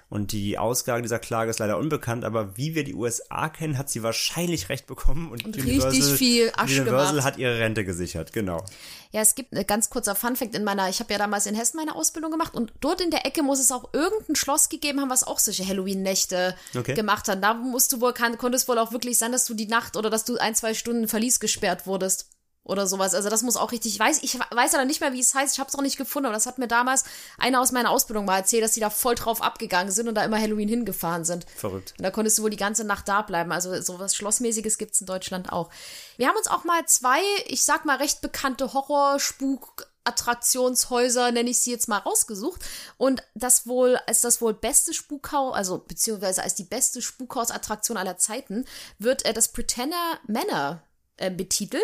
[0.10, 3.90] Und die Ausgabe dieser Klage ist leider unbekannt, aber wie wir die USA kennen, hat
[3.90, 8.32] sie wahrscheinlich recht bekommen und, und Universal, richtig viel Asche Universal hat ihre Rente gesichert,
[8.32, 8.64] genau.
[9.12, 11.78] Ja, es gibt ein ganz kurzer Funfact in meiner, ich habe ja damals in Hessen
[11.78, 15.10] meine Ausbildung gemacht und dort in der Ecke muss es auch irgendein Schloss gegeben haben,
[15.10, 16.94] was auch solche Halloween-Nächte okay.
[16.94, 17.44] gemacht hat.
[17.44, 19.98] Da musst du wohl, kann, konnte es wohl auch wirklich sein, dass du die Nacht
[19.98, 22.37] oder dass du ein, zwei Stunden Verlies gesperrt wurdest
[22.68, 23.14] oder sowas.
[23.14, 25.54] Also das muss auch richtig, ich weiß, ich weiß aber nicht mehr, wie es heißt,
[25.54, 27.06] ich habe es auch nicht gefunden, aber das hat mir damals
[27.38, 30.24] einer aus meiner Ausbildung mal erzählt, dass die da voll drauf abgegangen sind und da
[30.24, 31.46] immer Halloween hingefahren sind.
[31.56, 31.94] Verrückt.
[31.98, 33.52] Und da konntest du wohl die ganze Nacht da bleiben.
[33.52, 35.70] Also sowas Schlossmäßiges gibt's in Deutschland auch.
[36.18, 41.60] Wir haben uns auch mal zwei, ich sag mal, recht bekannte Horror-Spuk- Attraktionshäuser, nenne ich
[41.60, 42.62] sie jetzt mal rausgesucht.
[42.98, 48.18] Und das wohl, als das wohl beste Spukhaus, also beziehungsweise als die beste Spukhausattraktion aller
[48.18, 48.64] Zeiten,
[49.00, 50.82] wird äh, das Pretender Manor
[51.18, 51.84] äh, betitelt.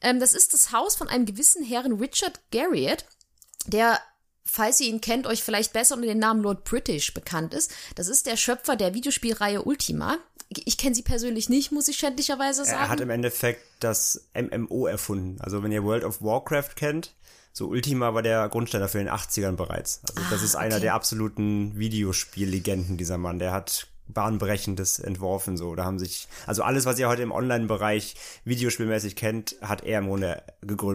[0.00, 3.04] Ähm, das ist das Haus von einem gewissen Herrn Richard Garriott,
[3.66, 4.00] der
[4.44, 7.72] falls ihr ihn kennt, euch vielleicht besser unter dem Namen Lord British bekannt ist.
[7.94, 10.18] Das ist der Schöpfer der Videospielreihe Ultima.
[10.48, 12.82] Ich kenne sie persönlich nicht, muss ich schändlicherweise sagen.
[12.82, 15.40] Er hat im Endeffekt das MMO erfunden.
[15.40, 17.14] Also wenn ihr World of Warcraft kennt,
[17.54, 20.00] so Ultima war der Grundstein dafür in den 80ern bereits.
[20.08, 20.82] Also ah, das ist einer okay.
[20.82, 23.38] der absoluten Videospiellegenden, dieser Mann.
[23.38, 25.74] Der hat bahnbrechendes entworfen so.
[25.74, 30.08] Da haben sich, also alles, was ihr heute im Online-Bereich videospielmäßig kennt, hat er im
[30.08, 30.42] Grunde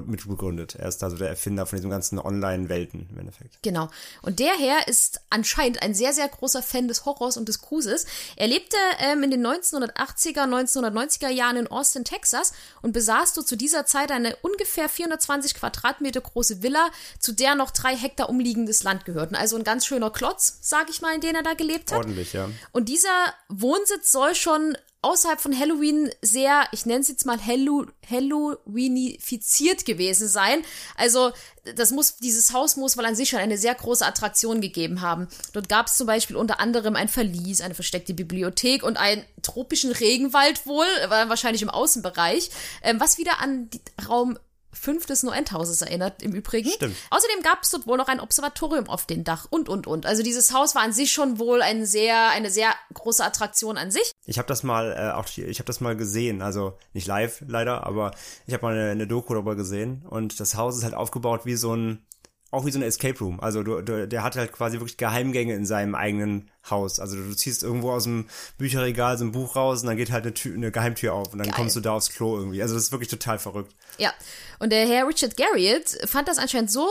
[0.05, 0.75] mitbegründet.
[0.75, 3.61] Er ist also der Erfinder von diesen ganzen Online-Welten im Endeffekt.
[3.61, 3.89] Genau.
[4.21, 8.05] Und der Herr ist anscheinend ein sehr, sehr großer Fan des Horrors und des Gruses.
[8.35, 13.55] Er lebte ähm, in den 1980er, 1990er Jahren in Austin, Texas und besaß dort zu
[13.55, 16.89] dieser Zeit eine ungefähr 420 Quadratmeter große Villa,
[17.19, 19.35] zu der noch drei Hektar umliegendes Land gehörten.
[19.35, 21.99] Also ein ganz schöner Klotz, sag ich mal, in dem er da gelebt hat.
[21.99, 22.49] Ordentlich, ja.
[22.71, 27.39] Und diese dieser Wohnsitz soll schon außerhalb von Halloween sehr, ich nenne es jetzt mal
[27.45, 30.63] Hallo Halloweenifiziert gewesen sein.
[30.97, 31.31] Also
[31.75, 35.27] das muss, dieses Haus muss wohl an sich schon eine sehr große Attraktion gegeben haben.
[35.53, 39.91] Dort gab es zum Beispiel unter anderem ein Verlies, eine versteckte Bibliothek und einen tropischen
[39.91, 42.49] Regenwald wohl, war wahrscheinlich im Außenbereich,
[42.81, 43.69] ähm, was wieder an
[44.09, 44.37] Raum
[44.77, 46.69] 5 des No-End-Hauses erinnert, im Übrigen.
[46.69, 46.95] Stimmt.
[47.09, 50.05] Außerdem gab es dort wohl noch ein Observatorium auf dem Dach und, und, und.
[50.05, 53.91] Also dieses Haus war an sich schon wohl ein sehr, eine sehr große Attraktion an
[53.91, 54.11] sich.
[54.25, 57.43] Ich habe das mal äh, auch hier, ich habe das mal gesehen, also nicht live
[57.47, 58.11] leider, aber
[58.45, 61.55] ich habe mal eine, eine Doku darüber gesehen und das Haus ist halt aufgebaut wie
[61.55, 62.05] so ein
[62.51, 63.39] auch wie so ein Escape Room.
[63.39, 66.99] Also du, du, der hat halt quasi wirklich Geheimgänge in seinem eigenen Haus.
[66.99, 68.27] Also du ziehst irgendwo aus dem
[68.57, 71.39] Bücherregal so ein Buch raus und dann geht halt eine, Tür, eine Geheimtür auf und
[71.39, 71.55] dann Geil.
[71.55, 72.61] kommst du da aufs Klo irgendwie.
[72.61, 73.75] Also das ist wirklich total verrückt.
[73.97, 74.13] Ja.
[74.59, 76.87] Und der Herr Richard Garriott fand das anscheinend so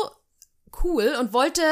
[0.85, 1.63] cool und wollte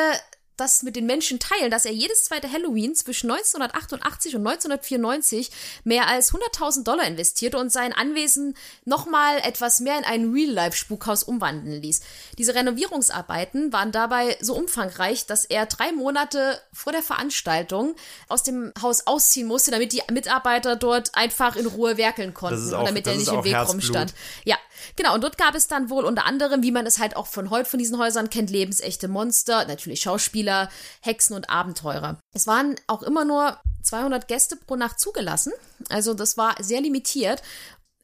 [0.57, 5.51] das mit den Menschen teilen, dass er jedes zweite Halloween zwischen 1988 und 1994
[5.85, 11.83] mehr als 100.000 Dollar investierte und sein Anwesen nochmal etwas mehr in ein Real-Life-Spukhaus umwandeln
[11.83, 12.03] ließ.
[12.39, 17.97] Diese Renovierungsarbeiten waren dabei so umfangreich, dass er drei Monate vor der Veranstaltung
[18.29, 22.69] aus dem Haus ausziehen musste, damit die Mitarbeiter dort einfach in Ruhe werkeln konnten ist
[22.69, 23.75] und auch- damit er nicht im auch Weg Herzblut.
[23.83, 24.15] rumstand.
[24.45, 24.57] Ja,
[24.97, 25.15] genau.
[25.15, 27.69] Und dort gab es dann wohl unter anderem, wie man es halt auch von heute
[27.69, 30.69] von diesen Häusern kennt, lebensechte Monster, natürlich Schauspieler,
[31.01, 32.19] Hexen und Abenteurer.
[32.33, 35.53] Es waren auch immer nur 200 Gäste pro Nacht zugelassen.
[35.89, 37.43] Also das war sehr limitiert.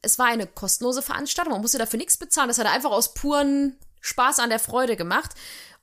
[0.01, 1.53] Es war eine kostenlose Veranstaltung.
[1.53, 2.47] Man musste dafür nichts bezahlen.
[2.47, 5.31] Das hat er einfach aus puren Spaß an der Freude gemacht.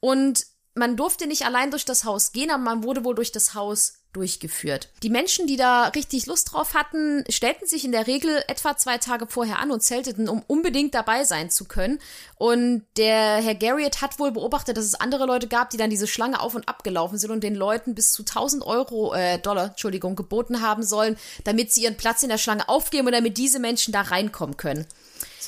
[0.00, 0.46] Und
[0.78, 3.94] man durfte nicht allein durch das Haus gehen, aber man wurde wohl durch das Haus
[4.12, 4.88] durchgeführt.
[5.02, 8.96] Die Menschen, die da richtig Lust drauf hatten, stellten sich in der Regel etwa zwei
[8.96, 11.98] Tage vorher an und zelteten, um unbedingt dabei sein zu können.
[12.36, 16.06] Und der Herr Garriott hat wohl beobachtet, dass es andere Leute gab, die dann diese
[16.06, 19.66] Schlange auf und ab gelaufen sind und den Leuten bis zu 1000 Euro, äh, Dollar,
[19.66, 23.58] Entschuldigung, geboten haben sollen, damit sie ihren Platz in der Schlange aufgeben und damit diese
[23.58, 24.86] Menschen da reinkommen können.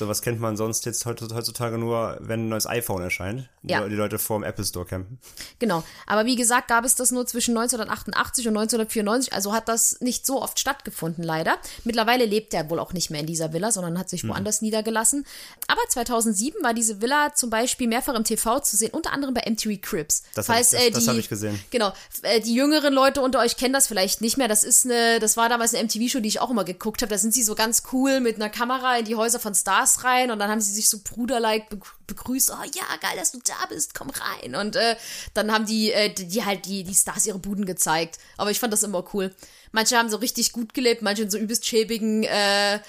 [0.01, 3.47] So was kennt man sonst jetzt heut- heutzutage nur, wenn ein neues iPhone erscheint.
[3.61, 3.87] Ja.
[3.87, 5.19] Die Leute vor dem Apple Store campen.
[5.59, 5.83] Genau.
[6.07, 10.25] Aber wie gesagt, gab es das nur zwischen 1988 und 1994, also hat das nicht
[10.25, 11.57] so oft stattgefunden, leider.
[11.83, 14.09] Mittlerweile lebt er wohl auch nicht mehr in dieser Villa, sondern hat Mhm.
[14.09, 15.23] sich woanders niedergelassen.
[15.67, 19.41] Aber 2007 war diese Villa zum Beispiel mehrfach im TV zu sehen, unter anderem bei
[19.45, 20.23] MTV Cribs.
[20.33, 21.59] Das hab ich- die, hab ich gesehen.
[21.69, 21.93] Genau.
[22.23, 24.47] Äh, die jüngeren Leute unter euch kennen das vielleicht nicht mehr.
[24.47, 27.11] Das ist eine, das war damals eine MTV-Show, die ich auch immer geguckt habe.
[27.11, 30.31] Da sind sie so ganz cool mit einer Kamera in die Häuser von Stars rein
[30.31, 32.51] und dann haben sie sich so bruderlike begrü- begrüßt.
[32.51, 34.55] Oh ja, geil, dass du da bist, komm rein.
[34.55, 34.95] Und äh,
[35.33, 38.17] dann haben die, äh, die, die halt die, die Stars ihre Buden gezeigt.
[38.37, 39.33] Aber ich fand das immer cool.
[39.71, 42.79] Manche haben so richtig gut gelebt, manche in so übelst schäbigen äh,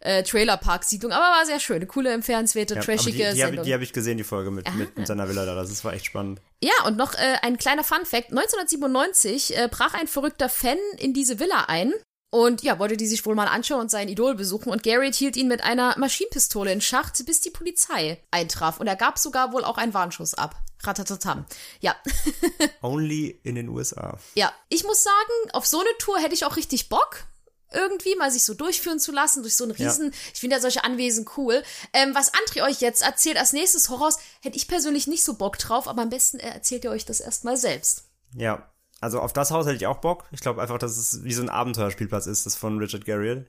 [0.00, 1.16] äh, Trailerpark-Siedlungen.
[1.16, 1.76] Aber war sehr schön.
[1.76, 3.64] Eine coole, empfehlenswerte, Ja, aber trashige die, die habe Sendung.
[3.64, 5.54] Die hab ich gesehen, die Folge mit, mit, mit seiner Villa da.
[5.54, 6.40] Das ist, war echt spannend.
[6.62, 8.30] Ja, und noch äh, ein kleiner Fun-Fact.
[8.30, 11.92] 1997 äh, brach ein verrückter Fan in diese Villa ein
[12.32, 14.70] und ja, wollte die sich wohl mal anschauen und sein Idol besuchen.
[14.72, 18.80] Und Garrett hielt ihn mit einer Maschinenpistole in Schacht, bis die Polizei eintraf.
[18.80, 20.56] Und er gab sogar wohl auch einen Warnschuss ab.
[20.82, 21.44] Ratatatam.
[21.80, 21.94] Ja,
[22.80, 24.18] Only in den USA.
[24.34, 24.50] ja.
[24.70, 27.24] Ich muss sagen, auf so eine Tour hätte ich auch richtig Bock.
[27.70, 29.88] Irgendwie mal sich so durchführen zu lassen, durch so einen Ja.
[29.90, 31.62] riesen, ich finde ja solche Anwesen cool.
[31.92, 35.58] Ähm, was André euch jetzt erzählt als nächstes Horrors, hätte ich persönlich nicht so Bock
[35.58, 38.04] drauf, aber am besten äh, erzählt ihr euch das erstmal selbst.
[38.34, 38.71] Ja,
[39.02, 40.26] also auf das Haus hätte ich auch Bock.
[40.30, 43.46] Ich glaube einfach, dass es wie so ein Abenteuerspielplatz ist, das von Richard Garriott.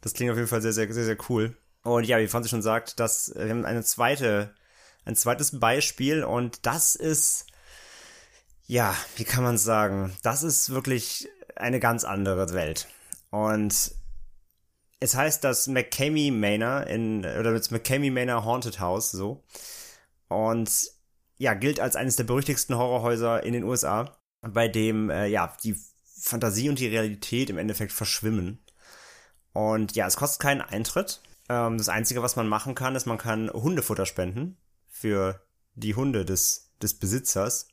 [0.00, 1.56] Das klingt auf jeden Fall sehr, sehr, sehr, sehr cool.
[1.84, 4.54] Und ja, wie Franzi schon sagt, dass äh, wir haben eine zweite,
[5.04, 7.46] ein zweites Beispiel und das ist,
[8.66, 12.88] ja, wie kann man sagen, das ist wirklich eine ganz andere Welt.
[13.30, 13.92] Und
[14.98, 19.44] es heißt das McCamey Manor in, oder das McCamey Manor Haunted House, so.
[20.26, 20.90] Und
[21.36, 25.76] ja, gilt als eines der berüchtigsten Horrorhäuser in den USA, bei dem äh, ja die
[26.20, 28.58] Fantasie und die Realität im Endeffekt verschwimmen.
[29.52, 31.22] Und ja, es kostet keinen Eintritt.
[31.48, 34.56] Ähm, das Einzige, was man machen kann, ist, man kann Hundefutter spenden
[34.88, 35.42] für
[35.74, 37.68] die Hunde des, des Besitzers.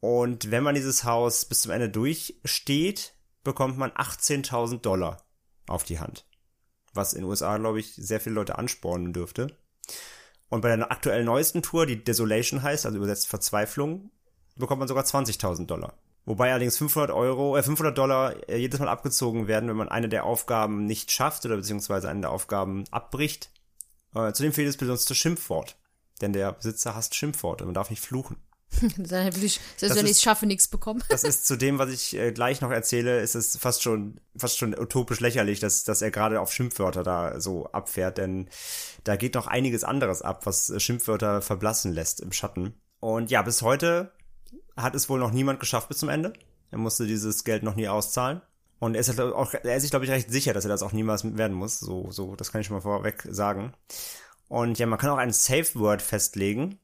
[0.00, 5.24] Und wenn man dieses Haus bis zum Ende durchsteht, bekommt man 18.000 Dollar
[5.66, 6.26] auf die Hand.
[6.94, 9.56] Was in den USA, glaube ich, sehr viele Leute anspornen dürfte.
[10.48, 14.10] Und bei der aktuell neuesten Tour, die Desolation heißt, also übersetzt Verzweiflung,
[14.58, 15.94] bekommt man sogar 20.000 Dollar.
[16.24, 20.08] Wobei allerdings 500 Euro, äh, 500 Dollar äh, jedes Mal abgezogen werden, wenn man eine
[20.10, 23.50] der Aufgaben nicht schafft oder beziehungsweise eine der Aufgaben abbricht.
[24.14, 25.76] Äh, zudem fehlt es besonders das Schimpfwort.
[26.20, 28.36] Denn der Besitzer hasst Schimpfworte, man darf nicht fluchen.
[28.98, 31.02] Dann würde ich, selbst Das wenn ich ist- es schaffe, nichts bekommen.
[31.08, 34.58] Das ist zu dem, was ich äh, gleich noch erzähle, ist es fast schon, fast
[34.58, 38.50] schon utopisch lächerlich, dass, dass er gerade auf Schimpfwörter da so abfährt, denn
[39.04, 42.74] da geht noch einiges anderes ab, was äh, Schimpfwörter verblassen lässt im Schatten.
[43.00, 44.12] Und ja, bis heute
[44.82, 46.32] hat es wohl noch niemand geschafft bis zum Ende.
[46.70, 48.40] Er musste dieses Geld noch nie auszahlen.
[48.80, 50.82] Und er ist, halt auch, er ist sich, glaube ich, recht sicher, dass er das
[50.82, 51.80] auch niemals werden muss.
[51.80, 53.72] So, so, das kann ich schon mal vorweg sagen.
[54.48, 56.78] Und ja, man kann auch ein Safe Word festlegen,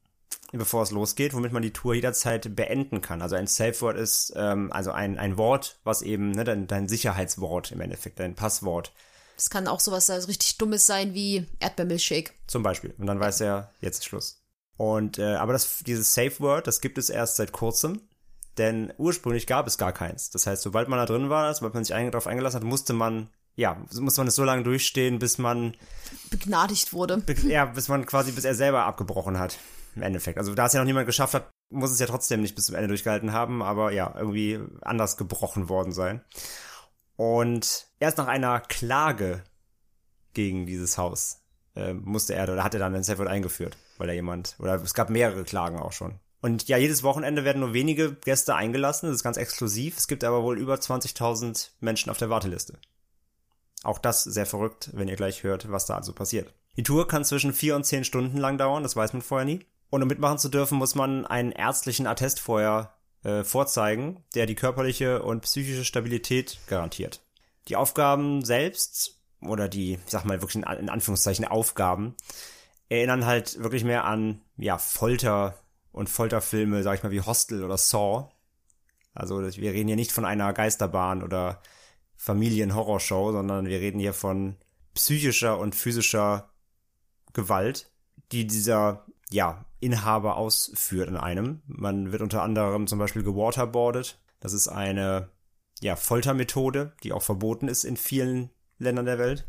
[0.51, 3.21] bevor es losgeht, womit man die Tour jederzeit beenden kann.
[3.21, 6.89] Also ein Safe Word ist ähm, also ein, ein Wort, was eben ne, dein, dein
[6.89, 8.91] Sicherheitswort im Endeffekt, dein Passwort
[9.37, 12.33] Es kann auch sowas also richtig Dummes sein wie Erdbeermilchshake.
[12.47, 12.93] zum Beispiel.
[12.97, 14.44] Und dann weiß er, jetzt ist Schluss.
[14.77, 18.01] Und äh, aber das, dieses Safe Word, das gibt es erst seit kurzem,
[18.57, 20.29] denn ursprünglich gab es gar keins.
[20.29, 22.93] Das heißt, sobald man da drin war, sobald man sich ein, darauf eingelassen hat, musste
[22.93, 25.75] man ja, musste man es so lange durchstehen, bis man
[26.29, 27.23] Begnadigt wurde.
[27.47, 29.57] ja, bis man quasi, bis er selber abgebrochen hat.
[29.95, 30.37] Im Endeffekt.
[30.37, 32.75] Also da es ja noch niemand geschafft hat, muss es ja trotzdem nicht bis zum
[32.75, 36.21] Ende durchgehalten haben, aber ja, irgendwie anders gebrochen worden sein.
[37.15, 39.43] Und erst nach einer Klage
[40.33, 41.41] gegen dieses Haus
[41.75, 44.75] äh, musste er, oder hat er dann den Safe Word eingeführt, weil er jemand, oder
[44.81, 46.19] es gab mehrere Klagen auch schon.
[46.41, 49.97] Und ja, jedes Wochenende werden nur wenige Gäste eingelassen, das ist ganz exklusiv.
[49.97, 52.77] Es gibt aber wohl über 20.000 Menschen auf der Warteliste.
[53.83, 56.53] Auch das sehr verrückt, wenn ihr gleich hört, was da also passiert.
[56.77, 59.65] Die Tour kann zwischen vier und zehn Stunden lang dauern, das weiß man vorher nie.
[59.89, 62.93] Und um mitmachen zu dürfen, muss man einen ärztlichen Attest vorher
[63.23, 67.21] äh, vorzeigen, der die körperliche und psychische Stabilität garantiert.
[67.67, 72.15] Die Aufgaben selbst, oder die, ich sag mal wirklich in Anführungszeichen Aufgaben,
[72.89, 75.57] erinnern halt wirklich mehr an, ja, Folter
[75.91, 78.29] und Folterfilme, sag ich mal, wie Hostel oder Saw.
[79.13, 81.61] Also wir reden hier nicht von einer Geisterbahn oder
[82.17, 84.57] Familienhorrorshow, sondern wir reden hier von
[84.93, 86.49] psychischer und physischer
[87.33, 87.91] Gewalt,
[88.31, 91.61] die dieser, ja, Inhaber ausführt in einem.
[91.67, 94.19] Man wird unter anderem zum Beispiel gewaterboardet.
[94.39, 95.29] Das ist eine,
[95.81, 98.49] ja, Foltermethode, die auch verboten ist in vielen
[98.79, 99.47] Ländern der Welt.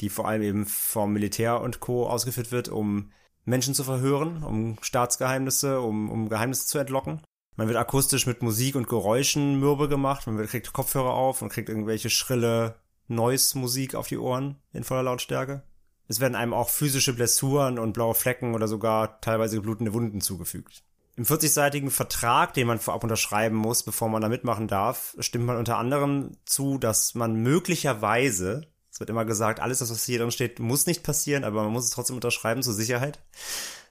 [0.00, 2.08] Die vor allem eben vom Militär und Co.
[2.08, 3.12] ausgeführt wird, um
[3.44, 7.20] Menschen zu verhören, um Staatsgeheimnisse, um, um Geheimnisse zu entlocken.
[7.56, 10.26] Man wird akustisch mit Musik und Geräuschen mürbe gemacht.
[10.26, 12.76] Man kriegt Kopfhörer auf und kriegt irgendwelche schrille
[13.06, 15.62] Noise-Musik auf die Ohren in voller Lautstärke.
[16.08, 20.82] Es werden einem auch physische Blessuren und blaue Flecken oder sogar teilweise blutende Wunden zugefügt.
[21.16, 25.56] Im 40-seitigen Vertrag, den man vorab unterschreiben muss, bevor man da mitmachen darf, stimmt man
[25.56, 30.30] unter anderem zu, dass man möglicherweise, es wird immer gesagt, alles, das, was hier drin
[30.30, 33.18] steht, muss nicht passieren, aber man muss es trotzdem unterschreiben zur Sicherheit.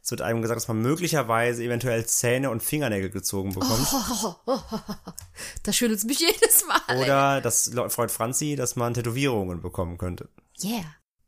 [0.01, 3.85] Es wird einem gesagt, dass man möglicherweise eventuell Zähne und Fingernägel gezogen bekommt.
[5.63, 7.01] Da schüttelt es mich jedes Mal.
[7.01, 10.29] Oder, das freut Franzi, dass man Tätowierungen bekommen könnte.
[10.63, 10.85] Yeah.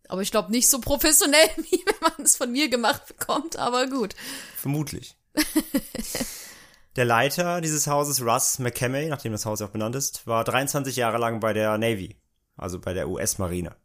[0.07, 3.87] Aber ich glaube nicht so professionell, wie wenn man es von mir gemacht bekommt, aber
[3.87, 4.15] gut.
[4.55, 5.17] Vermutlich.
[6.95, 10.95] Der Leiter dieses Hauses, Russ McCamey, nachdem das Haus ja auch benannt ist, war 23
[10.95, 12.15] Jahre lang bei der Navy,
[12.57, 13.75] also bei der US-Marine.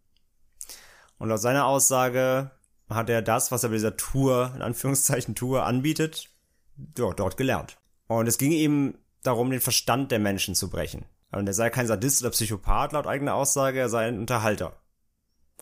[1.19, 2.51] Und laut seiner Aussage
[2.89, 6.29] hat er das, was er bei dieser Tour, in Anführungszeichen Tour, anbietet,
[6.97, 7.79] ja, dort gelernt.
[8.07, 11.05] Und es ging ihm darum, den Verstand der Menschen zu brechen.
[11.31, 14.77] Und er sei kein Sadist oder Psychopath, laut eigener Aussage, er sei ein Unterhalter.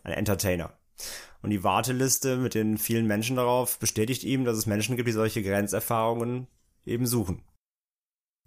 [0.03, 0.73] Ein Entertainer.
[1.43, 5.13] Und die Warteliste mit den vielen Menschen darauf bestätigt ihm, dass es Menschen gibt, die
[5.13, 6.49] solche Grenzerfahrungen
[6.85, 7.43] eben suchen.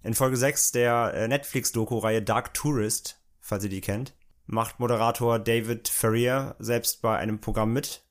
[0.03, 4.15] In Folge 6 der äh, Netflix-Doku-Reihe Dark Tourist, falls ihr die kennt,
[4.51, 8.03] macht Moderator David Ferrier selbst bei einem Programm mit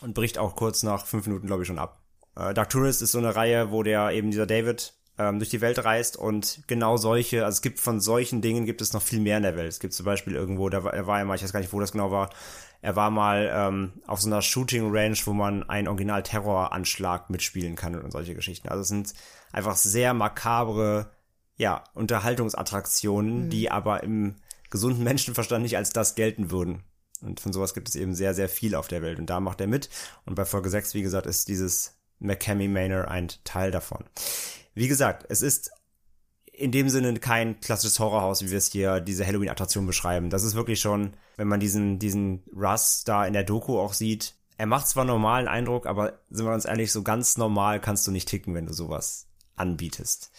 [0.00, 2.02] und bricht auch kurz nach fünf Minuten, glaube ich, schon ab.
[2.36, 5.60] Äh, Dark Tourist ist so eine Reihe, wo der eben dieser David ähm, durch die
[5.60, 9.20] Welt reist und genau solche, also es gibt von solchen Dingen gibt es noch viel
[9.20, 9.68] mehr in der Welt.
[9.68, 11.72] Es gibt zum Beispiel irgendwo, da war, er war ja mal, ich weiß gar nicht,
[11.72, 12.30] wo das genau war,
[12.80, 17.94] er war mal ähm, auf so einer Shooting Range, wo man einen Original-Terroranschlag mitspielen kann
[17.94, 18.68] und solche Geschichten.
[18.68, 19.14] Also es sind
[19.52, 21.10] einfach sehr makabre,
[21.56, 24.36] ja, Unterhaltungsattraktionen, die aber im
[24.72, 26.82] gesunden Menschenverstand nicht als das gelten würden.
[27.20, 29.20] Und von sowas gibt es eben sehr, sehr viel auf der Welt.
[29.20, 29.88] Und da macht er mit.
[30.26, 34.04] Und bei Folge 6, wie gesagt, ist dieses McCamey Manor ein Teil davon.
[34.74, 35.70] Wie gesagt, es ist
[36.52, 40.30] in dem Sinne kein klassisches Horrorhaus, wie wir es hier diese Halloween-Attraktion beschreiben.
[40.30, 44.34] Das ist wirklich schon, wenn man diesen, diesen Russ da in der Doku auch sieht,
[44.58, 48.10] er macht zwar normalen Eindruck, aber sind wir uns ehrlich, so ganz normal kannst du
[48.10, 49.26] nicht ticken, wenn du sowas
[49.56, 50.30] anbietest.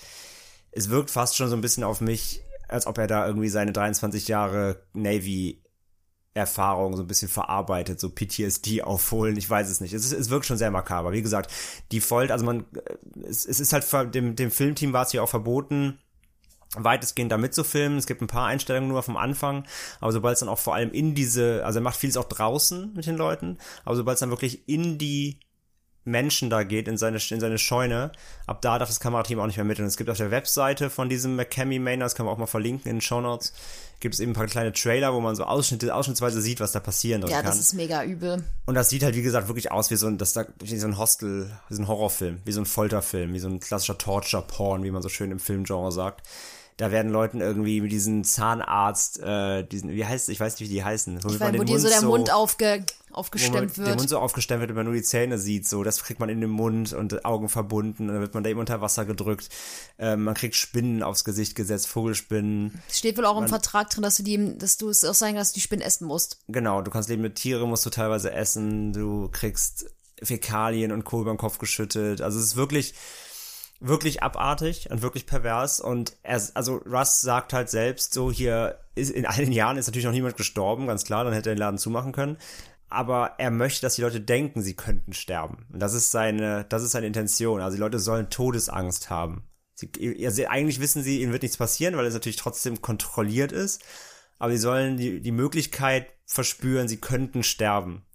[0.71, 2.41] Es wirkt fast schon so ein bisschen auf mich,
[2.73, 5.61] als ob er da irgendwie seine 23 Jahre Navy
[6.33, 9.93] Erfahrung so ein bisschen verarbeitet, so PTSD aufholen, ich weiß es nicht.
[9.93, 11.11] Es, ist, es wirkt schon sehr makaber.
[11.11, 11.51] Wie gesagt,
[11.91, 15.21] die Folter, also man, äh, es, es ist halt, dem, dem Filmteam war es ja
[15.21, 15.99] auch verboten,
[16.75, 17.99] weitestgehend da mitzufilmen.
[17.99, 19.65] Es gibt ein paar Einstellungen nur vom Anfang,
[19.99, 22.93] aber sobald es dann auch vor allem in diese, also er macht vieles auch draußen
[22.95, 25.39] mit den Leuten, aber sobald es dann wirklich in die
[26.05, 28.11] Menschen da geht, in seine, in seine Scheune,
[28.45, 29.79] ab da darf das Kamerateam auch nicht mehr mit.
[29.79, 32.47] Und es gibt auf der Webseite von diesem McCamey Manor, das kann man auch mal
[32.47, 33.53] verlinken in den Show Notes,
[33.99, 36.81] gibt es eben ein paar kleine Trailer, wo man so Ausschnitte, ausschnittsweise sieht, was da
[36.81, 37.45] passieren Ja, kann.
[37.45, 38.43] das ist mega übel.
[38.65, 40.87] Und das sieht halt, wie gesagt, wirklich aus wie so ein, das da, wie so
[40.87, 44.83] ein Hostel, wie so ein Horrorfilm, wie so ein Folterfilm, wie so ein klassischer Torture-Porn,
[44.83, 46.27] wie man so schön im Filmgenre sagt.
[46.77, 50.73] Da werden Leuten irgendwie mit diesem Zahnarzt, äh, diesen, wie heißt ich weiß nicht, wie
[50.73, 51.17] die heißen.
[51.17, 53.87] Ich weiß, wo dir so der Mund aufge, aufgestemmt wo man, wird.
[53.87, 56.29] Der Mund so aufgestemmt wird, wenn man nur die Zähne sieht, so, das kriegt man
[56.29, 59.49] in den Mund und Augen verbunden, und dann wird man da eben unter Wasser gedrückt.
[59.99, 62.81] Ähm, man kriegt Spinnen aufs Gesicht gesetzt, Vogelspinnen.
[62.89, 65.35] Es steht wohl auch im Vertrag drin, dass du die, dass du es auch sagen,
[65.35, 66.39] dass du die Spinnen essen musst.
[66.47, 69.85] Genau, du kannst leben mit Tiere, musst du teilweise essen, du kriegst
[70.21, 72.21] Fäkalien und Kohl über den Kopf geschüttet.
[72.21, 72.93] Also es ist wirklich,
[73.83, 75.79] wirklich abartig und wirklich pervers.
[75.79, 79.87] Und er, also Russ sagt halt selbst so, hier ist in all den Jahren ist
[79.87, 82.37] natürlich noch niemand gestorben, ganz klar, dann hätte er den Laden zumachen können.
[82.89, 85.65] Aber er möchte, dass die Leute denken, sie könnten sterben.
[85.71, 87.59] Und das ist seine, das ist seine Intention.
[87.59, 89.43] Also die Leute sollen Todesangst haben.
[89.73, 89.89] Sie,
[90.25, 93.83] also eigentlich wissen sie, ihnen wird nichts passieren, weil es natürlich trotzdem kontrolliert ist.
[94.37, 98.05] Aber sie sollen die, die Möglichkeit verspüren, sie könnten sterben.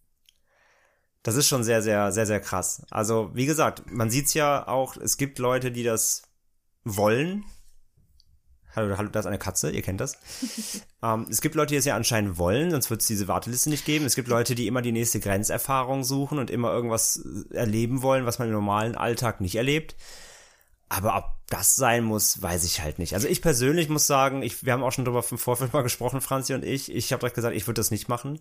[1.29, 2.87] Das ist schon sehr, sehr, sehr, sehr krass.
[2.89, 6.23] Also, wie gesagt, man sieht's ja auch, es gibt Leute, die das
[6.85, 7.45] wollen.
[8.75, 10.17] Hallo, hallo, da ist eine Katze, ihr kennt das.
[11.03, 13.85] ähm, es gibt Leute, die es ja anscheinend wollen, sonst wird es diese Warteliste nicht
[13.85, 14.07] geben.
[14.07, 18.39] Es gibt Leute, die immer die nächste Grenzerfahrung suchen und immer irgendwas erleben wollen, was
[18.39, 19.97] man im normalen Alltag nicht erlebt.
[20.89, 23.13] Aber ob das sein muss, weiß ich halt nicht.
[23.13, 26.23] Also ich persönlich muss sagen, ich, wir haben auch schon darüber im Vorfeld mal gesprochen,
[26.23, 26.91] Franzi und ich.
[26.91, 28.41] Ich habe direkt gesagt, ich würde das nicht machen.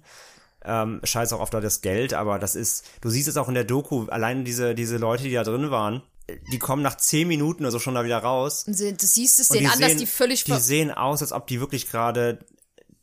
[0.65, 3.53] Ähm, scheiß auch auf da das Geld, aber das ist, du siehst es auch in
[3.53, 6.01] der Doku, allein diese, diese Leute, die da drin waren,
[6.51, 8.65] die kommen nach zehn Minuten oder so schon da wieder raus.
[8.65, 11.89] Du siehst es denen an, dass die völlig Die sehen aus, als ob die wirklich
[11.89, 12.39] gerade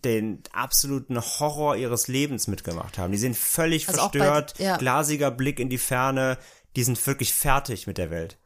[0.05, 3.12] den absoluten Horror ihres Lebens mitgemacht haben.
[3.12, 4.76] Die sind völlig Also auch bei- verstört, ja.
[4.76, 6.36] glasiger Blick in die Ferne,
[6.76, 8.36] die sind wirklich fertig mit der Welt.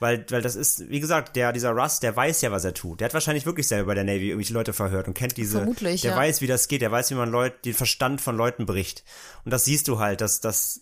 [0.00, 3.00] Weil, weil das ist, wie gesagt, der, dieser Russ, der weiß ja, was er tut.
[3.00, 6.00] Der hat wahrscheinlich wirklich selber bei der Navy irgendwelche Leute verhört und kennt diese, Vermutlich,
[6.00, 6.16] der ja.
[6.16, 9.04] weiß, wie das geht, der weiß, wie man Leute, den Verstand von Leuten bricht.
[9.44, 10.80] Und das siehst du halt, dass, dass,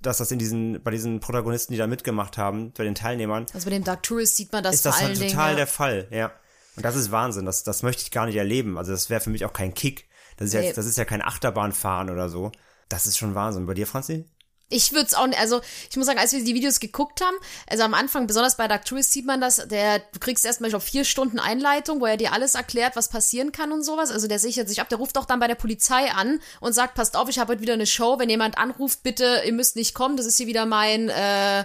[0.00, 3.66] dass das in diesen, bei diesen Protagonisten, die da mitgemacht haben, bei den Teilnehmern, Also
[3.66, 5.28] bei dem Dark Tourist sieht man das ist das halt Dingen.
[5.30, 5.56] total ja.
[5.56, 6.32] der Fall, ja.
[6.76, 8.78] Und das ist Wahnsinn, das, das möchte ich gar nicht erleben.
[8.78, 10.08] Also das wäre für mich auch kein Kick.
[10.38, 10.72] Das ist, ja, Nee.
[10.72, 12.50] das ist ja kein Achterbahnfahren oder so.
[12.88, 13.66] Das ist schon Wahnsinn.
[13.66, 14.24] Bei dir, Franzi?
[14.70, 15.60] Ich würde es auch nicht, also
[15.90, 17.36] ich muss sagen, als wir die Videos geguckt haben,
[17.68, 20.72] also am Anfang, besonders bei Dark Tourist sieht man das, der, du kriegst erstmal, ich
[20.72, 24.10] glaube, vier Stunden Einleitung, wo er dir alles erklärt, was passieren kann und sowas.
[24.10, 26.94] Also der sichert sich ab, der ruft auch dann bei der Polizei an und sagt,
[26.94, 29.94] passt auf, ich habe heute wieder eine Show, wenn jemand anruft, bitte, ihr müsst nicht
[29.94, 31.64] kommen, das ist hier wieder mein, äh,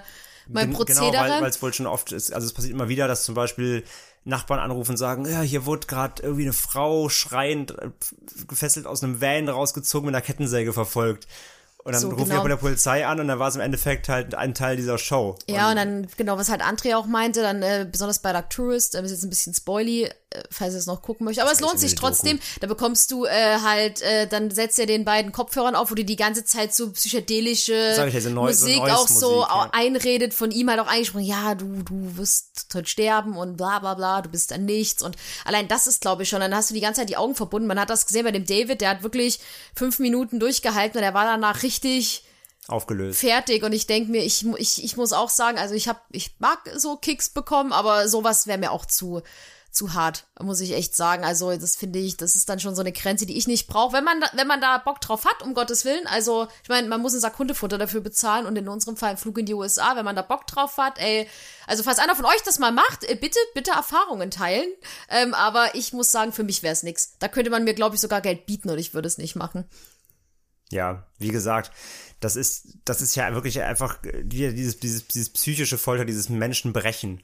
[0.49, 1.11] mein Gen- Prozedere.
[1.11, 3.85] Genau, weil es wohl schon oft ist, also es passiert immer wieder, dass zum Beispiel
[4.25, 7.89] Nachbarn anrufen und sagen, ja, hier wurde gerade irgendwie eine Frau schreiend, äh,
[8.47, 11.27] gefesselt aus einem Van rausgezogen mit einer Kettensäge verfolgt.
[11.89, 12.39] Und dann So, rufen die genau.
[12.41, 14.99] auch bei der Polizei an und dann war es im Endeffekt halt ein Teil dieser
[14.99, 15.35] Show.
[15.49, 18.93] Ja, und dann, genau, was halt André auch meinte, dann äh, besonders bei Dark Tourist,
[18.93, 20.07] äh, ist jetzt ein bisschen spoily,
[20.51, 22.07] falls ihr es noch gucken möchtet, aber es lohnt sich eine Doku.
[22.07, 22.39] trotzdem.
[22.59, 26.05] Da bekommst du äh, halt, äh, dann setzt er den beiden Kopfhörern auf, wo du
[26.05, 27.73] die ganze Zeit so psychedelische
[28.07, 29.55] ich ja, so Neu- so Musik Noise auch so Musik, ja.
[29.55, 33.79] au- einredet, von ihm halt auch eingesprochen, ja, du, du wirst heute sterben und bla
[33.79, 35.01] bla bla, du bist dann nichts.
[35.01, 35.15] Und
[35.45, 37.67] allein das ist, glaube ich, schon, dann hast du die ganze Zeit die Augen verbunden.
[37.67, 39.39] Man hat das gesehen bei dem David, der hat wirklich
[39.75, 42.23] fünf Minuten durchgehalten und er war danach richtig
[42.67, 43.19] Aufgelöst.
[43.19, 46.35] fertig und ich denke mir, ich, ich, ich muss auch sagen, also ich hab, ich
[46.39, 49.21] mag so Kicks bekommen, aber sowas wäre mir auch zu
[49.71, 51.23] zu hart, muss ich echt sagen.
[51.23, 53.93] Also das finde ich, das ist dann schon so eine Grenze, die ich nicht brauche.
[53.93, 56.07] Wenn man da, wenn man da Bock drauf hat, um Gottes Willen.
[56.07, 59.17] Also ich meine, man muss einen Sack Hundefutter dafür bezahlen und in unserem Fall einen
[59.17, 60.97] Flug in die USA, wenn man da Bock drauf hat.
[60.99, 61.27] Ey,
[61.67, 64.67] also falls einer von euch das mal macht, äh, bitte bitte Erfahrungen teilen.
[65.09, 67.17] Ähm, aber ich muss sagen, für mich wäre es nix.
[67.19, 69.65] Da könnte man mir glaube ich sogar Geld bieten und ich würde es nicht machen.
[70.71, 71.71] Ja, wie gesagt,
[72.19, 77.23] das ist, das ist ja wirklich einfach äh, dieses, dieses, dieses psychische Folter, dieses Menschenbrechen.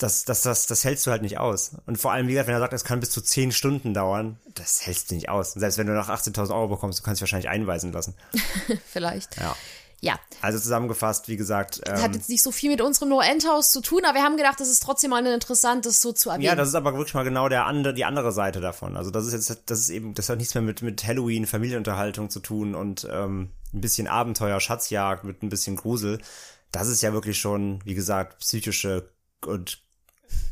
[0.00, 1.72] Das, das, das, das hältst du halt nicht aus.
[1.86, 4.38] Und vor allem, wie gesagt, wenn er sagt, es kann bis zu 10 Stunden dauern,
[4.54, 5.54] das hältst du nicht aus.
[5.54, 8.14] Und selbst wenn du nach 18.000 Euro bekommst, du kannst dich wahrscheinlich einweisen lassen.
[8.86, 9.36] Vielleicht.
[9.36, 9.54] Ja.
[10.02, 13.82] Ja, Also zusammengefasst, wie gesagt, hat ähm, jetzt nicht so viel mit unserem No-End-Haus zu
[13.82, 16.46] tun, aber wir haben gedacht, das ist trotzdem mal interessant, das so zu erwähnen.
[16.46, 18.96] ja, das ist aber wirklich mal genau der andere, die andere Seite davon.
[18.96, 22.30] Also das ist jetzt, das ist eben, das hat nichts mehr mit, mit Halloween, Familienunterhaltung
[22.30, 26.18] zu tun und ähm, ein bisschen Abenteuer, Schatzjagd mit ein bisschen Grusel.
[26.72, 29.10] Das ist ja wirklich schon, wie gesagt, psychische
[29.44, 29.82] und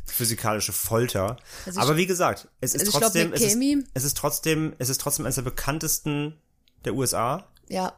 [0.05, 1.37] physikalische Folter.
[1.65, 3.57] Also aber wie gesagt, es ist also ich glaub, trotzdem, es ist,
[3.93, 6.39] es ist trotzdem, es ist trotzdem eines der bekanntesten
[6.85, 7.47] der USA.
[7.67, 7.93] ja.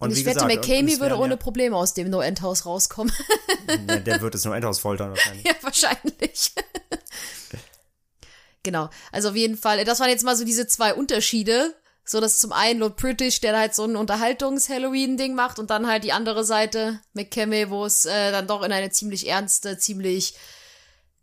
[0.00, 3.12] Und, Und ich wie wette, gesagt, McCamey würde ohne Probleme aus dem No-End-Haus rauskommen.
[3.88, 5.44] Ja, der wird es nur Endhaus foltern wahrscheinlich.
[5.46, 6.52] ja, wahrscheinlich.
[8.62, 8.90] genau.
[9.12, 11.74] Also auf jeden Fall, das waren jetzt mal so diese zwei Unterschiede.
[12.04, 16.04] So, dass zum einen Lord British, der halt so ein Unterhaltungs-Halloween-Ding macht und dann halt
[16.04, 20.34] die andere Seite, McCamey, wo es äh, dann doch in eine ziemlich ernste, ziemlich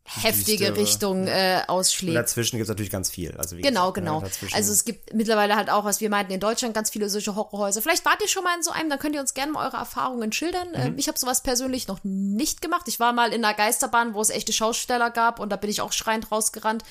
[0.04, 2.18] heftige düstere, Richtung äh, Und ausschlägt.
[2.18, 3.36] dazwischen gibt's natürlich ganz viel.
[3.38, 4.22] Also wie Genau, gesagt, ne, genau.
[4.22, 7.36] dazwischen- Also es gibt mittlerweile halt auch, was wir meinten, in Deutschland ganz viele solche
[7.36, 7.82] Horrorhäuser.
[7.82, 9.78] Vielleicht wart ihr schon mal in so einem, dann könnt ihr uns gerne mal eure
[9.78, 10.70] Erfahrungen schildern.
[10.70, 10.76] Mhm.
[10.76, 12.88] Ähm, Ich habe sowas persönlich noch nicht gemacht.
[12.88, 15.82] Ich war mal in einer Geisterbahn, wo es echte Schausteller gab und da bin ich
[15.82, 16.84] auch schreiend rausgerannt.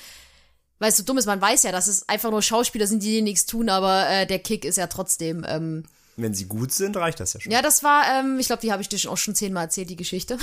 [0.79, 3.21] Weil es so dumm ist, man weiß ja, dass es einfach nur Schauspieler sind, die
[3.21, 5.45] nichts tun, aber äh, der Kick ist ja trotzdem.
[5.47, 5.83] Ähm,
[6.17, 7.51] Wenn sie gut sind, reicht das ja schon.
[7.51, 9.89] ja, das war, ähm, ich glaube, die habe ich dir schon auch schon zehnmal erzählt,
[9.89, 10.37] die Geschichte.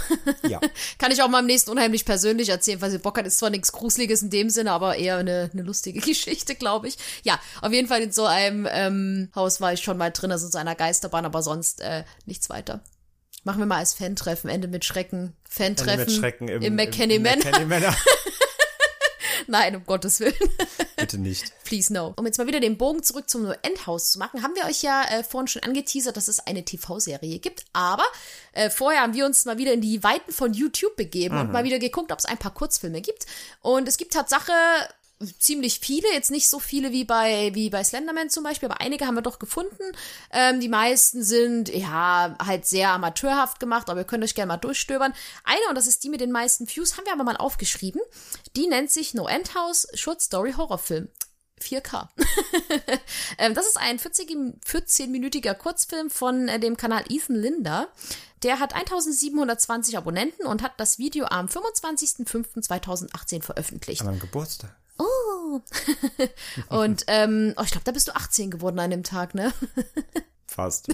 [0.49, 0.61] Ja.
[0.99, 3.27] Kann ich auch mal am nächsten unheimlich persönlich erzählen, weil sie Bock hat.
[3.27, 6.97] Ist zwar nichts Gruseliges in dem Sinne, aber eher eine, eine lustige Geschichte, glaube ich.
[7.23, 10.47] Ja, auf jeden Fall in so einem ähm, Haus war ich schon mal drin, also
[10.47, 12.83] in so einer Geisterbahn, aber sonst äh, nichts weiter.
[13.45, 15.35] Machen wir mal als Fan-Treffen, Ende mit Schrecken.
[15.49, 17.39] Fan-Treffen Mit Schrecken im, im McKinney Man.
[17.39, 17.97] McKinney Manor.
[19.51, 20.35] Nein, um Gottes Willen.
[20.97, 21.53] Bitte nicht.
[21.65, 22.13] Please no.
[22.17, 25.05] Um jetzt mal wieder den Bogen zurück zum Endhaus zu machen, haben wir euch ja
[25.05, 27.65] äh, vorhin schon angeteasert, dass es eine TV-Serie gibt.
[27.73, 28.05] Aber
[28.53, 31.65] äh, vorher haben wir uns mal wieder in die Weiten von YouTube begeben und mal
[31.65, 33.25] wieder geguckt, ob es ein paar Kurzfilme gibt.
[33.63, 34.53] Und es gibt Tatsache
[35.39, 39.07] ziemlich viele, jetzt nicht so viele wie bei wie bei Slenderman zum Beispiel, aber einige
[39.07, 39.93] haben wir doch gefunden.
[40.31, 44.57] Ähm, die meisten sind ja halt sehr amateurhaft gemacht, aber ihr könnt euch gerne mal
[44.57, 45.13] durchstöbern.
[45.45, 48.01] Eine, und das ist die mit den meisten Views, haben wir aber mal aufgeschrieben.
[48.57, 51.09] Die nennt sich No End House Short Story Horrorfilm.
[51.61, 52.09] 4K.
[53.39, 54.31] ähm, das ist ein 40
[54.65, 57.89] 14-minütiger Kurzfilm von äh, dem Kanal Ethan Linder.
[58.45, 64.03] Der hat 1720 Abonnenten und hat das Video am 25.05.2018 veröffentlicht.
[64.03, 64.77] An meinem Geburtstag.
[64.99, 65.61] Oh.
[66.69, 69.53] und ähm, oh, ich glaube, da bist du 18 geworden an dem Tag, ne?
[70.47, 70.89] Fast.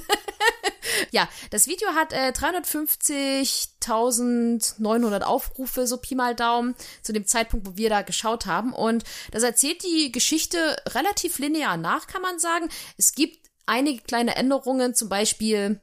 [1.11, 7.77] Ja, das Video hat äh, 350.900 Aufrufe, so Pi mal Daumen, zu dem Zeitpunkt, wo
[7.77, 8.73] wir da geschaut haben.
[8.73, 12.69] Und das erzählt die Geschichte relativ linear nach, kann man sagen.
[12.97, 15.81] Es gibt einige kleine Änderungen, zum Beispiel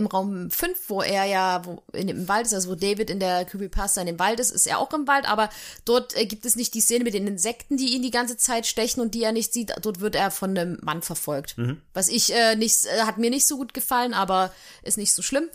[0.00, 3.20] im Raum 5, wo er ja wo in dem Wald ist, also wo David in
[3.20, 5.50] der Creepypasta in dem Wald ist, ist er auch im Wald, aber
[5.84, 8.66] dort äh, gibt es nicht die Szene mit den Insekten, die ihn die ganze Zeit
[8.66, 9.72] stechen und die er nicht sieht.
[9.82, 11.54] Dort wird er von einem Mann verfolgt.
[11.94, 14.52] Was ich äh, nicht, äh, hat mir nicht so gut gefallen, aber
[14.82, 15.48] ist nicht so schlimm.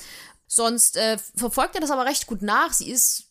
[0.47, 2.71] Sonst äh, verfolgt er das aber recht gut nach.
[2.71, 3.25] Sie ist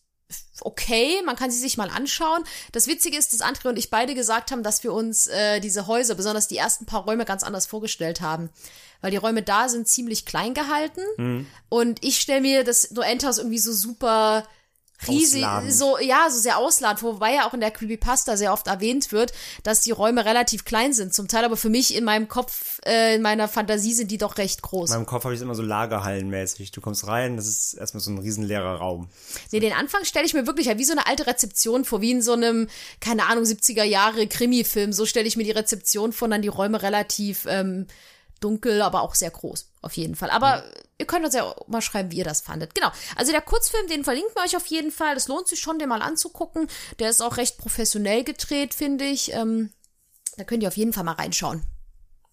[0.61, 2.43] okay, man kann sie sich mal anschauen.
[2.71, 5.87] Das Witzige ist, dass André und ich beide gesagt haben, dass wir uns äh, diese
[5.87, 8.49] Häuser, besonders die ersten paar Räume, ganz anders vorgestellt haben.
[9.05, 11.01] Weil die Räume da sind ziemlich klein gehalten.
[11.69, 14.47] Und ich stelle mir das No Endhaus irgendwie so super
[15.07, 15.73] riesig, Ausladend.
[15.73, 19.33] so, ja, so sehr ausladend, wobei ja auch in der Creepypasta sehr oft erwähnt wird,
[19.63, 21.13] dass die Räume relativ klein sind.
[21.13, 24.37] Zum Teil aber für mich in meinem Kopf, äh, in meiner Fantasie sind die doch
[24.37, 24.89] recht groß.
[24.89, 26.71] In meinem Kopf habe ich es immer so lagerhallenmäßig.
[26.71, 29.09] Du kommst rein, das ist erstmal so ein riesenleerer Raum.
[29.51, 32.11] Nee, den Anfang stelle ich mir wirklich halt wie so eine alte Rezeption vor, wie
[32.11, 32.67] in so einem,
[32.99, 34.93] keine Ahnung, 70er Jahre Krimi-Film.
[34.93, 37.85] So stelle ich mir die Rezeption vor, dann die Räume relativ ähm,
[38.39, 40.29] dunkel, aber auch sehr groß, auf jeden Fall.
[40.29, 40.63] Aber
[40.97, 42.75] ihr könnt uns ja auch mal schreiben, wie ihr das fandet.
[42.75, 42.91] Genau.
[43.15, 45.15] Also der Kurzfilm, den verlinken wir euch auf jeden Fall.
[45.15, 46.67] Das lohnt sich schon, den mal anzugucken.
[46.99, 49.33] Der ist auch recht professionell gedreht, finde ich.
[49.33, 49.71] Ähm,
[50.37, 51.63] da könnt ihr auf jeden Fall mal reinschauen.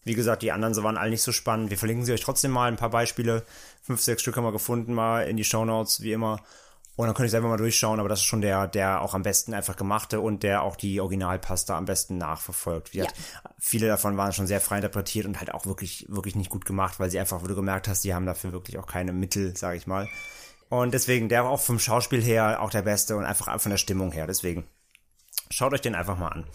[0.04, 1.70] Wie gesagt, die anderen so waren alle nicht so spannend.
[1.70, 3.44] Wir verlinken sie euch trotzdem mal ein paar Beispiele.
[3.82, 6.40] Fünf, sechs Stück haben wir gefunden, mal in die Shownotes, wie immer.
[6.94, 9.22] Und dann könnt ihr selber mal durchschauen, aber das ist schon der, der auch am
[9.22, 12.92] besten einfach gemachte und der auch die Originalpasta am besten nachverfolgt.
[12.92, 13.06] Wie Ja.
[13.58, 17.00] Viele davon waren schon sehr frei interpretiert und halt auch wirklich, wirklich nicht gut gemacht,
[17.00, 19.78] weil sie einfach, wo du gemerkt hast, die haben dafür wirklich auch keine Mittel, sage
[19.78, 20.06] ich mal.
[20.68, 24.12] Und deswegen, der auch vom Schauspiel her auch der beste und einfach von der Stimmung
[24.12, 24.26] her.
[24.26, 24.64] Deswegen,
[25.50, 26.46] schaut euch den einfach mal an.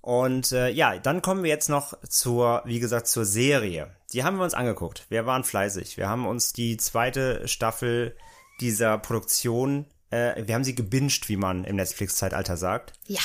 [0.00, 3.94] Und äh, ja, dann kommen wir jetzt noch zur, wie gesagt, zur Serie.
[4.12, 5.06] Die haben wir uns angeguckt.
[5.08, 5.96] Wir waren fleißig.
[5.96, 8.16] Wir haben uns die zweite Staffel
[8.60, 12.94] dieser Produktion, äh, wir haben sie gebinged, wie man im Netflix-Zeitalter sagt.
[13.06, 13.20] Ja.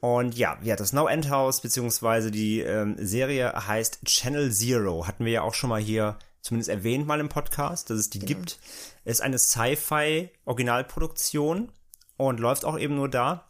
[0.00, 5.06] Und ja, ja, das No End House, beziehungsweise die ähm, Serie heißt Channel Zero.
[5.06, 8.18] Hatten wir ja auch schon mal hier zumindest erwähnt mal im Podcast, dass es die
[8.18, 8.58] gibt.
[9.06, 11.72] Ist eine Sci-Fi-Originalproduktion
[12.18, 13.48] und läuft auch eben nur da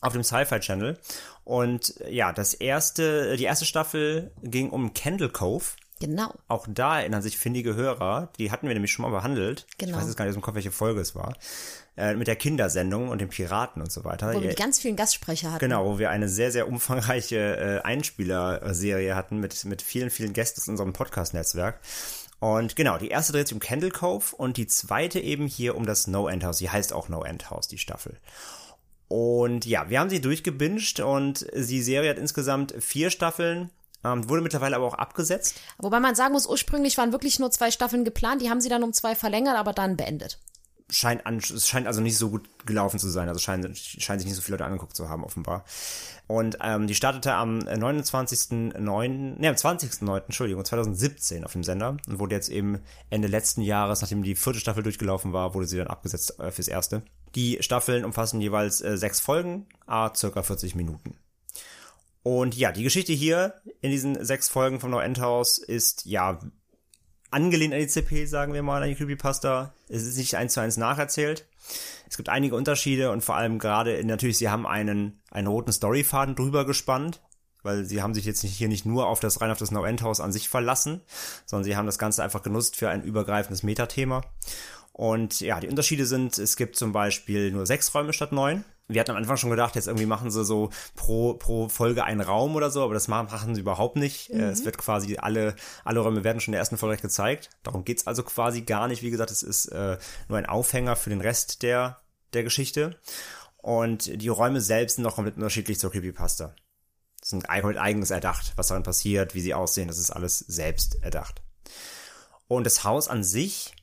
[0.00, 0.98] auf dem Sci-Fi Channel.
[1.44, 5.66] Und äh, ja, das erste, die erste Staffel ging um Candle Cove.
[6.00, 6.32] Genau.
[6.46, 9.66] Auch da erinnern sich findige Hörer, die hatten wir nämlich schon mal behandelt.
[9.78, 9.92] Genau.
[9.92, 11.34] Ich weiß jetzt gar nicht aus dem Kopf, welche Folge es war.
[11.96, 14.32] Äh, mit der Kindersendung und den Piraten und so weiter.
[14.32, 15.60] Wo wir ganz vielen Gastsprecher hatten.
[15.60, 20.60] Genau, wo wir eine sehr, sehr umfangreiche äh, Einspieler-Serie hatten mit, mit vielen, vielen Gästen
[20.60, 21.80] aus unserem Podcast-Netzwerk.
[22.38, 25.86] Und genau, die erste dreht sich um Candle Cove und die zweite eben hier um
[25.86, 26.58] das No End House.
[26.58, 28.16] Die heißt auch No End House, die Staffel.
[29.08, 33.70] Und ja, wir haben sie durchgebinged und die Serie hat insgesamt vier Staffeln,
[34.04, 35.60] ähm, wurde mittlerweile aber auch abgesetzt.
[35.78, 38.82] Wobei man sagen muss, ursprünglich waren wirklich nur zwei Staffeln geplant, die haben sie dann
[38.82, 40.38] um zwei verlängert, aber dann beendet.
[40.90, 43.28] scheint, an, es scheint also nicht so gut gelaufen zu sein.
[43.28, 45.64] Also scheinen, scheinen sich nicht so viele Leute angeguckt zu haben, offenbar.
[46.26, 52.18] Und ähm, die startete am 29.09., ne, am 20.09., Entschuldigung, 2017 auf dem Sender und
[52.18, 52.80] wurde jetzt eben
[53.10, 56.68] Ende letzten Jahres, nachdem die vierte Staffel durchgelaufen war, wurde sie dann abgesetzt äh, fürs
[56.68, 57.02] erste.
[57.34, 61.16] Die Staffeln umfassen jeweils äh, sechs Folgen, a circa 40 Minuten.
[62.28, 66.38] Und ja, die Geschichte hier in diesen sechs Folgen vom No Endhouse ist ja
[67.30, 69.72] angelehnt an die CP, sagen wir mal, an die Creepypasta.
[69.88, 71.46] Es ist nicht eins zu eins nacherzählt.
[72.06, 76.36] Es gibt einige Unterschiede und vor allem gerade, natürlich, sie haben einen, einen roten Storyfaden
[76.36, 77.22] drüber gespannt,
[77.62, 80.02] weil sie haben sich jetzt hier nicht nur auf das rein auf das No End
[80.02, 81.00] House an sich verlassen,
[81.46, 84.20] sondern sie haben das Ganze einfach genutzt für ein übergreifendes Metathema.
[84.92, 89.00] Und ja, die Unterschiede sind, es gibt zum Beispiel nur sechs Räume statt neun wir
[89.00, 92.56] hatten am Anfang schon gedacht, jetzt irgendwie machen sie so pro, pro Folge einen Raum
[92.56, 94.32] oder so, aber das machen sie überhaupt nicht.
[94.32, 94.40] Mhm.
[94.40, 95.54] Es wird quasi alle,
[95.84, 97.50] alle Räume werden schon in der ersten Folge gezeigt.
[97.62, 99.02] Darum geht's also quasi gar nicht.
[99.02, 99.98] Wie gesagt, es ist äh,
[100.28, 101.98] nur ein Aufhänger für den Rest der,
[102.32, 102.96] der Geschichte.
[103.58, 106.54] Und die Räume selbst sind noch komplett unterschiedlich zur Creepypasta.
[107.20, 111.02] Das sind komplett eigens erdacht, was darin passiert, wie sie aussehen, das ist alles selbst
[111.02, 111.42] erdacht.
[112.46, 113.74] Und das Haus an sich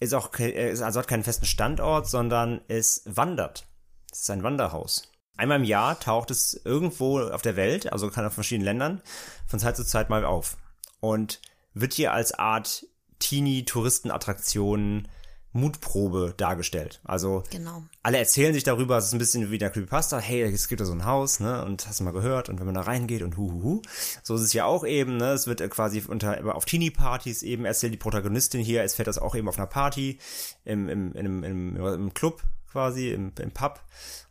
[0.00, 3.66] ist auch, ist also hat keinen festen Standort, sondern es wandert.
[4.12, 5.10] Es ist ein Wanderhaus.
[5.38, 9.02] Einmal im Jahr taucht es irgendwo auf der Welt, also kann auf verschiedenen Ländern,
[9.46, 10.58] von Zeit zu Zeit mal auf.
[11.00, 11.40] Und
[11.72, 12.86] wird hier als Art
[13.18, 15.08] Teenie-Touristenattraktion
[15.54, 17.00] Mutprobe dargestellt.
[17.04, 17.84] Also genau.
[18.02, 20.84] alle erzählen sich darüber, es ist ein bisschen wie der Creepypasta, hey, es gibt da
[20.84, 23.36] so ein Haus, ne, und hast du mal gehört, und wenn man da reingeht und
[23.36, 23.82] huhuhu.
[24.22, 27.92] So ist es ja auch eben, ne, es wird quasi unter, auf Teenie-Partys eben erzählt
[27.92, 30.18] die Protagonistin hier, es fährt das auch eben auf einer Party,
[30.64, 32.42] im, im, im, im, im Club,
[32.72, 33.80] quasi im, im Pub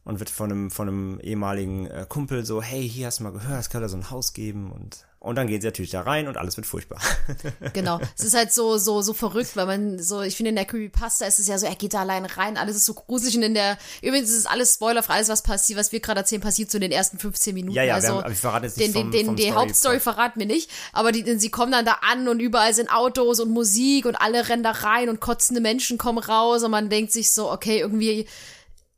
[0.04, 3.32] und wird von einem, von einem ehemaligen äh, Kumpel so, hey, hier hast du mal
[3.32, 6.02] gehört, es kann da so ein Haus geben und und dann gehen sie natürlich da
[6.02, 7.00] rein und alles wird furchtbar.
[7.74, 8.02] genau.
[8.18, 11.28] Es ist halt so, so, so verrückt, weil man so, ich finde in der Creepypasta
[11.28, 13.54] ist es ja so, er geht da allein rein, alles ist so gruselig und in
[13.54, 16.80] der, übrigens ist es alles spoilerfrei, alles was passiert, was wir gerade erzählen, passiert so
[16.80, 17.76] in den ersten 15 Minuten.
[17.76, 19.56] Ja, ja, also, wir haben, ich verrate jetzt nicht den, vom, den, vom die Story
[19.56, 23.40] Hauptstory verraten wir nicht, aber die, sie kommen dann da an und überall sind Autos
[23.40, 27.12] und Musik und alle rennen da rein und kotzende Menschen kommen raus und man denkt
[27.12, 28.28] sich so, okay, irgendwie,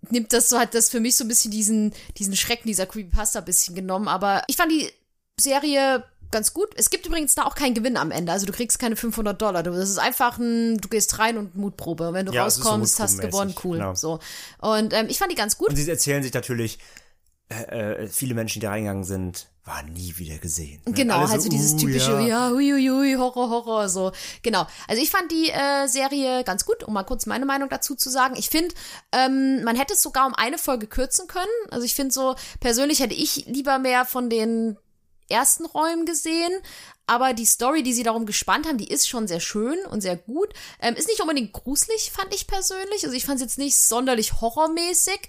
[0.10, 3.40] nimmt das so, hat das für mich so ein bisschen diesen, diesen Schrecken dieser Creepypasta
[3.40, 4.08] ein bisschen genommen.
[4.08, 4.90] Aber ich fand die
[5.40, 6.69] Serie ganz gut.
[6.76, 8.34] Es gibt übrigens da auch keinen Gewinn am Ende.
[8.34, 9.64] Also du kriegst keine 500 Dollar.
[9.64, 12.11] Das ist einfach ein, du gehst rein und Mutprobe.
[12.11, 13.77] Wenn du Ja, ist so rauskommst, hast gewonnen, cool.
[13.77, 13.95] genau.
[13.95, 14.19] So.
[14.60, 15.69] Und ähm, ich fand die ganz gut.
[15.69, 16.80] Und sie erzählen sich natürlich,
[17.49, 20.81] äh, äh, viele Menschen, die da reingegangen sind, waren nie wieder gesehen.
[20.85, 20.93] ne?
[20.93, 22.19] Genau, Alle halt so dieses uh, typische, ja.
[22.19, 24.11] ja, hui, Horror, Horror, so.
[24.41, 24.68] Genau.
[24.88, 28.10] Also ich fand die äh, Serie ganz gut, um mal kurz meine Meinung dazu zu
[28.10, 28.35] sagen.
[28.38, 28.73] Ich finde,
[29.11, 31.45] ähm, man hätte es sogar um eine Folge kürzen können.
[31.69, 34.77] Also ich finde so, persönlich hätte ich lieber mehr von den
[35.30, 36.52] ersten Räumen gesehen.
[37.06, 40.16] Aber die Story, die sie darum gespannt haben, die ist schon sehr schön und sehr
[40.16, 40.54] gut.
[40.82, 43.04] Ähm, ist nicht unbedingt gruselig, fand ich persönlich.
[43.04, 45.20] Also ich fand es jetzt nicht sonderlich horrormäßig,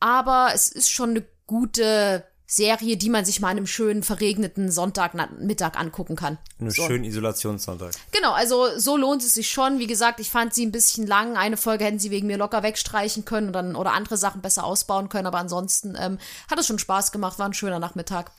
[0.00, 4.70] aber es ist schon eine gute Serie, die man sich mal an einem schönen verregneten
[4.70, 6.38] Sonntagmittag angucken kann.
[6.58, 6.86] Einen So.
[6.86, 7.90] schönen Isolationssonntag.
[8.10, 9.78] Genau, also so lohnt es sich schon.
[9.78, 11.36] Wie gesagt, ich fand sie ein bisschen lang.
[11.36, 14.64] Eine Folge hätten sie wegen mir locker wegstreichen können und dann, oder andere Sachen besser
[14.64, 15.26] ausbauen können.
[15.26, 16.18] Aber ansonsten ähm,
[16.50, 18.30] hat es schon Spaß gemacht, war ein schöner Nachmittag.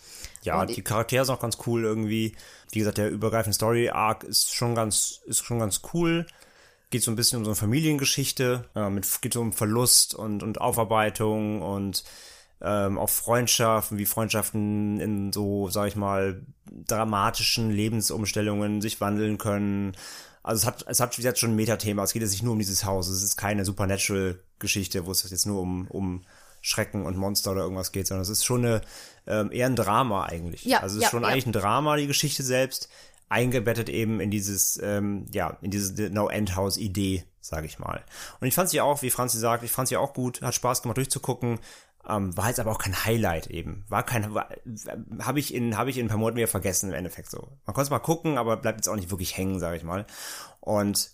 [0.44, 2.36] Ja, Und die Charaktere sind auch ganz cool irgendwie.
[2.72, 6.26] Wie gesagt, der übergreifende Story-Arc ist schon ganz, ist schon ganz cool.
[6.92, 10.42] Geht so ein bisschen um so eine Familiengeschichte, äh, mit, geht so um Verlust und,
[10.42, 12.04] und Aufarbeitung und
[12.62, 16.42] ähm, auch Freundschaften, wie Freundschaften in so, sag ich mal,
[16.88, 19.96] dramatischen Lebensumstellungen sich wandeln können.
[20.44, 22.04] Also es hat, es hat wie gesagt schon ein Metathema.
[22.04, 23.08] Es geht jetzt nicht nur um dieses Haus.
[23.08, 26.24] Es ist keine Supernatural-Geschichte, wo es jetzt nur um, um
[26.62, 28.82] Schrecken und Monster oder irgendwas geht, sondern es ist schon eine,
[29.28, 30.66] ähm, eher ein Drama eigentlich.
[30.66, 31.30] Ja, also es ist ja, schon ja.
[31.30, 32.90] eigentlich ein Drama, die Geschichte selbst,
[33.30, 38.04] eingebettet eben in dieses, ähm, ja, in diese No-End-House-Idee, sage ich mal.
[38.40, 40.82] Und ich fand sie auch, wie Franzi sagt, ich fand sie auch gut, hat Spaß
[40.82, 41.60] gemacht durchzugucken.
[42.08, 43.86] Ähm, war jetzt aber auch kein Highlight eben.
[43.88, 44.34] War kein,
[45.20, 47.50] habe ich in, habe ich in ein paar Monaten wieder vergessen im Endeffekt so.
[47.66, 50.08] Man konnte es mal gucken, aber bleibt jetzt auch nicht wirklich hängen, sage ich mal.
[50.60, 51.12] Und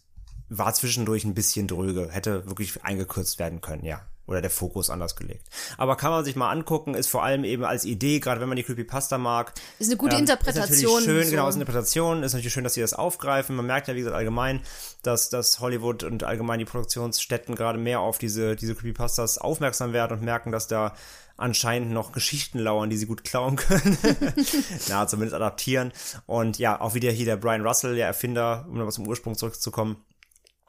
[0.48, 2.10] war zwischendurch ein bisschen dröge.
[2.12, 4.02] Hätte wirklich eingekürzt werden können, ja.
[4.28, 5.48] Oder der Fokus anders gelegt.
[5.78, 8.56] Aber kann man sich mal angucken, ist vor allem eben als Idee, gerade wenn man
[8.56, 9.54] die Creepypasta mag.
[9.78, 10.64] Ist eine gute ähm, Interpretation.
[10.64, 11.32] Ist natürlich schön, so.
[11.32, 12.24] genau, ist eine Interpretation.
[12.24, 13.56] Ist natürlich schön, dass sie das aufgreifen.
[13.56, 14.62] Man merkt ja, wie gesagt, allgemein,
[15.04, 20.18] dass, dass Hollywood und allgemein die Produktionsstätten gerade mehr auf diese, diese Creepypastas aufmerksam werden
[20.18, 20.96] und merken, dass da
[21.38, 23.98] anscheinend noch Geschichten lauern, die sie gut klauen können.
[24.90, 25.92] Na, zumindest adaptieren.
[26.26, 29.36] Und ja, auch wieder hier der Brian Russell, der Erfinder, um noch was zum Ursprung
[29.36, 29.98] zurückzukommen,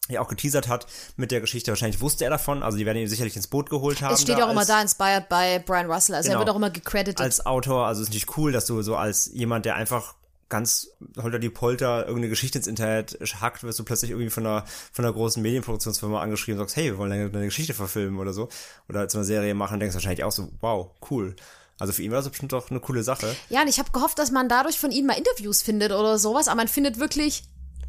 [0.09, 1.70] ja auch geteasert hat mit der Geschichte.
[1.70, 4.15] Wahrscheinlich wusste er davon, also die werden ihn sicherlich ins Boot geholt haben.
[4.15, 6.15] Es steht auch immer da, inspired by Brian Russell.
[6.15, 6.39] Also Genau.
[6.39, 7.20] er wird auch immer gecredited.
[7.20, 10.15] als Autor, also es ist natürlich cool, dass du so als jemand, der einfach
[10.49, 10.89] ganz
[11.20, 15.05] holter die Polter irgendeine Geschichte ins Internet hackt, wirst du plötzlich irgendwie von einer, von
[15.05, 18.49] einer großen Medienproduktionsfirma angeschrieben und sagst, hey, wir wollen deine, deine Geschichte verfilmen oder so.
[18.89, 21.35] Oder zu einer Serie machen und denkst wahrscheinlich auch so, wow, cool.
[21.78, 23.35] Also für ihn war das bestimmt doch eine coole Sache.
[23.51, 26.47] Ja, und ich habe gehofft, dass man dadurch von ihm mal Interviews findet oder sowas,
[26.49, 27.43] aber man findet wirklich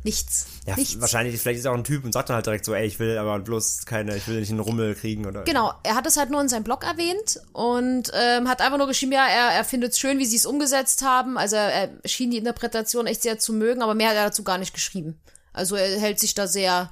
[0.08, 0.48] nichts.
[0.66, 1.00] Ja, nichts.
[1.00, 2.98] wahrscheinlich, vielleicht ist er auch ein Typ und sagt dann halt direkt so, ey, ich
[3.00, 5.44] will aber bloß keine, ich will nicht einen Rummel kriegen oder.
[5.44, 8.88] Genau, er hat es halt nur in seinem Blog erwähnt und ähm, hat einfach nur
[8.88, 11.38] geschrieben, ja, er, er findet es schön, wie sie es umgesetzt haben.
[11.38, 14.58] Also er, schien die Interpretation echt sehr zu mögen, aber mehr hat er dazu gar
[14.58, 15.20] nicht geschrieben.
[15.54, 16.92] Also er hält sich da sehr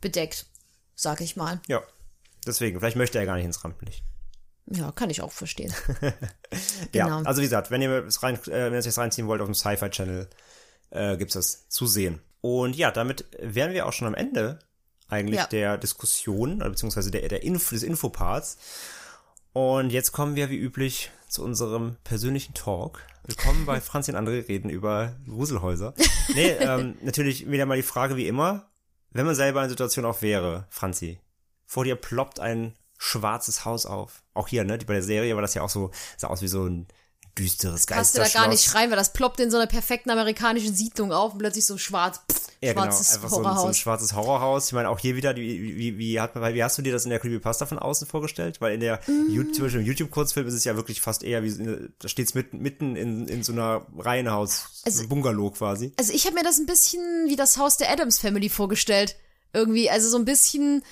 [0.00, 0.46] bedeckt,
[0.94, 1.60] sag ich mal.
[1.68, 1.82] Ja.
[2.46, 4.02] Deswegen, vielleicht möchte er gar nicht ins Rampenlicht.
[4.66, 5.72] Ja, kann ich auch verstehen.
[6.92, 7.22] Ja, Genau.
[7.28, 9.48] also wie gesagt, wenn ihr es rein, äh, wenn ihr es jetzt reinziehen wollt auf
[9.48, 10.28] dem Sci-Fi Channel,
[10.90, 12.20] äh, gibt's das zu sehen.
[12.44, 14.58] Und ja, damit wären wir auch schon am Ende
[15.08, 15.46] eigentlich Ja.
[15.46, 18.58] der Diskussion, oder beziehungsweise der, der Info, des Infoparts.
[19.54, 23.00] Und jetzt kommen wir wie üblich zu unserem persönlichen Talk.
[23.24, 25.94] Willkommen bei Franzi und André reden über Gruselhäuser.
[26.34, 28.68] Nee, ähm, natürlich wieder mal die Frage wie immer,
[29.08, 31.20] wenn man selber in Situation auch wäre, Franzi,
[31.64, 34.22] vor dir ploppt ein schwarzes Haus auf.
[34.34, 36.66] Auch hier, ne, bei der Serie war das ja auch so, sah aus wie so
[36.66, 36.88] ein
[37.38, 38.32] düsteres Passt du Geisterschloss.
[38.32, 41.38] da gar nicht rein, weil das ploppt in so einer perfekten amerikanischen Siedlung auf und
[41.38, 44.66] plötzlich so schwarz, pff, Ja, genau, einfach so ein, so ein schwarzes Horrorhaus.
[44.68, 47.04] Ich meine, auch hier wieder, wie, wie, wie, hat, man- wie hast du dir das
[47.04, 48.60] in der Creepypasta von außen vorgestellt?
[48.60, 49.30] Weil in der, Mm.
[49.30, 52.58] You- zum Beispiel im YouTube-Kurzfilm ist es ja wirklich fast eher wie, da steht's mitten,
[52.58, 55.92] mitten in, in so einer Reihenhaus, Also- so Bungalow quasi.
[55.98, 59.16] Also ich habe mir das ein bisschen wie das Haus der Adams Family vorgestellt.
[59.52, 60.82] Irgendwie, also so ein bisschen,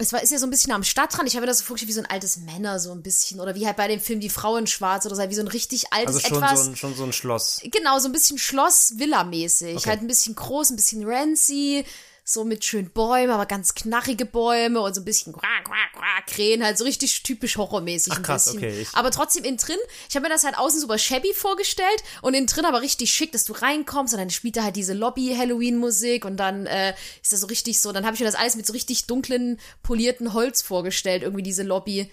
[0.00, 1.28] es war, ist ja so ein bisschen am Stadtrand.
[1.28, 3.38] Ich habe mir das so vorgestellt wie so ein altes Männer, so ein bisschen.
[3.38, 5.48] Oder wie halt bei dem Film Die Frau in Schwarz oder so, wie so ein
[5.48, 6.64] richtig altes Also schon etwas.
[6.64, 7.60] so ein, schon so ein Schloss.
[7.64, 9.76] Genau, so ein bisschen Schloss-Villa-mäßig.
[9.76, 9.88] Okay.
[9.90, 11.84] Halt ein bisschen groß, ein bisschen rancy,
[12.32, 16.26] so mit schönen Bäumen, aber ganz knarrige Bäume und so ein bisschen quack, quack, quack,
[16.26, 18.12] Krähen, halt so richtig typisch horrormäßig.
[18.12, 18.58] Ach, ein krass, bisschen.
[18.58, 19.78] okay, ich- aber trotzdem innen drin,
[20.08, 23.32] ich habe mir das halt außen super shabby vorgestellt und innen drin aber richtig schick,
[23.32, 27.40] dass du reinkommst und dann spielt da halt diese Lobby-Halloween-Musik und dann äh, ist das
[27.40, 30.62] so richtig so, dann habe ich mir das alles mit so richtig dunklen, polierten Holz
[30.62, 32.10] vorgestellt, irgendwie diese Lobby.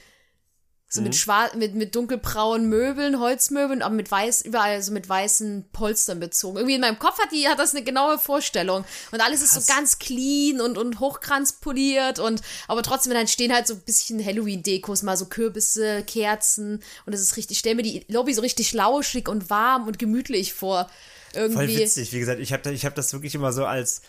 [0.90, 1.08] So Mhm.
[1.08, 6.22] mit schwarz, mit, mit dunkelbraunen Möbeln, Holzmöbeln, aber mit weiß, überall so mit weißen Polstern
[6.22, 6.56] bezogen.
[6.56, 8.86] Irgendwie in meinem Kopf hat die, hat das eine genaue Vorstellung.
[9.12, 13.68] Und alles ist so ganz clean und, und hochkranzpoliert und, aber trotzdem dann stehen halt
[13.68, 17.84] so ein bisschen Halloween-Dekos, mal so Kürbisse, Kerzen und es ist richtig, ich stell mir
[17.84, 20.90] die Lobby so richtig lauschig und warm und gemütlich vor.
[21.34, 21.80] Voll Irgendwie.
[21.80, 24.02] witzig, wie gesagt, ich habe ich hab das wirklich immer so als,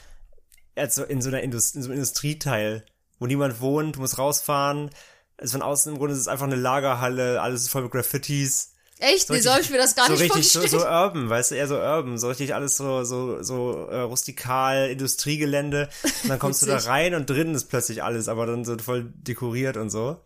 [0.77, 2.85] als so in so einer Indust in so einem Industrieteil,
[3.19, 4.91] wo niemand wohnt, du musst rausfahren.
[5.39, 8.73] Also von außen im Grunde ist es einfach eine Lagerhalle, alles ist voll mit Graffitis.
[9.01, 9.31] Echt?
[9.31, 10.83] Nee, so habe ich mir das gar so nicht richtig, so, vorgestellt.
[10.83, 14.91] so urban, weißt du, eher so urban, so richtig alles so, so, so äh, rustikal,
[14.91, 15.89] Industriegelände.
[16.25, 19.13] Und dann kommst du da rein und drinnen ist plötzlich alles, aber dann so voll
[19.15, 20.21] dekoriert und so.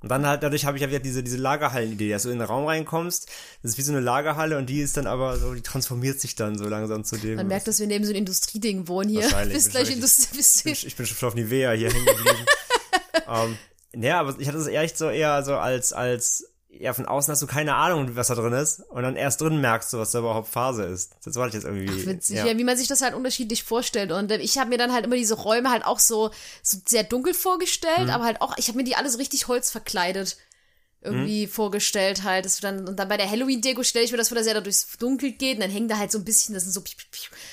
[0.00, 2.46] Und dann halt, dadurch habe ich ja wieder diese, diese Lagerhallen-Idee, dass du in den
[2.46, 3.28] Raum reinkommst,
[3.62, 6.34] das ist wie so eine Lagerhalle und die ist dann aber so, die transformiert sich
[6.34, 7.36] dann so langsam zu dem.
[7.36, 9.22] Man merkt, dass wir neben so einem Industrieding wohnen hier.
[9.22, 9.90] Wahrscheinlich, Bis gleich.
[9.90, 12.46] Industrie, ich bin, ich bin schon auf Nivea hier hängen geblieben.
[13.28, 13.58] ähm,
[14.00, 17.40] ja, aber ich hatte es echt so eher so als, als, ja, von außen hast
[17.40, 18.80] du keine Ahnung, was da drin ist.
[18.90, 21.16] Und dann erst drin merkst du, was da überhaupt Phase ist.
[21.24, 22.06] Das war ich jetzt irgendwie.
[22.06, 22.46] witzig, ja.
[22.46, 22.58] ja.
[22.58, 24.12] wie man sich das halt unterschiedlich vorstellt.
[24.12, 26.30] Und äh, ich habe mir dann halt immer diese Räume halt auch so,
[26.62, 28.10] so sehr dunkel vorgestellt, Mhm.
[28.10, 30.36] aber halt auch, ich habe mir die alle so richtig Holz verkleidet
[31.02, 31.50] irgendwie Mhm.
[31.50, 32.44] vorgestellt halt.
[32.44, 34.54] Dass du dann, und dann bei der Halloween-Deko stelle ich mir das vor, dass er
[34.54, 36.82] da durchs Dunkel geht und dann hängen da halt so ein bisschen, das sind so,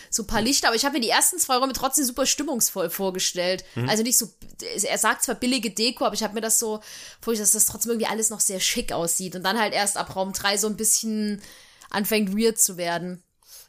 [0.10, 2.90] so ein paar Lichter, aber ich habe mir die ersten zwei Räume trotzdem super stimmungsvoll
[2.90, 3.64] vorgestellt.
[3.76, 3.90] Mhm.
[3.90, 4.28] Also nicht so,
[4.84, 6.82] er sagt zwar billige Deko, aber ich habe mir das so
[7.22, 10.16] vorgestellt, dass das trotzdem irgendwie alles noch sehr schick aussieht und dann halt erst ab
[10.16, 11.42] Raum drei so ein bisschen
[11.90, 13.22] anfängt weird zu werden.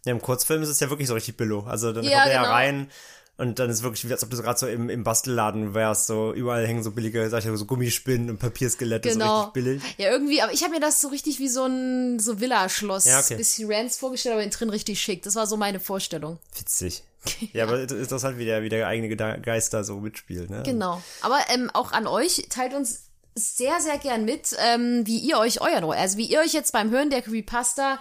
[0.07, 1.61] ja, im Kurzfilm ist es ja wirklich so richtig billo.
[1.65, 2.55] Also dann Ja, kommt er ja genau.
[2.55, 2.91] rein
[3.37, 6.07] und dann ist wirklich, wie als ob du so gerade so im, im Bastelladen wärst,
[6.07, 9.41] so überall hängen so billige, sag ich mal, so Gummispinnen und Papierskelette, so Genau.
[9.41, 9.83] richtig billig.
[9.99, 13.19] Ja, irgendwie, aber ich habe mir das so richtig wie so ein so Villa-Schloss, Ja,
[13.21, 13.37] okay.
[13.37, 15.23] bisschen Rants vorgestellt, aber innen drin richtig schick.
[15.23, 16.39] Das war so meine Vorstellung.
[16.59, 17.03] Witzig.
[17.55, 20.63] Ja, aber interessant, wie der, wie der eigene Geist da so mitspielt, ne?
[20.65, 21.03] Genau.
[21.23, 23.05] Aber ähm, auch an euch, teilt uns
[23.35, 26.73] sehr, sehr gern mit, ähm, wie ihr euch euer No, also wie ihr euch jetzt
[26.73, 27.99] beim Hören der Creepypasta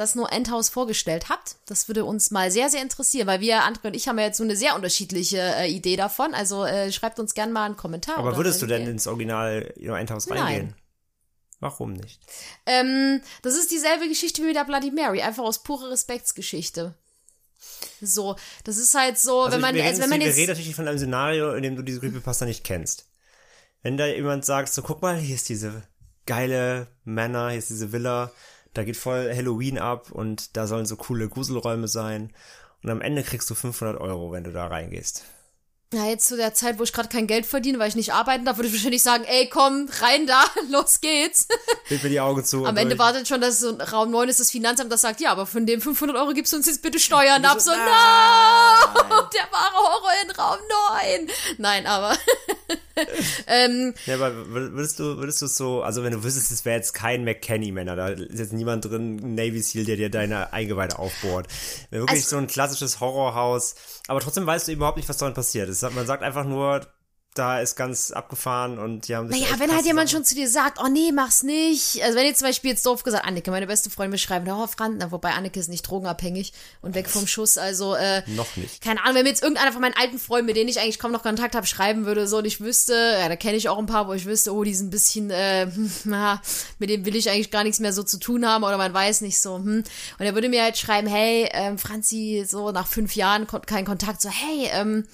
[0.00, 1.56] das No Endhouse vorgestellt habt.
[1.66, 4.38] Das würde uns mal sehr, sehr interessieren, weil wir, André und ich, haben ja jetzt
[4.38, 6.34] so eine sehr unterschiedliche äh, Idee davon.
[6.34, 8.18] Also äh, schreibt uns gern mal einen Kommentar.
[8.18, 10.38] Aber würdest du denn ins Original you know, Endhouse Nein.
[10.38, 10.74] reingehen?
[11.60, 12.20] Warum nicht?
[12.64, 16.94] Ähm, das ist dieselbe Geschichte wie mit der Bloody Mary, einfach aus purer Respektsgeschichte.
[18.00, 20.38] So, das ist halt so, Also wenn man, wir, also reden, wenn man wir jetzt,
[20.38, 23.06] reden natürlich von einem Szenario, in dem du diese Creepypasta nicht kennst.
[23.82, 25.82] Wenn da jemand sagt, so guck mal, hier ist diese
[26.24, 28.32] geile Manor, hier ist diese Villa,
[28.74, 32.32] da geht voll Halloween ab und da sollen so coole Gruselräume sein
[32.82, 35.24] und am Ende kriegst du 500 Euro, wenn du da reingehst.
[35.92, 38.44] Ja, jetzt zu der Zeit, wo ich gerade kein Geld verdiene, weil ich nicht arbeiten
[38.44, 41.48] darf, würde ich wahrscheinlich sagen, ey, komm, rein da, los geht's.
[41.88, 42.64] Bild mir die Augen zu.
[42.64, 43.00] Am Ende durch.
[43.08, 45.80] wartet schon, dass so Raum 9 ist das Finanzamt, das sagt, ja, aber von dem
[45.80, 47.60] 500 Euro gibst du uns jetzt bitte Steuern ab.
[47.60, 47.80] So, nein.
[47.80, 49.20] no!
[49.34, 50.58] Der wahre Horror in Raum
[51.26, 51.28] 9.
[51.58, 52.16] Nein, aber
[53.48, 56.64] ähm, Ja, aber wür- würdest du, würdest du es so, also wenn du wüsstest, es
[56.64, 60.52] wäre jetzt kein McKenny-Männer, da ist jetzt niemand drin, ein Navy Seal, der dir deine
[60.52, 61.48] Eingeweide aufbohrt.
[61.90, 63.74] Wirklich Also- so ein klassisches Horrorhaus,
[64.06, 65.68] aber trotzdem weißt du überhaupt nicht, was darin passiert.
[65.68, 66.86] Es, sagt- man sagt einfach nur,
[67.34, 70.34] da ist ganz abgefahren und die haben sich Naja, wenn halt jemand Sachen- schon zu
[70.34, 72.02] dir sagt, oh nee, mach's nicht.
[72.02, 74.96] Also wenn jetzt zum Beispiel jetzt doof gesagt, Annike, meine beste Freundin, beschreiben, oh Franz,
[74.98, 76.52] na, wobei Annike ist nicht drogenabhängig
[76.82, 78.82] und weg vom Schuss, also äh, Noch nicht.
[78.82, 81.12] keine Ahnung, wenn mir jetzt irgendeiner von meinen alten Freunden, mit denen ich eigentlich kaum
[81.12, 83.86] noch Kontakt habe, schreiben würde, so und ich wüsste, ja, da kenne ich auch ein
[83.86, 86.42] paar, wo ich wüsste, oh, die sind ein bisschen, äh, hm, na,
[86.80, 89.20] mit dem will ich eigentlich gar nichts mehr so zu tun haben oder man weiß
[89.20, 89.84] nicht so, hm.
[90.18, 94.20] Und er würde mir halt schreiben, hey, ähm, Franzi, so nach fünf Jahren kein Kontakt,
[94.20, 95.06] so, hey, ähm,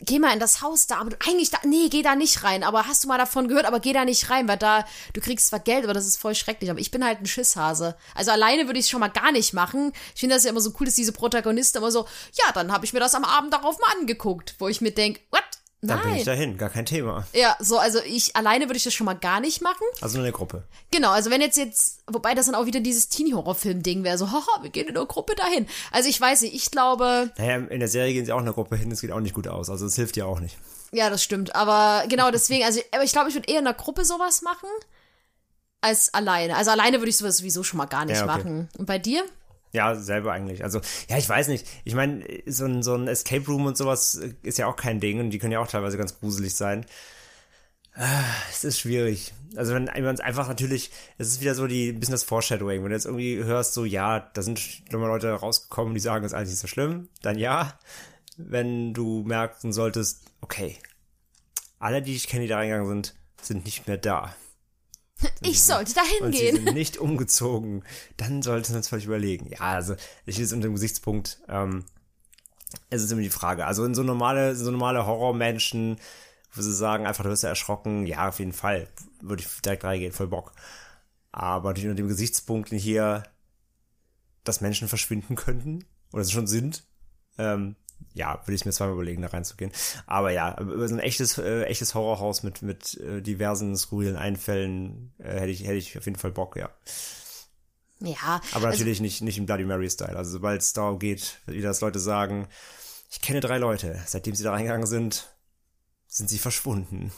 [0.00, 2.86] geh mal in das Haus da, aber eigentlich da, nee, geh da nicht rein, aber
[2.86, 5.60] hast du mal davon gehört, aber geh da nicht rein, weil da, du kriegst zwar
[5.60, 7.96] Geld, aber das ist voll schrecklich, aber ich bin halt ein Schisshase.
[8.14, 9.92] Also alleine würde ich es schon mal gar nicht machen.
[10.14, 12.84] Ich finde das ja immer so cool, dass diese Protagonisten immer so, ja, dann habe
[12.84, 15.42] ich mir das am Abend darauf mal angeguckt, wo ich mir denk, what?
[15.80, 17.24] Dann bin ich dahin, gar kein Thema.
[17.32, 19.84] Ja, so, also ich, alleine würde ich das schon mal gar nicht machen.
[20.00, 20.64] Also nur eine Gruppe.
[20.90, 24.62] Genau, also wenn jetzt jetzt, wobei das dann auch wieder dieses Teenie-Horror-Film-Ding wäre, so, haha,
[24.62, 25.68] wir gehen in eine Gruppe dahin.
[25.92, 28.54] Also ich weiß nicht, ich glaube, Naja, in der Serie gehen sie auch in eine
[28.54, 30.56] Gruppe hin, das geht auch nicht gut aus, also es hilft dir auch nicht.
[30.90, 31.54] Ja, das stimmt.
[31.54, 34.68] Aber genau deswegen, also aber ich glaube, ich würde eher in einer Gruppe sowas machen
[35.80, 36.56] als alleine.
[36.56, 38.36] Also alleine würde ich sowas sowieso schon mal gar nicht Ja, okay.
[38.36, 38.68] machen.
[38.78, 39.22] Und bei dir?
[39.72, 40.64] Ja, selber eigentlich.
[40.64, 41.66] Also, ja, ich weiß nicht.
[41.84, 45.20] Ich meine, so ein, so ein Escape Room und sowas ist ja auch kein Ding
[45.20, 46.86] und die können ja auch teilweise ganz gruselig sein.
[47.94, 49.32] Ah, Es ist schwierig.
[49.56, 52.82] Also wenn man es einfach natürlich, es ist wieder so die ein bisschen das Foreshadowing.
[52.82, 54.60] Wenn du jetzt irgendwie hörst, so ja, da sind
[54.92, 57.78] nochmal Leute rausgekommen, die sagen, das ist eigentlich nicht so schlimm, dann ja.
[58.36, 60.78] Wenn du merken solltest, okay,
[61.80, 64.34] alle, die ich kenne, die da reingegangen sind, sind nicht mehr da.
[65.40, 66.64] Ich sollte da Und sie hingehen.
[66.64, 67.84] sind nicht umgezogen,
[68.16, 69.46] dann sollten wir uns vielleicht überlegen.
[69.50, 69.94] Ja, also
[70.26, 71.84] ich jetzt unter dem Gesichtspunkt, ähm,
[72.90, 73.66] es ist immer die Frage.
[73.66, 75.98] Also in so normale, so normale Horrormenschen,
[76.52, 78.88] wo sie sagen, einfach du wirst ja erschrocken, ja, auf jeden Fall,
[79.20, 80.52] würde ich direkt reingehen, voll Bock.
[81.32, 83.22] Aber natürlich unter dem Gesichtspunkt hier,
[84.44, 86.84] dass Menschen verschwinden könnten, oder sie schon sind,
[87.38, 87.76] ähm,
[88.14, 89.70] ja, würde ich mir zweimal überlegen, da reinzugehen.
[90.06, 95.12] Aber ja, über so ein echtes, äh, echtes Horrorhaus mit, mit äh, diversen skurrilen Einfällen
[95.18, 96.70] äh, hätte ich, hätte ich auf jeden Fall Bock, ja.
[98.00, 100.16] Ja, Aber also, natürlich nicht, nicht im Bloody Mary-Style.
[100.16, 102.48] Also sobald es darum geht, wie das Leute sagen,
[103.10, 105.28] ich kenne drei Leute, seitdem sie da reingegangen sind,
[106.06, 107.12] sind sie verschwunden.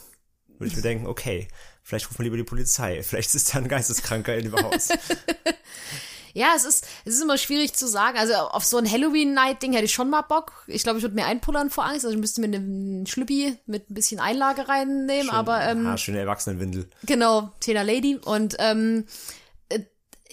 [0.47, 1.47] Würde ich mir denken, okay,
[1.83, 3.01] vielleicht rufen wir lieber die Polizei.
[3.03, 4.89] Vielleicht ist da ein Geisteskranker in dem Haus.
[6.33, 8.17] ja, es ist, es ist immer schwierig zu sagen.
[8.17, 10.63] Also auf so ein Halloween-Night-Ding hätte ich schon mal Bock.
[10.67, 12.05] Ich glaube, ich würde mir einpullern vor Angst.
[12.05, 15.29] Also ich müsste mir einen Schlüppi mit ein bisschen Einlage reinnehmen.
[15.29, 16.89] aber ähm, ah, schöne Erwachsenenwindel.
[17.03, 18.17] Genau, Taylor Lady.
[18.17, 19.40] Und ähm, äh,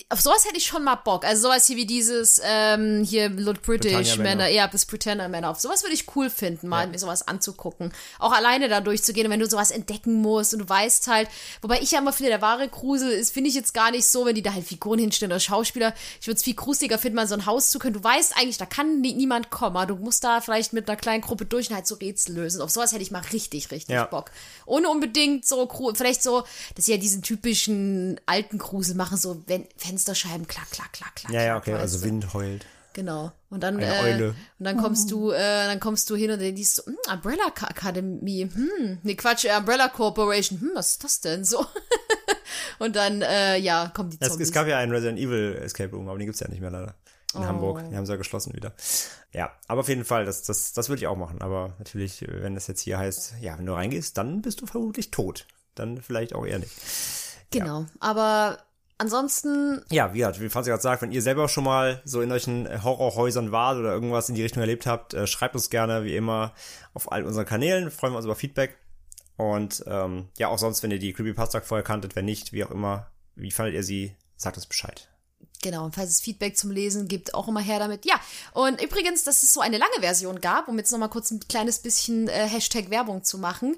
[0.09, 1.25] auf sowas hätte ich schon mal Bock.
[1.25, 5.51] Also sowas hier wie dieses ähm, hier Look British Männer, ja, bis Pretender Männer.
[5.51, 7.93] Auf sowas würde ich cool finden, mal mir sowas anzugucken.
[8.19, 11.29] Auch alleine da durchzugehen, und wenn du sowas entdecken musst und du weißt halt,
[11.62, 14.27] wobei ich ja immer finde, der wahre Grusel ist, finde ich jetzt gar nicht so,
[14.27, 15.95] wenn die da halt Figuren hinstellen oder Schauspieler.
[16.20, 17.95] Ich würde es viel gruseliger finden, mal so ein Haus zu können.
[17.95, 19.77] Du weißt eigentlich, da kann nie, niemand kommen.
[19.77, 22.61] aber Du musst da vielleicht mit einer kleinen Gruppe durch und halt so Rätsel lösen.
[22.61, 24.05] Auf sowas hätte ich mal richtig, richtig Ja.
[24.05, 24.31] Bock.
[24.66, 26.45] Ohne unbedingt so, vielleicht so,
[26.75, 31.32] dass sie ja diesen typischen alten Grusel machen, so wenn Fensterscheiben, klack, klack, klack, klack.
[31.32, 32.05] Ja, ja, klack, okay, weißt also du.
[32.05, 32.66] Wind heult.
[32.93, 33.32] Genau.
[33.51, 34.28] Und dann, Eine äh, Eule.
[34.59, 37.47] und dann kommst du, äh, dann kommst du hin und dann liest du, hm, Umbrella
[37.48, 41.65] Academy, hm, nee, Quatsch, äh, Umbrella Corporation, hm, was ist das denn so?
[42.78, 44.48] und dann, äh, ja, kommen die Es, Zombies.
[44.48, 46.94] es gab ja einen Resident Evil Escape Room, aber den gibt's ja nicht mehr leider.
[47.35, 47.44] In Oh.
[47.44, 47.85] Hamburg.
[47.90, 48.73] Die haben sie ja geschlossen wieder.
[49.35, 51.43] Ja, aber auf jeden Fall, das, das, das würde ich auch machen.
[51.43, 55.10] Aber natürlich, wenn das jetzt hier heißt, ja, wenn du reingehst, dann bist du vermutlich
[55.10, 55.47] tot.
[55.74, 56.73] Dann vielleicht auch eher nicht.
[57.51, 57.85] genau.
[58.01, 58.59] Aber
[58.99, 62.29] ansonsten, Ja, wie gesagt, wie Franz gerade sagt, wenn ihr selber schon mal so in
[62.29, 66.05] solchen äh, Horrorhäusern wart oder irgendwas in die Richtung erlebt habt, äh, schreibt uns gerne,
[66.05, 66.53] wie immer,
[66.95, 67.91] auf all unseren Kanälen.
[67.91, 68.77] Freuen wir uns über Feedback.
[69.37, 72.73] Und ähm, ja, auch sonst, wenn ihr die Creepypasta vorher kanntet, wenn nicht, wie auch
[72.73, 73.07] immer,
[73.37, 75.09] wie fandet ihr sie, sagt uns Bescheid.
[75.62, 78.05] Genau, und falls es Feedback zum Lesen gibt, auch immer her damit.
[78.07, 78.20] Ja,
[78.53, 81.81] und übrigens, dass es so eine lange Version gab, um jetzt nochmal kurz ein kleines
[81.81, 83.77] bisschen äh, Hashtag Werbung zu machen.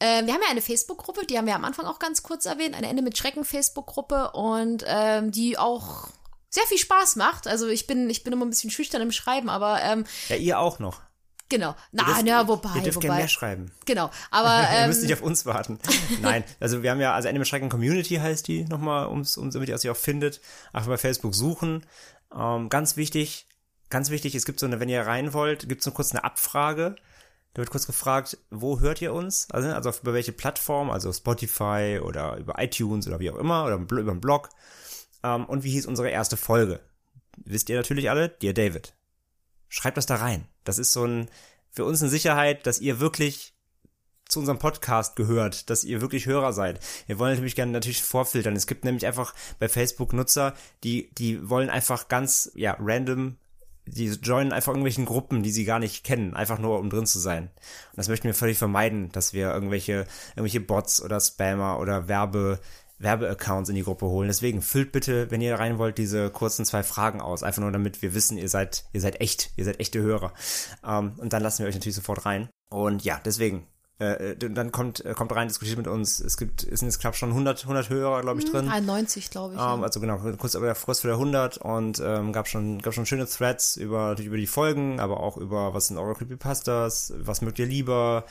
[0.00, 2.74] Äh, wir haben ja eine Facebook-Gruppe, die haben wir am Anfang auch ganz kurz erwähnt,
[2.74, 6.08] eine Ende mit Schrecken Facebook-Gruppe und ähm, die auch
[6.48, 7.46] sehr viel Spaß macht.
[7.46, 10.58] Also ich bin, ich bin immer ein bisschen schüchtern im Schreiben, aber ähm, Ja, ihr
[10.58, 11.00] auch noch.
[11.48, 11.76] genau.
[11.92, 13.70] Na, dürft- ja, wobei, Ihr dürft gerne mehr schreiben.
[13.86, 15.78] Genau, aber ihr ähm, müsst nicht auf uns warten.
[16.22, 19.54] Nein, also wir haben ja, also Ende mit Schrecken Community heißt die nochmal, ums, ums,
[19.54, 20.40] damit ihr sie auch findet.
[20.72, 21.86] Einfach bei Facebook suchen.
[22.34, 23.46] Ähm, ganz wichtig,
[23.90, 26.24] ganz wichtig, es gibt so eine, wenn ihr rein wollt, gibt es so kurz eine
[26.24, 26.96] Abfrage.
[27.54, 29.48] Da wird kurz gefragt, wo hört ihr uns?
[29.50, 33.64] Also, also auf, über welche Plattform, also Spotify oder über iTunes oder wie auch immer,
[33.64, 34.50] oder über einen Blog.
[35.24, 36.80] Ähm, und wie hieß unsere erste Folge?
[37.44, 38.94] Wisst ihr natürlich alle, Dear David.
[39.68, 40.46] Schreibt das da rein.
[40.64, 41.28] Das ist so ein,
[41.70, 43.54] für uns eine Sicherheit, dass ihr wirklich
[44.28, 46.78] zu unserem Podcast gehört, dass ihr wirklich Hörer seid.
[47.06, 48.54] Wir wollen natürlich gerne natürlich vorfiltern.
[48.54, 50.54] Es gibt nämlich einfach bei Facebook Nutzer,
[50.84, 53.38] die, die wollen einfach ganz, ja, random
[53.86, 57.18] die joinen einfach irgendwelchen Gruppen, die sie gar nicht kennen, einfach nur um drin zu
[57.18, 57.44] sein.
[57.44, 62.60] Und das möchten wir völlig vermeiden, dass wir irgendwelche, irgendwelche Bots oder Spammer oder Werbe,
[62.98, 64.28] Werbeaccounts in die Gruppe holen.
[64.28, 67.42] Deswegen füllt bitte, wenn ihr rein wollt, diese kurzen zwei Fragen aus.
[67.42, 70.32] Einfach nur damit wir wissen, ihr seid, ihr seid echt, ihr seid echte Hörer.
[70.86, 72.48] Ähm, und dann lassen wir euch natürlich sofort rein.
[72.70, 73.66] Und ja, deswegen,
[74.00, 76.20] äh, dann kommt, äh, kommt rein, diskutiert mit uns.
[76.20, 78.68] Es gibt, es sind jetzt knapp schon 100, 100 Hörer, glaube ich, drin.
[78.68, 79.60] 91, glaube ich.
[79.60, 79.82] Ähm, ja.
[79.82, 83.28] Also genau, kurz, aber kurz vor der 100 und ähm, gab schon, gab schon schöne
[83.28, 87.58] Threads über, natürlich über die Folgen, aber auch über, was sind eure Creepypastas, was mögt
[87.58, 88.24] ihr lieber.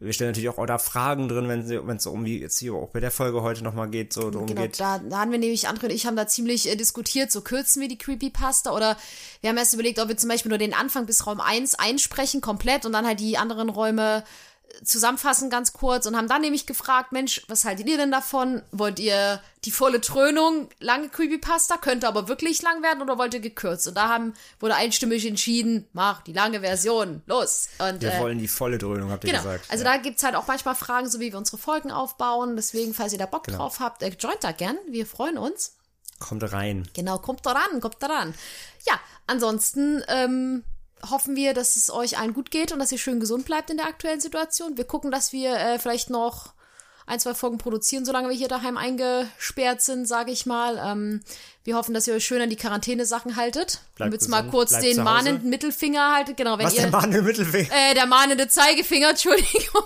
[0.00, 2.98] Wir stellen natürlich auch da Fragen drin, wenn es um wie jetzt hier auch bei
[2.98, 4.80] der Folge heute nochmal geht, so darum Genau, geht.
[4.80, 7.80] da, da haben wir nämlich, André und ich haben da ziemlich äh, diskutiert, so kürzen
[7.80, 8.96] wir die Creepypasta oder
[9.40, 12.40] wir haben erst überlegt, ob wir zum Beispiel nur den Anfang bis Raum 1 einsprechen,
[12.40, 14.24] komplett und dann halt die anderen Räume
[14.84, 18.62] zusammenfassen ganz kurz und haben dann nämlich gefragt, Mensch, was haltet ihr denn davon?
[18.72, 23.40] Wollt ihr die volle Trönung, lange Creepypasta, könnte aber wirklich lang werden oder wollt ihr
[23.40, 23.86] gekürzt?
[23.86, 27.68] Und da haben, wurde einstimmig entschieden, mach die lange Version, los.
[27.78, 29.42] Und, Wir äh, wollen die volle Dröhnung, habt ihr Genau.
[29.42, 29.66] gesagt.
[29.70, 29.92] Also ja.
[29.92, 32.56] da gibt's halt auch manchmal Fragen, so wie wir unsere Folgen aufbauen.
[32.56, 33.58] Deswegen, falls ihr da Bock Genau.
[33.58, 34.78] drauf habt, äh, joint da gern.
[34.88, 35.74] Wir freuen uns.
[36.18, 36.88] Kommt rein.
[36.94, 38.34] Genau, kommt da ran, kommt da ran.
[38.86, 38.94] Ja,
[39.26, 40.64] ansonsten ähm,
[41.08, 43.76] hoffen wir, dass es euch allen gut geht und dass ihr schön gesund bleibt in
[43.76, 44.76] der aktuellen Situation.
[44.76, 46.52] Wir gucken, dass wir äh, vielleicht noch
[47.04, 50.80] ein, zwei Folgen produzieren, solange wir hier daheim eingesperrt sind, sage ich mal.
[50.82, 51.20] Ähm,
[51.64, 53.80] wir hoffen, dass ihr euch schön an die Quarantäne-Sachen haltet.
[53.96, 56.36] Bleibt jetzt mal kurz bleibt den mahnenden Mittelfinger haltet.
[56.36, 57.68] Genau, wenn Was ihr der Mann im Mittelfinger?
[57.72, 59.82] äh, der mahnende Zeigefinger, Entschuldigung.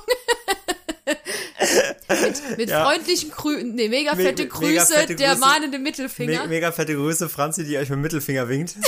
[2.08, 2.84] mit mit Ja.
[2.84, 5.40] freundlichen Grüßen, nee, mega Me- fette me- Grüße, mega fette der Grüße.
[5.40, 6.42] mahnende Mittelfinger.
[6.42, 8.74] Me mega fette Grüße, Franzi, die euch mit dem Mittelfinger winkt.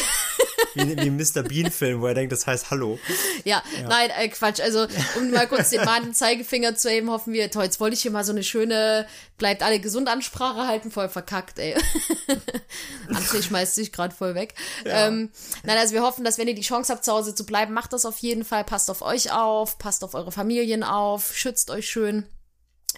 [0.78, 1.42] wie, wie im Mr.
[1.42, 2.98] Bean-Film, wo er denkt, das heißt Hallo.
[3.44, 4.60] ja, nein, äh, Quatsch.
[4.60, 4.86] Also,
[5.16, 8.10] um mal kurz den mahnenden Zeigefinger zu heben, hoffen wir, toll, jetzt wollte ich hier
[8.10, 9.06] mal so eine schöne,
[9.36, 11.76] bleibt alle gesund Ansprache halten, voll verkackt, ey.
[13.08, 14.54] André schmeißt sich gerade voll weg.
[14.84, 15.30] Ähm,
[15.64, 17.92] nein, also wir hoffen, dass wenn ihr die Chance habt, zu Hause zu bleiben, macht
[17.92, 18.64] das auf jeden Fall.
[18.64, 22.26] Passt auf euch auf, passt auf eure Familien auf, schützt euch schön.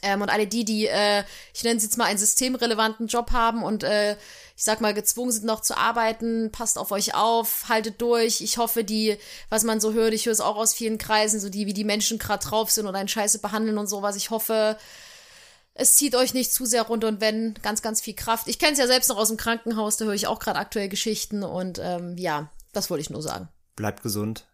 [0.03, 3.63] Ähm, und alle die, die, äh, ich nenne es jetzt mal einen systemrelevanten Job haben
[3.63, 4.17] und äh,
[4.61, 8.43] ich sag mal gezwungen sind noch zu arbeiten, passt auf euch auf, haltet durch.
[8.43, 9.17] Ich hoffe, die,
[9.49, 11.83] was man so hört, ich höre es auch aus vielen Kreisen, so die, wie die
[11.83, 14.17] Menschen gerade drauf sind und einen Scheiße behandeln und sowas.
[14.17, 14.77] Ich hoffe,
[15.73, 18.49] es zieht euch nicht zu sehr runter und wenn, ganz, ganz viel Kraft.
[18.49, 20.91] Ich kenne es ja selbst noch aus dem Krankenhaus, da höre ich auch gerade aktuell
[20.91, 23.49] Geschichten und ähm, ja, das wollte ich nur sagen.
[23.77, 24.47] Bleibt gesund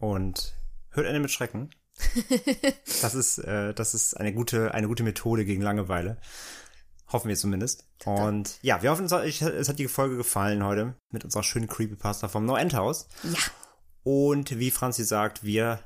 [0.00, 0.54] und
[0.90, 1.70] hört Ende mit Schrecken.
[3.00, 6.16] Das ist, äh, das ist eine gute, eine gute Methode gegen Langeweile.
[7.12, 7.86] Hoffen wir zumindest.
[8.04, 12.46] Und ja, wir hoffen, es hat, die Folge gefallen heute mit unserer schönen Creepypasta vom
[12.46, 13.06] No End House.
[13.22, 13.38] Ja.
[14.04, 15.80] Und wie Franzi sagt, wir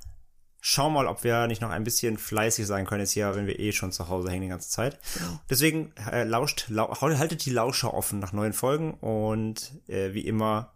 [0.60, 3.58] schauen mal, ob wir nicht noch ein bisschen fleißig sein können jetzt hier, wenn wir
[3.58, 4.98] eh schon zu Hause hängen die ganze Zeit.
[5.50, 10.72] Deswegen äh, lauscht, lau haltet die Lauscher offen nach neuen Folgen und äh, wie immer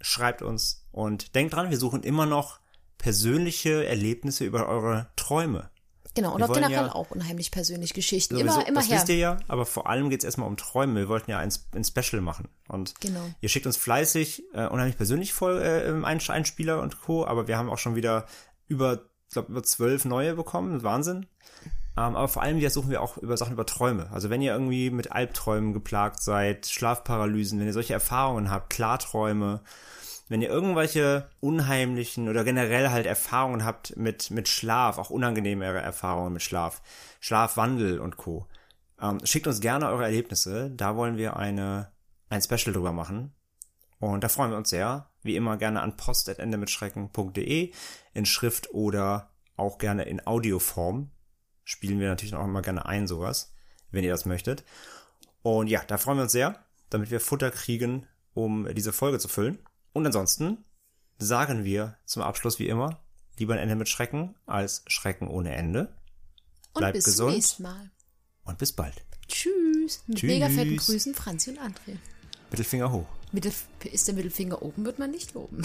[0.00, 2.60] schreibt uns und denkt dran, wir suchen immer noch
[2.98, 5.70] persönliche Erlebnisse über eure Träume.
[6.14, 8.36] Genau, und auch generell ja- auch unheimlich persönliche Geschichten.
[8.36, 8.96] Sowieso, immer, immer das her.
[8.96, 10.96] wisst ihr ja, aber vor allem geht es erstmal um Träume.
[11.00, 12.48] Wir wollten ja ein, ein Special machen.
[12.68, 13.20] Und Genau.
[13.40, 17.56] ihr schickt uns fleißig, äh, unheimlich persönlich voll äh, ein Einspieler und Co., aber wir
[17.56, 18.26] haben auch schon wieder
[18.66, 20.82] über, ich glaube, über zwölf neue bekommen.
[20.82, 21.26] Wahnsinn.
[21.96, 24.08] Ähm, aber vor allem, wir suchen wir auch über Sachen über Träume.
[24.12, 29.62] Also wenn ihr irgendwie mit Albträumen geplagt seid, Schlafparalysen, wenn ihr solche Erfahrungen habt, Klarträume,
[30.28, 36.32] wenn ihr irgendwelche unheimlichen oder generell halt Erfahrungen habt mit, mit Schlaf, auch unangenehmere Erfahrungen
[36.32, 36.82] mit Schlaf,
[37.20, 38.46] Schlafwandel und Co.,
[39.00, 40.70] ähm, schickt uns gerne eure Erlebnisse.
[40.70, 41.92] Da wollen wir eine,
[42.28, 43.34] ein Special drüber machen.
[44.00, 45.10] Und da freuen wir uns sehr.
[45.22, 47.72] Wie immer gerne an post.endemitschrecken.de
[48.14, 51.10] in Schrift oder auch gerne in Audioform.
[51.64, 53.52] Spielen wir natürlich auch immer gerne ein, sowas,
[53.90, 54.64] wenn ihr das möchtet.
[55.42, 59.28] Und ja, da freuen wir uns sehr, damit wir Futter kriegen, um diese Folge zu
[59.28, 59.58] füllen.
[59.92, 60.64] Und ansonsten
[61.18, 63.00] sagen wir zum Abschluss wie immer,
[63.38, 65.92] lieber ein Ende mit Schrecken als Schrecken ohne Ende.
[66.74, 67.30] Und Bleibt bis gesund.
[67.30, 67.90] zum nächsten Mal.
[68.44, 69.04] Und bis bald.
[69.26, 70.02] Tschüss.
[70.06, 70.30] Mit Tschüss.
[70.30, 71.96] mega fetten Grüßen, Franzi und André.
[72.50, 73.06] Mittelfinger hoch.
[73.32, 75.62] Mittelf ist der Mittelfinger oben, wird man nicht loben.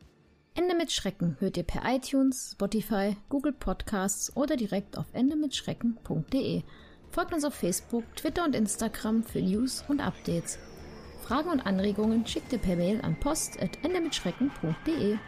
[0.54, 6.62] Ende mit Schrecken hört ihr per iTunes, Spotify, Google Podcasts oder direkt auf endemitschrecken.de.
[7.10, 10.58] Folgt uns auf Facebook, Twitter und Instagram für News und Updates.
[11.26, 15.18] Fragen und Anregungen schickt ihr per Mail an post.endemitschrecken.de.